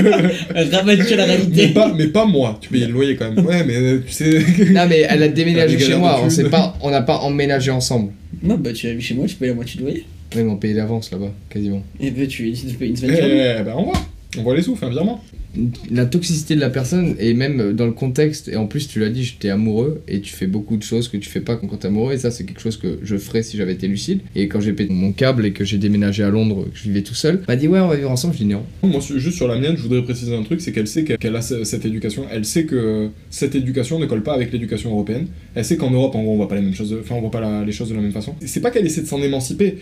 Rabattu 0.71 1.13
à 1.13 1.15
la 1.17 1.27
mais, 1.27 1.35
réalité. 1.35 1.67
pas, 1.69 1.93
mais 1.93 2.07
pas 2.07 2.25
moi, 2.25 2.57
tu 2.61 2.69
payais 2.69 2.87
le 2.87 2.93
loyer 2.93 3.15
quand 3.15 3.31
même. 3.31 3.45
Ouais 3.45 3.63
mais 3.63 3.75
euh, 3.77 4.03
tu 4.05 4.11
sais... 4.13 4.39
Non 4.71 4.85
mais 4.89 5.05
elle 5.09 5.23
a 5.23 5.27
déménagé 5.29 5.77
chez 5.79 5.95
moi. 5.95 6.17
On 6.19 6.21
thunes. 6.23 6.29
s'est 6.31 6.49
pas, 6.49 6.75
on 6.81 6.89
n'a 6.91 7.01
pas 7.01 7.17
emménagé 7.19 7.71
ensemble. 7.71 8.11
Moi, 8.43 8.57
bah, 8.57 8.71
tu 8.73 8.87
as 8.87 8.93
vu 8.93 9.01
chez 9.01 9.15
moi, 9.15 9.25
tu 9.27 9.35
payes 9.35 9.49
la 9.49 9.55
moitié 9.55 9.79
de 9.79 9.85
loyer. 9.85 10.05
Oui, 10.35 10.43
mais 10.43 10.49
on 10.49 10.57
payait 10.57 10.73
d'avance 10.75 11.11
là-bas, 11.11 11.31
quasiment. 11.49 11.83
Et 11.99 12.11
bah, 12.11 12.27
tu, 12.27 12.51
tu 12.53 12.65
payes 12.75 12.89
une 12.89 12.95
Eh, 12.95 12.97
semaine 12.99 13.15
sur 13.15 13.25
deux. 13.25 13.63
bah 13.65 13.75
on 13.77 13.83
voit, 13.83 14.01
on 14.37 14.43
voit 14.43 14.55
les 14.55 14.61
sous, 14.61 14.75
fais 14.75 14.85
un 14.85 14.89
virement. 14.89 15.23
la 15.89 16.05
toxicité 16.05 16.53
de 16.55 16.59
la 16.59 16.69
personne 16.69 17.15
et 17.19 17.33
même 17.33 17.73
dans 17.73 17.85
le 17.87 17.91
contexte 17.93 18.47
et 18.49 18.57
en 18.57 18.67
plus 18.67 18.87
tu 18.87 18.99
l'as 18.99 19.09
dit 19.09 19.23
j'étais 19.23 19.49
amoureux 19.49 20.03
et 20.07 20.19
tu 20.21 20.31
fais 20.33 20.45
beaucoup 20.45 20.77
de 20.77 20.83
choses 20.83 21.07
que 21.07 21.17
tu 21.17 21.27
fais 21.29 21.39
pas 21.39 21.55
quand 21.55 21.67
t'es 21.77 21.87
amoureux 21.87 22.13
et 22.13 22.17
ça 22.19 22.29
c'est 22.29 22.43
quelque 22.43 22.59
chose 22.61 22.77
que 22.77 22.99
je 23.01 23.15
ferais 23.17 23.41
si 23.41 23.57
j'avais 23.57 23.73
été 23.73 23.87
lucide 23.87 24.19
et 24.35 24.47
quand 24.49 24.59
j'ai 24.59 24.73
pété 24.73 24.93
mon 24.93 25.13
câble 25.13 25.45
et 25.47 25.53
que 25.53 25.63
j'ai 25.65 25.79
déménagé 25.79 26.21
à 26.23 26.29
Londres 26.29 26.65
que 26.71 26.77
je 26.77 26.83
vivais 26.83 27.01
tout 27.01 27.15
seul 27.15 27.41
m'a 27.47 27.55
dit 27.55 27.67
ouais 27.67 27.79
on 27.79 27.87
va 27.87 27.95
vivre 27.95 28.11
ensemble 28.11 28.33
je 28.35 28.39
dis 28.39 28.45
non 28.45 28.63
Moi, 28.83 28.99
juste 29.01 29.35
sur 29.37 29.47
la 29.47 29.57
mienne, 29.57 29.75
je 29.77 29.81
voudrais 29.81 30.03
préciser 30.03 30.35
un 30.35 30.43
truc, 30.43 30.61
c'est 30.61 30.71
qu'elle 30.73 30.87
sait 30.87 31.03
qu'elle 31.05 31.35
a 31.35 31.41
ce- 31.41 31.63
cette 31.63 31.85
éducation. 31.85 32.25
Elle 32.31 32.45
sait 32.45 32.65
que 32.65 33.09
cette 33.31 33.55
éducation 33.55 33.97
ne 33.97 34.05
colle 34.05 34.21
pas 34.23 34.33
avec 34.33 34.51
l'éducation 34.51 34.91
européenne. 34.91 35.27
Elle 35.55 35.65
sait 35.65 35.77
qu'en 35.77 35.89
Europe, 35.91 36.13
en 36.15 36.21
gros, 36.23 36.33
on 36.33 36.37
voit 36.37 36.47
pas 36.47 36.55
les 36.55 36.61
mêmes 36.61 36.75
choses, 36.75 36.91
de- 36.91 36.99
enfin, 36.99 37.15
on 37.15 37.21
voit 37.21 37.31
pas 37.31 37.41
la- 37.41 37.63
les 37.65 37.71
choses 37.71 37.89
de 37.89 37.95
la 37.95 38.01
même 38.01 38.11
façon. 38.11 38.35
C'est 38.45 38.61
pas 38.61 38.69
qu'elle 38.71 38.85
essaie 38.85 39.01
de 39.01 39.07
s'en 39.07 39.21
émanciper. 39.23 39.77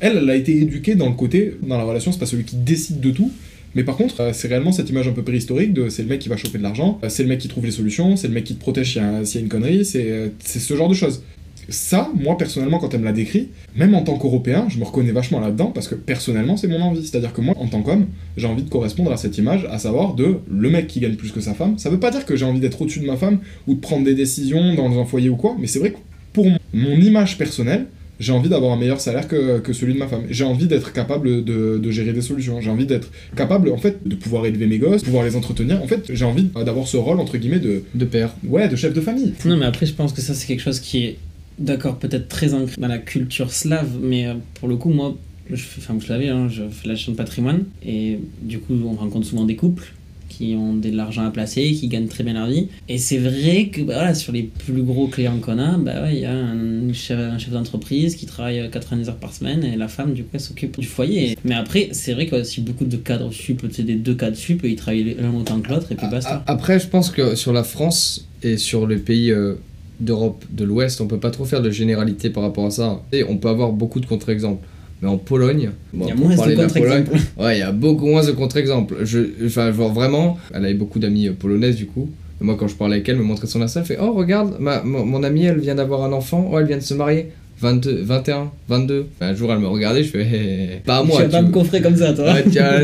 Elle, 0.00 0.18
elle 0.18 0.30
a 0.30 0.36
été 0.36 0.56
éduquée 0.56 0.94
dans 0.94 1.08
le 1.08 1.14
côté, 1.14 1.54
dans 1.66 1.78
la 1.78 1.84
relation, 1.84 2.12
c'est 2.12 2.18
pas 2.20 2.26
celui 2.26 2.44
qui 2.44 2.56
décide 2.56 3.00
de 3.00 3.10
tout. 3.10 3.30
Mais 3.74 3.84
par 3.84 3.96
contre, 3.96 4.20
euh, 4.20 4.30
c'est 4.32 4.48
réellement 4.48 4.72
cette 4.72 4.88
image 4.90 5.08
un 5.08 5.12
peu 5.12 5.22
préhistorique 5.22 5.74
de 5.74 5.88
c'est 5.88 6.02
le 6.02 6.08
mec 6.08 6.20
qui 6.20 6.28
va 6.28 6.36
choper 6.36 6.58
de 6.58 6.62
l'argent, 6.62 6.98
euh, 7.04 7.08
c'est 7.08 7.22
le 7.22 7.28
mec 7.28 7.38
qui 7.38 7.48
trouve 7.48 7.64
les 7.66 7.70
solutions, 7.70 8.16
c'est 8.16 8.28
le 8.28 8.34
mec 8.34 8.44
qui 8.44 8.54
te 8.54 8.60
protège 8.60 8.92
s'il 8.94 9.02
y, 9.02 9.38
a- 9.38 9.40
une 9.40 9.48
connerie, 9.48 9.84
c'est 9.84 10.10
euh, 10.10 10.28
c'est 10.38 10.58
ce 10.58 10.74
genre 10.74 10.88
de 10.88 10.94
choses. 10.94 11.22
Ça, 11.70 12.10
moi 12.14 12.38
personnellement, 12.38 12.78
quand 12.78 12.94
elle 12.94 13.00
me 13.00 13.04
l'a 13.04 13.12
décrit, 13.12 13.48
même 13.76 13.94
en 13.94 14.00
tant 14.02 14.16
qu'Européen, 14.16 14.68
je 14.70 14.78
me 14.78 14.84
reconnais 14.84 15.12
vachement 15.12 15.38
là-dedans 15.38 15.66
parce 15.66 15.86
que 15.86 15.94
personnellement, 15.94 16.56
c'est 16.56 16.66
mon 16.66 16.80
envie. 16.80 17.06
C'est-à-dire 17.06 17.34
que 17.34 17.42
moi, 17.42 17.54
en 17.58 17.66
tant 17.66 17.82
qu'homme, 17.82 18.06
j'ai 18.38 18.46
envie 18.46 18.62
de 18.62 18.70
correspondre 18.70 19.12
à 19.12 19.18
cette 19.18 19.36
image, 19.36 19.66
à 19.70 19.78
savoir 19.78 20.14
de 20.14 20.36
le 20.50 20.70
mec 20.70 20.86
qui 20.86 20.98
gagne 21.00 21.16
plus 21.16 21.30
que 21.30 21.40
sa 21.42 21.52
femme. 21.52 21.76
Ça 21.78 21.90
veut 21.90 22.00
pas 22.00 22.10
dire 22.10 22.24
que 22.24 22.36
j'ai 22.36 22.46
envie 22.46 22.60
d'être 22.60 22.80
au-dessus 22.80 23.00
de 23.00 23.06
ma 23.06 23.18
femme 23.18 23.40
ou 23.66 23.74
de 23.74 23.80
prendre 23.80 24.02
des 24.04 24.14
décisions 24.14 24.74
dans 24.76 24.98
un 24.98 25.04
foyer 25.04 25.28
ou 25.28 25.36
quoi, 25.36 25.56
mais 25.60 25.66
c'est 25.66 25.78
vrai 25.78 25.90
que 25.90 25.98
pour 26.32 26.46
mon 26.72 26.96
image 26.96 27.36
personnelle, 27.36 27.84
j'ai 28.20 28.32
envie 28.32 28.48
d'avoir 28.48 28.72
un 28.72 28.76
meilleur 28.76 29.00
salaire 29.00 29.28
que, 29.28 29.58
que 29.60 29.72
celui 29.72 29.94
de 29.94 29.98
ma 29.98 30.08
femme. 30.08 30.22
J'ai 30.28 30.44
envie 30.44 30.66
d'être 30.66 30.92
capable 30.92 31.44
de, 31.44 31.78
de 31.78 31.90
gérer 31.90 32.12
des 32.12 32.20
solutions. 32.22 32.60
J'ai 32.60 32.70
envie 32.70 32.86
d'être 32.86 33.10
capable, 33.36 33.70
en 33.70 33.78
fait, 33.78 33.98
de 34.06 34.14
pouvoir 34.14 34.46
élever 34.46 34.66
mes 34.66 34.78
gosses, 34.78 35.02
pouvoir 35.02 35.24
les 35.24 35.36
entretenir. 35.36 35.82
En 35.82 35.86
fait, 35.86 36.04
j'ai 36.12 36.24
envie 36.24 36.44
d'avoir 36.64 36.86
ce 36.86 36.96
rôle, 36.96 37.20
entre 37.20 37.36
guillemets, 37.38 37.60
de, 37.60 37.82
De 37.94 38.04
père. 38.04 38.34
ouais, 38.44 38.68
de 38.68 38.76
chef 38.76 38.92
de 38.92 39.00
famille. 39.00 39.34
Non, 39.44 39.56
mais 39.56 39.66
après, 39.66 39.86
je 39.86 39.94
pense 39.94 40.12
que 40.12 40.20
ça, 40.20 40.34
c'est 40.34 40.46
quelque 40.46 40.60
chose 40.62 40.80
qui 40.80 41.04
est, 41.04 41.16
d'accord, 41.58 41.98
peut-être 41.98 42.28
très 42.28 42.54
ancré 42.54 42.74
dans 42.80 42.88
la 42.88 42.98
culture 42.98 43.52
slave, 43.52 43.90
mais 44.00 44.26
euh, 44.26 44.34
pour 44.54 44.68
le 44.68 44.76
coup, 44.76 44.90
moi, 44.90 45.16
je 45.50 45.56
fais, 45.56 45.80
enfin, 45.80 45.94
vous 45.94 46.00
savez, 46.06 46.28
hein, 46.28 46.48
je 46.48 46.62
fais 46.70 46.88
la 46.88 46.96
chaîne 46.96 47.14
patrimoine, 47.16 47.64
et 47.84 48.18
du 48.42 48.58
coup, 48.58 48.74
on 48.84 48.94
rencontre 48.94 49.26
souvent 49.26 49.44
des 49.44 49.56
couples 49.56 49.92
qui 50.28 50.54
ont 50.56 50.74
de 50.74 50.90
l'argent 50.90 51.26
à 51.26 51.30
placer, 51.30 51.72
qui 51.72 51.88
gagnent 51.88 52.08
très 52.08 52.24
bien 52.24 52.34
leur 52.34 52.46
vie. 52.46 52.68
Et 52.88 52.98
c'est 52.98 53.18
vrai 53.18 53.70
que 53.72 53.80
bah, 53.82 53.94
voilà, 53.94 54.14
sur 54.14 54.32
les 54.32 54.44
plus 54.44 54.82
gros 54.82 55.08
clients 55.08 55.38
qu'on 55.38 55.58
a, 55.58 55.76
bah, 55.76 56.02
ouais, 56.02 56.14
il 56.14 56.20
y 56.20 56.24
a 56.24 56.32
un 56.32 56.92
chef, 56.92 57.18
un 57.18 57.38
chef 57.38 57.50
d'entreprise 57.50 58.16
qui 58.16 58.26
travaille 58.26 58.68
90 58.70 59.08
heures 59.08 59.16
par 59.16 59.34
semaine 59.34 59.64
et 59.64 59.76
la 59.76 59.88
femme, 59.88 60.12
du 60.12 60.22
coup, 60.22 60.30
elle 60.34 60.40
s'occupe 60.40 60.78
du 60.78 60.86
foyer. 60.86 61.36
Mais 61.44 61.54
après, 61.54 61.88
c'est 61.92 62.12
vrai 62.14 62.28
a 62.36 62.40
aussi 62.40 62.60
beaucoup 62.60 62.84
de 62.84 62.96
cadres 62.96 63.32
sup, 63.32 63.64
c'est 63.70 63.82
des 63.82 63.94
deux 63.94 64.14
cadres 64.14 64.36
sup, 64.36 64.64
et 64.64 64.70
ils 64.70 64.76
travaillent 64.76 65.16
l'un 65.18 65.32
autant 65.34 65.60
que 65.60 65.70
l'autre, 65.70 65.92
et 65.92 65.94
puis 65.94 66.06
basta. 66.10 66.42
Après, 66.46 66.78
je 66.78 66.86
pense 66.86 67.10
que 67.10 67.34
sur 67.34 67.52
la 67.52 67.64
France 67.64 68.26
et 68.42 68.56
sur 68.56 68.86
les 68.86 68.96
pays 68.96 69.30
euh, 69.30 69.54
d'Europe 70.00 70.44
de 70.50 70.64
l'Ouest, 70.64 71.00
on 71.00 71.06
peut 71.06 71.18
pas 71.18 71.30
trop 71.30 71.44
faire 71.44 71.62
de 71.62 71.70
généralité 71.70 72.30
par 72.30 72.42
rapport 72.42 72.66
à 72.66 72.70
ça. 72.70 73.02
Et 73.12 73.24
on 73.24 73.36
peut 73.36 73.48
avoir 73.48 73.72
beaucoup 73.72 74.00
de 74.00 74.06
contre-exemples. 74.06 74.66
Mais 75.02 75.08
en 75.08 75.16
Pologne, 75.18 75.70
bon, 75.92 76.06
Il 76.06 76.08
y 76.08 76.12
a 76.12 76.14
moins 76.14 76.30
de 76.30 76.54
contre-exemples. 76.56 77.10
Ouais, 77.38 77.56
il 77.56 77.60
y 77.60 77.62
a 77.62 77.72
beaucoup 77.72 78.06
moins 78.06 78.24
de 78.24 78.32
contre-exemples. 78.32 78.96
Je, 79.04 79.20
enfin, 79.46 79.70
genre 79.72 79.92
vraiment, 79.92 80.38
elle 80.52 80.64
avait 80.64 80.74
beaucoup 80.74 80.98
d'amis 80.98 81.28
euh, 81.28 81.32
polonaises 81.38 81.76
du 81.76 81.86
coup. 81.86 82.08
Et 82.40 82.44
moi, 82.44 82.56
quand 82.58 82.68
je 82.68 82.74
parlais 82.74 82.96
avec 82.96 83.08
elle, 83.08 83.16
elle 83.16 83.22
me 83.22 83.26
montrait 83.26 83.46
son 83.46 83.60
Insta, 83.62 83.80
elle 83.80 83.86
fait 83.86 83.98
Oh, 84.00 84.12
regarde, 84.12 84.56
ma, 84.60 84.82
mon, 84.82 85.04
mon 85.04 85.22
amie, 85.22 85.44
elle 85.44 85.58
vient 85.60 85.74
d'avoir 85.76 86.02
un 86.04 86.12
enfant, 86.12 86.48
oh, 86.52 86.58
elle 86.58 86.66
vient 86.66 86.76
de 86.78 86.82
se 86.82 86.94
marier. 86.94 87.26
22, 87.60 88.02
21, 88.02 88.52
22. 88.68 89.06
Enfin, 89.16 89.32
un 89.32 89.34
jour, 89.34 89.52
elle 89.52 89.58
me 89.58 89.66
regardait, 89.66 90.04
je 90.04 90.10
fais 90.10 90.22
hé. 90.22 90.68
Pas 90.84 90.98
à 90.98 91.02
moi. 91.02 91.16
tu 91.16 91.22
vas 91.24 91.28
pas 91.28 91.42
me 91.42 91.50
coffrer 91.50 91.80
comme 91.82 91.96
ça, 91.96 92.12
toi. 92.12 92.32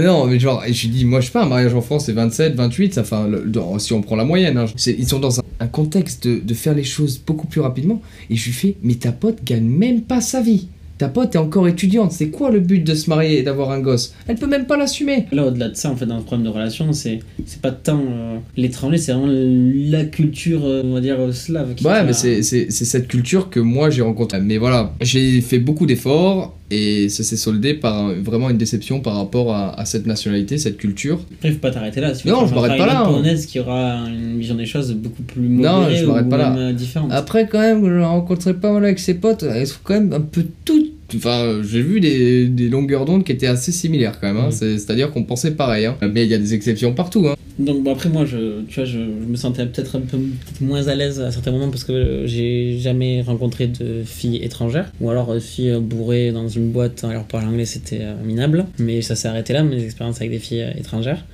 Non, 0.05 0.27
mais 0.27 0.41
genre, 0.41 0.65
je 0.67 0.83
lui 0.83 0.89
dis, 0.89 1.05
moi 1.05 1.21
je 1.21 1.27
sais 1.27 1.33
pas, 1.33 1.45
un 1.45 1.49
mariage 1.49 1.73
en 1.75 1.81
France 1.81 2.07
c'est 2.07 2.13
27, 2.13 2.55
28, 2.57 2.95
ça, 2.95 3.05
dans- 3.47 3.79
si 3.79 3.93
on 3.93 4.03
prend 4.03 4.17
la 4.17 4.25
moyenne, 4.25 4.57
hein, 4.59 4.65
ils 4.87 5.07
sont 5.07 5.21
dans 5.21 5.39
un, 5.39 5.43
un 5.61 5.69
contexte 5.69 6.27
de, 6.27 6.41
de 6.41 6.55
faire 6.55 6.75
les 6.75 6.83
choses 6.83 7.21
beaucoup 7.25 7.47
plus 7.47 7.61
rapidement. 7.61 8.03
Et 8.31 8.35
je 8.35 8.47
lui 8.47 8.53
fais, 8.53 8.75
mais 8.83 8.95
ta 8.95 9.13
pote 9.13 9.45
gagne 9.45 9.63
même 9.65 10.01
pas 10.03 10.21
sa 10.21 10.41
vie. 10.41 10.67
Ta 10.97 11.09
pote 11.09 11.35
est 11.35 11.39
encore 11.39 11.67
étudiante, 11.67 12.13
c'est 12.13 12.29
quoi 12.29 12.53
le 12.53 12.61
but 12.61 12.85
de 12.85 12.95
se 12.95 13.11
marier 13.11 13.39
et 13.39 13.43
d'avoir 13.43 13.73
un 13.73 13.81
gosse? 13.81 14.15
Elle 14.29 14.37
peut 14.37 14.47
même 14.47 14.67
pas 14.67 14.77
l'assumer. 14.77 15.27
Là, 15.33 15.47
au-delà 15.47 15.69
de 15.69 15.75
ça, 15.75 15.91
en 15.91 15.97
fait, 15.97 16.07
dans 16.07 16.19
le 16.19 16.23
problème 16.23 16.47
de 16.47 16.53
relation, 16.53 16.93
c'est 16.93 17.19
c'est 17.47 17.61
pas 17.61 17.73
tant 17.73 17.99
euh, 17.99 18.39
l'étranger, 18.57 18.99
c'est 18.99 19.13
vraiment 19.13 19.27
la 19.29 20.05
culture, 20.05 20.65
euh, 20.65 20.83
on 20.85 20.95
va 20.95 21.01
dire, 21.01 21.19
euh, 21.19 21.33
slave. 21.33 21.75
qui 21.75 21.85
Ouais, 21.85 22.05
mais 22.05 22.13
c'est 22.13 22.43
cette 22.71 23.09
culture 23.09 23.51
que 23.51 23.59
moi 23.59 23.91
j'ai 23.91 24.03
rencontrée. 24.03 24.41
Mais 24.41 24.59
voilà, 24.59 24.93
j'ai 25.01 25.41
fait 25.41 25.59
beaucoup 25.59 25.87
d'efforts 25.87 26.57
et 26.71 27.09
ça 27.09 27.23
s'est 27.23 27.37
soldé 27.37 27.75
par 27.75 28.13
vraiment 28.15 28.49
une 28.51 28.57
déception 28.57 29.01
par 29.01 29.17
rapport 29.17 29.55
à, 29.55 29.79
à 29.79 29.85
cette 29.85 30.07
nationalité, 30.07 30.57
cette 30.59 30.77
culture. 30.79 31.21
Après, 31.35 31.53
faut 31.53 31.59
pas 31.59 31.71
t'arrêter 31.71 32.01
là. 32.01 32.15
Si 32.15 32.27
Non, 32.27 32.47
je 32.47 32.55
m'arrête 32.55 32.79
pas 32.79 32.79
une 32.79 32.87
là, 32.87 33.01
hein. 33.03 33.05
polonaise 33.05 33.47
qui 33.47 33.61
aura 33.61 33.99
une 34.09 34.39
vision 34.39 34.55
des 34.55 34.67
choses 34.67 34.93
beaucoup 34.95 35.23
plus 35.23 35.43
Non, 35.49 35.81
modérée 35.83 35.97
je 35.99 36.07
m'arrête 36.07 36.27
ou 36.27 36.31
pas 36.31 36.37
là. 36.39 36.51
même, 36.51 36.59
euh, 36.59 36.73
différente. 36.73 37.13
Après, 37.13 37.47
quand 37.49 37.61
même, 37.61 37.85
je 37.87 38.01
rencontrais 38.01 38.55
pas 38.55 38.73
mal 38.73 38.85
avec 38.85 38.99
ses 38.99 39.15
potes, 39.15 39.43
elles 39.43 39.67
sont 39.67 39.79
quand 39.85 39.95
même 39.95 40.13
un 40.13 40.21
peu 40.21 40.45
toutes. 40.65 40.93
Enfin, 41.17 41.61
j'ai 41.69 41.83
vu 41.83 42.01
des, 42.01 42.47
des 42.49 42.69
longueurs 42.69 43.05
d'onde 43.05 43.25
qui 43.25 43.33
étaient 43.33 43.47
assez 43.47 43.73
similaires 43.73 44.19
quand 44.21 44.27
même. 44.33 44.37
hein. 44.43 44.51
C'est- 44.51 44.79
C'est-à-dire 44.79 45.11
qu'on 45.11 45.25
pensait 45.25 45.53
pareil. 45.53 45.87
hein. 45.87 45.97
Mais 46.13 46.25
il 46.25 46.31
y 46.31 46.35
a 46.35 46.39
des 46.39 46.55
exceptions 46.55 46.93
partout. 46.95 47.27
Hein. 47.29 47.35
Donc 47.59 47.85
bon, 47.85 47.93
après 47.93 48.09
moi 48.09 48.25
je 48.25 48.63
tu 48.67 48.75
vois 48.81 48.85
je, 48.85 48.99
je 48.99 49.31
me 49.31 49.37
sentais 49.37 49.65
peut-être 49.67 49.95
un 49.97 50.01
peu 50.01 50.19
moins 50.61 50.89
à 50.89 50.95
l'aise 50.97 51.21
à 51.21 51.31
certains 51.31 51.53
moments 51.53 51.69
parce 51.71 51.85
que 51.85 51.93
euh, 51.93 52.27
j'ai 52.27 52.79
jamais 52.81 53.23
rencontré 53.23 53.69
de 53.69 54.03
filles 54.05 54.43
étrangères 54.43 54.91
ou 55.01 55.09
alors 55.09 55.31
euh, 55.31 55.39
filles 55.39 55.71
euh, 55.71 55.79
bourrées 55.79 56.33
dans 56.33 56.49
une 56.49 56.71
boîte 56.73 57.05
alors 57.05 57.23
parler 57.27 57.47
anglais 57.47 57.65
c'était 57.65 58.01
euh, 58.01 58.15
minable 58.25 58.67
mais 58.81 59.03
ça 59.03 59.15
s'est 59.15 59.29
arrêté 59.29 59.53
là 59.53 59.63
mes 59.63 59.81
expériences 59.85 60.17
avec 60.17 60.33
des 60.33 60.41
filles 60.41 60.67
étrangères 60.77 61.25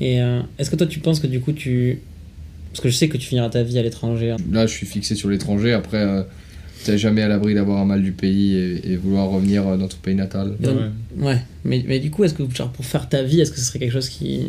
et 0.00 0.16
est-ce 0.58 0.68
que 0.68 0.74
toi 0.76 0.86
tu 0.88 0.98
penses 0.98 1.20
que 1.20 1.28
du 1.28 1.38
coup 1.38 1.52
tu 1.52 2.00
parce 2.72 2.80
que 2.80 2.88
je 2.88 2.96
sais 2.96 3.08
que 3.08 3.16
tu 3.16 3.28
finiras 3.28 3.48
ta 3.48 3.62
vie 3.62 3.78
à 3.78 3.82
l'étranger. 3.82 4.34
Là, 4.52 4.66
je 4.66 4.72
suis 4.72 4.86
fixé 4.86 5.14
sur 5.14 5.28
l'étranger. 5.30 5.72
Après, 5.72 6.04
t'es 6.84 6.98
jamais 6.98 7.22
à 7.22 7.28
l'abri 7.28 7.54
d'avoir 7.54 7.78
un 7.80 7.84
mal 7.84 8.02
du 8.02 8.12
pays 8.12 8.54
et, 8.54 8.92
et 8.92 8.96
vouloir 8.96 9.28
revenir 9.28 9.66
euh, 9.66 9.76
dans 9.76 9.88
ton 9.88 9.96
pays 10.02 10.14
natal. 10.14 10.54
Donc, 10.60 10.76
Ouais. 11.16 11.26
ouais 11.26 11.38
mais, 11.64 11.84
mais 11.86 11.98
du 11.98 12.10
coup 12.10 12.24
est-ce 12.24 12.34
que 12.34 12.42
genre 12.54 12.70
pour 12.70 12.84
faire 12.84 13.08
ta 13.08 13.22
vie 13.22 13.40
est-ce 13.40 13.50
que 13.50 13.58
ce 13.58 13.64
serait 13.64 13.78
quelque 13.78 13.92
chose 13.92 14.08
qui 14.08 14.42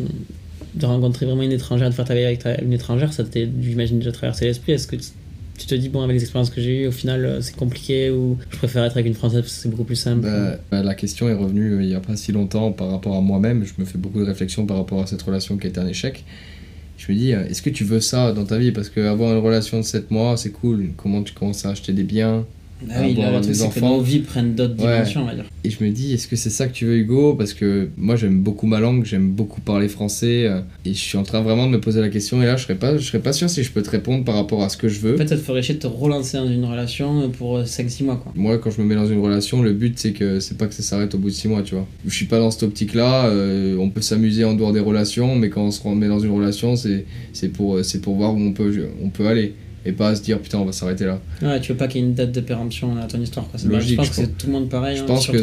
de 0.74 0.86
rencontrer 0.86 1.26
vraiment 1.26 1.42
une 1.42 1.52
étrangère 1.52 1.88
de 1.90 1.94
faire 1.94 2.04
ta 2.04 2.14
vie 2.14 2.24
avec 2.24 2.38
ta- 2.40 2.60
une 2.60 2.72
étrangère 2.72 3.12
ça 3.12 3.24
t'est 3.24 3.48
j'imagine 3.60 3.98
déjà 3.98 4.12
traversé 4.12 4.44
l'esprit 4.46 4.72
est-ce 4.72 4.86
que 4.86 4.96
tu- 4.96 5.66
te 5.66 5.74
dis 5.74 5.88
bon 5.90 6.00
avec 6.02 6.14
les 6.16 6.22
expériences 6.22 6.48
que 6.48 6.60
j'ai 6.62 6.84
eues 6.84 6.86
au 6.86 6.92
final 6.92 7.24
euh, 7.24 7.40
c'est 7.42 7.54
compliqué 7.54 8.10
ou 8.10 8.38
je 8.50 8.56
préfère 8.56 8.82
être 8.84 8.92
avec 8.92 9.06
une 9.06 9.14
française 9.14 9.40
parce 9.42 9.54
que 9.56 9.62
c'est 9.62 9.68
beaucoup 9.68 9.84
plus 9.84 9.96
simple 9.96 10.22
Bah, 10.22 10.56
bah, 10.70 10.82
la 10.82 10.94
question 10.94 11.28
est 11.28 11.34
revenue 11.34 11.72
euh, 11.74 11.82
il 11.82 11.90
y 11.90 11.94
a 11.94 12.00
pas 12.00 12.16
si 12.16 12.32
longtemps 12.32 12.72
par 12.72 12.90
rapport 12.90 13.14
à 13.16 13.20
moi-même. 13.20 13.64
Je 13.64 13.72
me 13.78 13.84
fais 13.84 13.98
beaucoup 13.98 14.20
de 14.20 14.24
réflexions 14.24 14.64
par 14.64 14.78
rapport 14.78 15.02
à 15.02 15.06
cette 15.06 15.20
relation 15.20 15.58
qui 15.58 15.66
a 15.66 15.70
été 15.70 15.78
un 15.80 15.86
échec. 15.86 16.24
Je 17.00 17.10
me 17.10 17.16
dis, 17.16 17.30
est-ce 17.30 17.62
que 17.62 17.70
tu 17.70 17.82
veux 17.82 18.00
ça 18.00 18.32
dans 18.32 18.44
ta 18.44 18.58
vie? 18.58 18.72
Parce 18.72 18.90
qu'avoir 18.90 19.32
une 19.32 19.42
relation 19.42 19.78
de 19.78 19.82
7 19.82 20.10
mois, 20.10 20.36
c'est 20.36 20.52
cool. 20.52 20.90
Comment 20.98 21.22
tu 21.22 21.32
commences 21.32 21.64
à 21.64 21.70
acheter 21.70 21.94
des 21.94 22.02
biens? 22.02 22.44
Ah 22.90 23.02
oui 23.02 23.10
avoir 23.12 23.32
là, 23.32 23.38
le 23.40 23.46
des 23.46 23.52
truc 23.52 23.56
c'est 23.56 23.62
que 23.80 23.84
enfants. 23.84 23.96
nos 23.96 24.02
vies 24.02 24.20
prennent 24.20 24.54
d'autres 24.54 24.74
Ouais. 24.82 24.92
dimensions 24.94 25.22
on 25.22 25.26
va 25.26 25.34
dire 25.34 25.44
Et 25.64 25.70
je 25.70 25.84
me 25.84 25.90
dis, 25.90 26.14
est-ce 26.14 26.26
que 26.28 26.36
c'est 26.36 26.48
ça 26.50 26.66
que 26.66 26.72
tu 26.72 26.86
veux, 26.86 26.96
Hugo? 26.96 27.34
Parce 27.34 27.52
que 27.52 27.88
moi, 27.98 28.16
j'aime 28.16 28.40
beaucoup 28.42 28.66
ma 28.66 28.80
langue, 28.80 29.04
j'aime 29.04 29.28
beaucoup 29.30 29.60
parler 29.60 29.88
français. 29.88 30.46
euh, 30.46 30.60
et 30.86 30.94
je 30.94 30.98
suis 30.98 31.18
en 31.18 31.22
train 31.22 31.42
vraiment 31.42 31.66
de 31.66 31.72
me 31.72 31.80
poser 31.80 32.00
la 32.00 32.08
question. 32.08 32.42
Et 32.42 32.46
là, 32.46 32.56
je 32.56 32.62
serais 32.62 32.76
pas, 32.76 32.96
je 32.96 33.04
serais 33.04 33.18
pas 33.20 33.32
sûr 33.34 33.50
si 33.50 33.62
je 33.62 33.70
peux 33.70 33.82
te 33.82 33.90
répondre 33.90 34.24
par 34.24 34.34
rapport 34.36 34.62
à 34.62 34.68
ce 34.70 34.76
que 34.78 34.88
je 34.88 35.00
veux. 35.00 35.14
en 35.14 35.18
fait 35.18 35.28
ça 35.28 35.36
te 35.36 35.42
ferait 35.42 35.62
chier 35.62 35.74
de 35.74 35.80
te 35.80 35.86
relancer 35.86 36.38
dans 36.38 36.48
une 36.48 36.64
relation 36.64 37.28
pour 37.30 37.58
5-6 37.60 38.04
mois 38.04 38.16
quoi 38.16 38.32
Moi, 38.34 38.56
quand 38.58 38.70
je 38.70 38.80
me 38.80 38.86
mets 38.86 38.94
dans 38.94 39.06
une 39.06 39.20
relation, 39.20 39.62
le 39.62 39.72
but, 39.74 39.98
c'est 39.98 40.12
que 40.12 40.40
c'est 40.40 40.56
pas 40.56 40.66
que 40.66 40.74
ça 40.74 40.82
s'arrête 40.82 41.14
au 41.14 41.18
bout 41.18 41.28
de 41.28 41.34
6 41.34 41.48
mois, 41.48 41.62
tu 41.62 41.74
vois. 41.74 41.86
Je 42.06 42.14
suis 42.14 42.26
pas 42.26 42.38
dans 42.38 42.50
cette 42.50 42.62
optique-là. 42.62 43.26
euh, 43.26 43.76
on 43.78 43.90
peut 43.90 44.00
s'amuser 44.00 44.44
en 44.44 44.54
dehors 44.54 44.72
des 44.72 44.80
relations, 44.80 45.36
mais 45.36 45.50
quand 45.50 45.62
on 45.64 45.70
se 45.70 45.86
met 45.88 46.08
dans 46.08 46.20
une 46.20 46.30
relation, 46.32 46.74
c'est 46.76 47.48
pour, 47.52 47.76
euh, 47.76 47.82
c'est 47.82 48.00
pour 48.00 48.16
voir 48.16 48.34
où 48.34 48.38
on 48.40 48.52
peut, 48.52 48.72
on 49.02 49.08
peut 49.10 49.26
aller. 49.26 49.54
Et 49.86 49.92
pas 49.92 50.10
à 50.10 50.14
se 50.14 50.22
dire, 50.22 50.38
putain, 50.40 50.58
on 50.58 50.66
va 50.66 50.72
s'arrêter 50.72 51.06
là. 51.06 51.20
ouais 51.42 51.58
tu 51.60 51.72
veux 51.72 51.78
pas 51.78 51.88
qu'il 51.88 52.00
y 52.02 52.04
ait 52.04 52.06
une 52.06 52.12
date 52.14 52.32
de 52.32 52.40
péremption 52.40 52.96
à 52.98 53.06
ton 53.06 53.18
histoire 53.20 53.48
quoi 53.48 53.58
C'est- 53.58 53.66
Logique, 53.68 53.90
je 53.92 53.96
pense 53.96 54.06
je 54.06 54.10
que 54.10 54.16
c'est 54.16 54.36
tout 54.38 54.46
le 54.48 54.52
monde 54.52 54.68
pareil 54.68 54.96
je 54.98 55.02
hein, 55.02 55.06
pense 55.06 55.26
que 55.26 55.38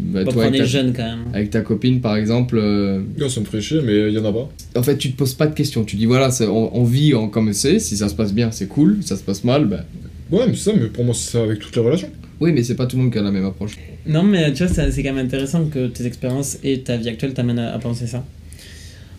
Bah, 0.00 0.24
toi, 0.24 0.32
quand 0.34 0.40
on 0.40 0.52
est 0.52 0.58
ta, 0.58 0.64
jeune 0.64 0.92
quand 0.92 1.02
même 1.04 1.24
avec 1.32 1.48
ta 1.50 1.62
copine, 1.62 2.00
par 2.02 2.16
exemple, 2.16 2.58
euh, 2.58 3.00
Gars, 3.16 3.28
ça 3.30 3.40
me 3.40 3.46
ferait 3.46 3.62
chier, 3.62 3.80
mais 3.82 4.08
il 4.08 4.14
y 4.14 4.18
en 4.18 4.24
a 4.26 4.32
pas. 4.32 4.50
en 4.76 4.82
fait, 4.82 4.98
tu 4.98 5.10
te 5.12 5.16
poses 5.16 5.32
pas 5.34 5.46
de 5.46 5.54
questions. 5.54 5.84
Tu 5.84 5.96
dis, 5.96 6.04
voilà, 6.06 6.28
on, 6.42 6.70
on 6.74 6.84
vit 6.84 7.14
en, 7.14 7.28
comme 7.28 7.52
c'est. 7.54 7.78
Si 7.78 7.96
ça 7.96 8.08
se 8.10 8.14
passe 8.14 8.34
bien, 8.34 8.50
c'est 8.50 8.66
cool. 8.68 8.98
Si 9.00 9.08
ça 9.08 9.16
se 9.16 9.22
passe 9.22 9.42
mal, 9.44 9.64
bah. 9.66 9.84
Ouais, 10.30 10.46
mais 10.46 10.54
c'est 10.54 10.70
ça, 10.70 10.76
mais 10.78 10.88
pour 10.88 11.04
moi, 11.04 11.14
c'est 11.14 11.30
ça 11.32 11.42
avec 11.42 11.58
toutes 11.58 11.74
les 11.76 11.82
relations. 11.82 12.10
Oui, 12.40 12.52
mais 12.52 12.62
c'est 12.62 12.74
pas 12.74 12.86
tout 12.86 12.96
le 12.96 13.04
monde 13.04 13.12
qui 13.12 13.18
a 13.18 13.22
la 13.22 13.30
même 13.30 13.44
approche. 13.46 13.76
Non, 14.06 14.22
mais 14.22 14.52
tu 14.52 14.64
vois, 14.64 14.72
c'est 14.74 14.90
c'est 14.90 15.02
quand 15.02 15.12
même 15.14 15.24
intéressant 15.24 15.64
que 15.66 15.86
tes 15.86 16.04
expériences 16.06 16.58
et 16.62 16.80
ta 16.80 16.96
vie 16.98 17.08
actuelle 17.08 17.32
t'amènent 17.34 17.58
à, 17.58 17.72
à 17.74 17.78
penser 17.78 18.06
ça. 18.06 18.24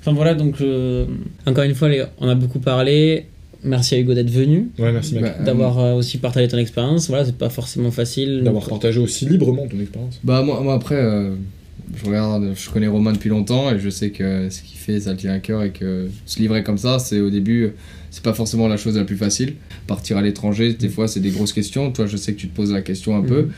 Enfin 0.01 0.13
voilà, 0.13 0.33
donc 0.35 0.59
euh, 0.61 1.05
encore 1.45 1.63
une 1.63 1.75
fois, 1.75 1.87
les- 1.89 2.03
on 2.19 2.27
a 2.27 2.35
beaucoup 2.35 2.59
parlé. 2.59 3.27
Merci 3.63 3.95
à 3.95 3.99
Hugo 3.99 4.13
d'être 4.13 4.29
venu, 4.29 4.69
Ouais, 4.77 4.91
merci, 4.91 5.15
mec. 5.15 5.23
Bah, 5.23 5.35
d'avoir 5.43 5.79
euh, 5.79 5.93
aussi 5.93 6.17
partagé 6.17 6.47
ton 6.47 6.57
expérience. 6.57 7.07
Voilà, 7.07 7.25
c'est 7.25 7.37
pas 7.37 7.49
forcément 7.49 7.91
facile. 7.91 8.41
D'avoir 8.43 8.67
partagé 8.67 8.99
aussi 8.99 9.25
librement 9.25 9.67
ton 9.67 9.79
expérience. 9.79 10.19
Bah 10.23 10.41
moi, 10.41 10.61
moi 10.61 10.73
après, 10.73 10.95
euh, 10.95 11.35
je 11.95 12.05
regarde, 12.05 12.53
je 12.55 12.69
connais 12.69 12.87
Romain 12.87 13.13
depuis 13.13 13.29
longtemps 13.29 13.73
et 13.73 13.79
je 13.79 13.89
sais 13.89 14.09
que 14.09 14.49
ce 14.49 14.61
qu'il 14.61 14.77
fait, 14.77 14.99
ça 14.99 15.11
le 15.11 15.17
tient 15.17 15.33
à 15.33 15.39
cœur 15.39 15.63
et 15.63 15.71
que 15.71 16.07
se 16.25 16.39
livrer 16.39 16.63
comme 16.63 16.77
ça, 16.77 16.99
c'est 16.99 17.21
au 17.21 17.29
début, 17.29 17.71
c'est 18.11 18.23
pas 18.23 18.33
forcément 18.33 18.67
la 18.67 18.77
chose 18.77 18.97
la 18.97 19.05
plus 19.05 19.17
facile. 19.17 19.55
Partir 19.87 20.17
à 20.17 20.21
l'étranger, 20.21 20.73
des 20.73 20.89
fois, 20.89 21.07
c'est 21.07 21.19
des 21.19 21.31
grosses 21.31 21.53
questions. 21.53 21.91
Toi, 21.91 22.05
je 22.05 22.17
sais 22.17 22.33
que 22.33 22.39
tu 22.39 22.47
te 22.47 22.55
poses 22.55 22.71
la 22.71 22.81
question 22.81 23.15
un 23.15 23.21
peu. 23.21 23.49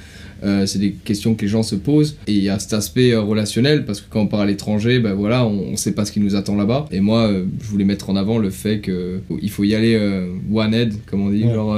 Euh, 0.43 0.65
c'est 0.65 0.80
des 0.80 0.91
questions 0.91 1.34
que 1.36 1.41
les 1.43 1.48
gens 1.48 1.63
se 1.63 1.76
posent 1.76 2.17
et 2.28 2.34
il 2.34 2.43
y 2.43 2.50
a 2.50 2.60
cet 2.60 2.74
aspect 2.74 3.12
euh, 3.13 3.21
relationnel 3.21 3.86
parce 3.86 4.02
que 4.02 4.06
quand 4.10 4.21
on 4.21 4.28
part 4.28 4.41
à 4.41 4.45
l'étranger, 4.45 5.00
ben 5.00 5.13
voilà, 5.13 5.45
on, 5.45 5.71
on 5.71 5.76
sait 5.76 5.93
pas 5.93 6.06
ce 6.06 6.12
qui 6.12 6.19
nous 6.19 6.36
attend 6.36 6.56
là-bas. 6.56 6.88
Et 6.91 7.00
moi, 7.00 7.28
euh, 7.28 7.45
je 7.62 7.67
voulais 7.67 7.86
mettre 7.86 8.10
en 8.10 8.15
avant 8.15 8.38
le 8.38 8.50
fait 8.50 8.80
que 8.80 9.21
il 9.41 9.50
faut 9.50 9.63
y 9.63 9.74
aller 9.76 9.95
euh, 9.95 10.28
one 10.54 10.74
head, 10.74 10.93
comme 11.06 11.21
on 11.21 11.30
dit, 11.32 11.43
Ouais. 11.45 11.54
genre 11.54 11.76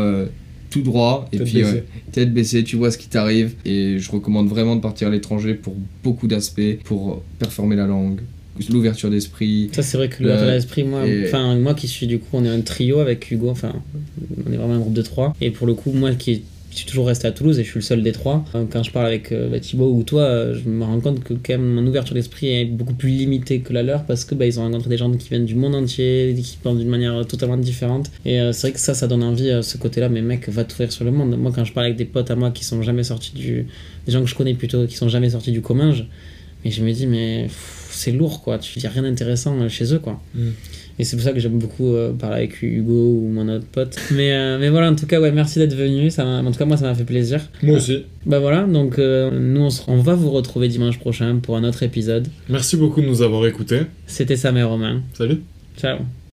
tout 0.70 0.82
droit 0.82 1.30
et 1.32 1.38
Tête 1.38 1.46
puis 1.48 1.58
baissée. 1.60 1.72
ouais, 1.74 1.84
tête 2.12 2.34
baissée, 2.34 2.64
tu 2.64 2.76
vois 2.76 2.92
ce 2.92 2.98
qui 2.98 3.08
t'arrive. 3.08 3.54
Et 3.64 4.00
je 4.00 4.12
recommande 4.12 4.50
vraiment 4.50 4.76
de 4.76 4.82
partir 4.82 5.08
à 5.08 5.12
l'étranger 5.12 5.54
pour 5.54 5.76
beaucoup 6.04 6.28
d'aspects, 6.28 6.80
pour 6.84 7.24
performer 7.40 7.76
la 7.78 7.88
langue, 7.88 8.20
l'ouverture 8.70 9.10
d'esprit. 9.10 9.70
Ça, 9.72 9.82
c'est 9.84 9.96
vrai 9.98 10.10
que 10.10 10.24
le 10.24 10.30
l'esprit, 10.52 10.84
moi, 10.84 11.04
enfin, 11.26 11.56
moi 11.58 11.74
qui 11.74 11.88
suis 11.88 12.06
du 12.08 12.20
coup, 12.20 12.28
on 12.34 12.44
est 12.44 12.50
un 12.50 12.60
trio 12.62 13.00
avec 13.00 13.32
Hugo, 13.32 13.50
enfin, 13.50 13.72
on 14.46 14.52
est 14.52 14.58
vraiment 14.58 14.74
un 14.74 14.80
groupe 14.80 14.94
de 14.94 15.02
trois. 15.04 15.34
Et 15.40 15.52
pour 15.52 15.68
le 15.68 15.74
coup, 15.74 15.92
moi 15.94 16.12
qui 16.16 16.44
je 16.78 16.84
suis 16.84 16.90
toujours 16.90 17.08
resté 17.08 17.28
à 17.28 17.32
Toulouse 17.32 17.58
et 17.58 17.64
je 17.64 17.70
suis 17.70 17.80
le 17.80 17.84
seul 17.84 18.04
des 18.04 18.12
trois. 18.12 18.46
Quand 18.70 18.84
je 18.84 18.92
parle 18.92 19.08
avec 19.08 19.32
euh, 19.32 19.50
bah, 19.50 19.60
Thibaut 19.60 19.92
ou 19.92 20.04
toi, 20.04 20.22
euh, 20.22 20.56
je 20.56 20.70
me 20.70 20.84
rends 20.84 21.00
compte 21.00 21.24
que 21.24 21.34
quand 21.34 21.54
même 21.54 21.66
mon 21.66 21.88
ouverture 21.88 22.14
d'esprit 22.14 22.50
est 22.50 22.66
beaucoup 22.66 22.94
plus 22.94 23.10
limitée 23.10 23.62
que 23.62 23.74
la 23.74 23.82
leur 23.82 24.04
parce 24.04 24.26
que 24.26 24.36
bah, 24.36 24.46
ils 24.46 24.60
ont 24.60 24.64
rencontré 24.64 24.88
des 24.92 24.98
gens 24.98 25.12
qui 25.12 25.28
viennent 25.30 25.48
du 25.48 25.56
monde 25.56 25.74
entier, 25.74 26.36
qui 26.40 26.58
pensent 26.62 26.78
d'une 26.78 26.88
manière 26.88 27.26
totalement 27.26 27.58
différente. 27.58 28.12
Et 28.26 28.40
euh, 28.40 28.52
c'est 28.52 28.68
vrai 28.68 28.74
que 28.74 28.80
ça, 28.80 28.94
ça 28.94 29.08
donne 29.08 29.24
envie, 29.24 29.50
euh, 29.50 29.64
ce 29.64 29.78
côté-là, 29.78 30.08
mais 30.08 30.22
mec, 30.22 30.48
va 30.50 30.66
t'ouvrir 30.66 30.92
sur 30.92 31.04
le 31.04 31.10
monde. 31.10 31.36
Moi, 31.36 31.52
quand 31.52 31.66
je 31.66 31.74
parle 31.74 31.88
avec 31.88 31.98
des 31.98 32.06
potes 32.06 32.30
à 32.30 32.36
moi 32.36 32.52
qui 32.52 32.64
sont 32.64 32.84
jamais 32.84 33.04
sortis 33.04 33.34
du. 33.34 33.66
des 34.06 34.12
gens 34.12 34.22
que 34.22 34.28
je 34.28 34.36
connais 34.36 34.54
plutôt, 34.54 34.86
qui 34.86 34.98
sont 34.98 35.10
jamais 35.10 35.32
sortis 35.32 35.52
du 35.52 35.62
commun, 35.62 35.94
je, 35.94 36.04
mais 36.64 36.70
je 36.70 36.84
me 36.84 36.92
dis, 36.92 37.08
mais 37.08 37.48
c'est 37.90 38.12
lourd 38.12 38.44
quoi, 38.44 38.60
tu 38.60 38.78
dis 38.78 38.88
rien 38.88 39.02
d'intéressant 39.02 39.68
chez 39.68 39.92
eux 39.96 40.00
quoi. 40.00 40.22
Mm. 40.36 40.50
Et 41.00 41.04
c'est 41.04 41.16
pour 41.16 41.24
ça 41.24 41.32
que 41.32 41.40
j'aime 41.40 41.60
beaucoup 41.60 41.94
euh, 41.94 42.12
parler 42.12 42.38
avec 42.38 42.62
Hugo 42.62 42.94
ou 42.94 43.30
mon 43.30 43.48
autre 43.50 43.66
pote. 43.72 43.96
Mais, 44.12 44.34
euh, 44.34 44.58
mais 44.60 44.70
voilà, 44.70 44.90
en 44.90 44.96
tout 44.96 45.06
cas, 45.06 45.22
ouais, 45.22 45.32
merci 45.32 45.60
d'être 45.60 45.76
venu. 45.76 46.10
Ça 46.10 46.26
en 46.26 46.52
tout 46.52 46.58
cas, 46.58 46.66
moi, 46.66 46.78
ça 46.78 46.86
m'a 46.86 46.96
fait 46.96 47.04
plaisir. 47.04 47.42
Moi 47.62 47.78
aussi. 47.78 48.06
Bah 48.26 48.40
voilà, 48.40 48.64
donc 48.64 48.98
euh, 48.98 49.30
nous, 49.32 49.62
on, 49.62 49.94
on 49.94 49.98
va 49.98 50.16
vous 50.16 50.32
retrouver 50.32 50.68
dimanche 50.68 51.00
prochain 51.00 51.38
pour 51.42 51.56
un 51.56 51.64
autre 51.64 51.84
épisode. 51.84 52.28
Merci 52.50 52.78
beaucoup 52.78 53.02
de 53.02 53.06
nous 53.08 53.22
avoir 53.22 53.46
écoutés. 53.46 53.82
C'était 54.08 54.36
Sam 54.36 54.58
et 54.58 54.64
Romain. 54.64 55.04
Salut. 55.14 55.42
Ciao. 55.78 56.00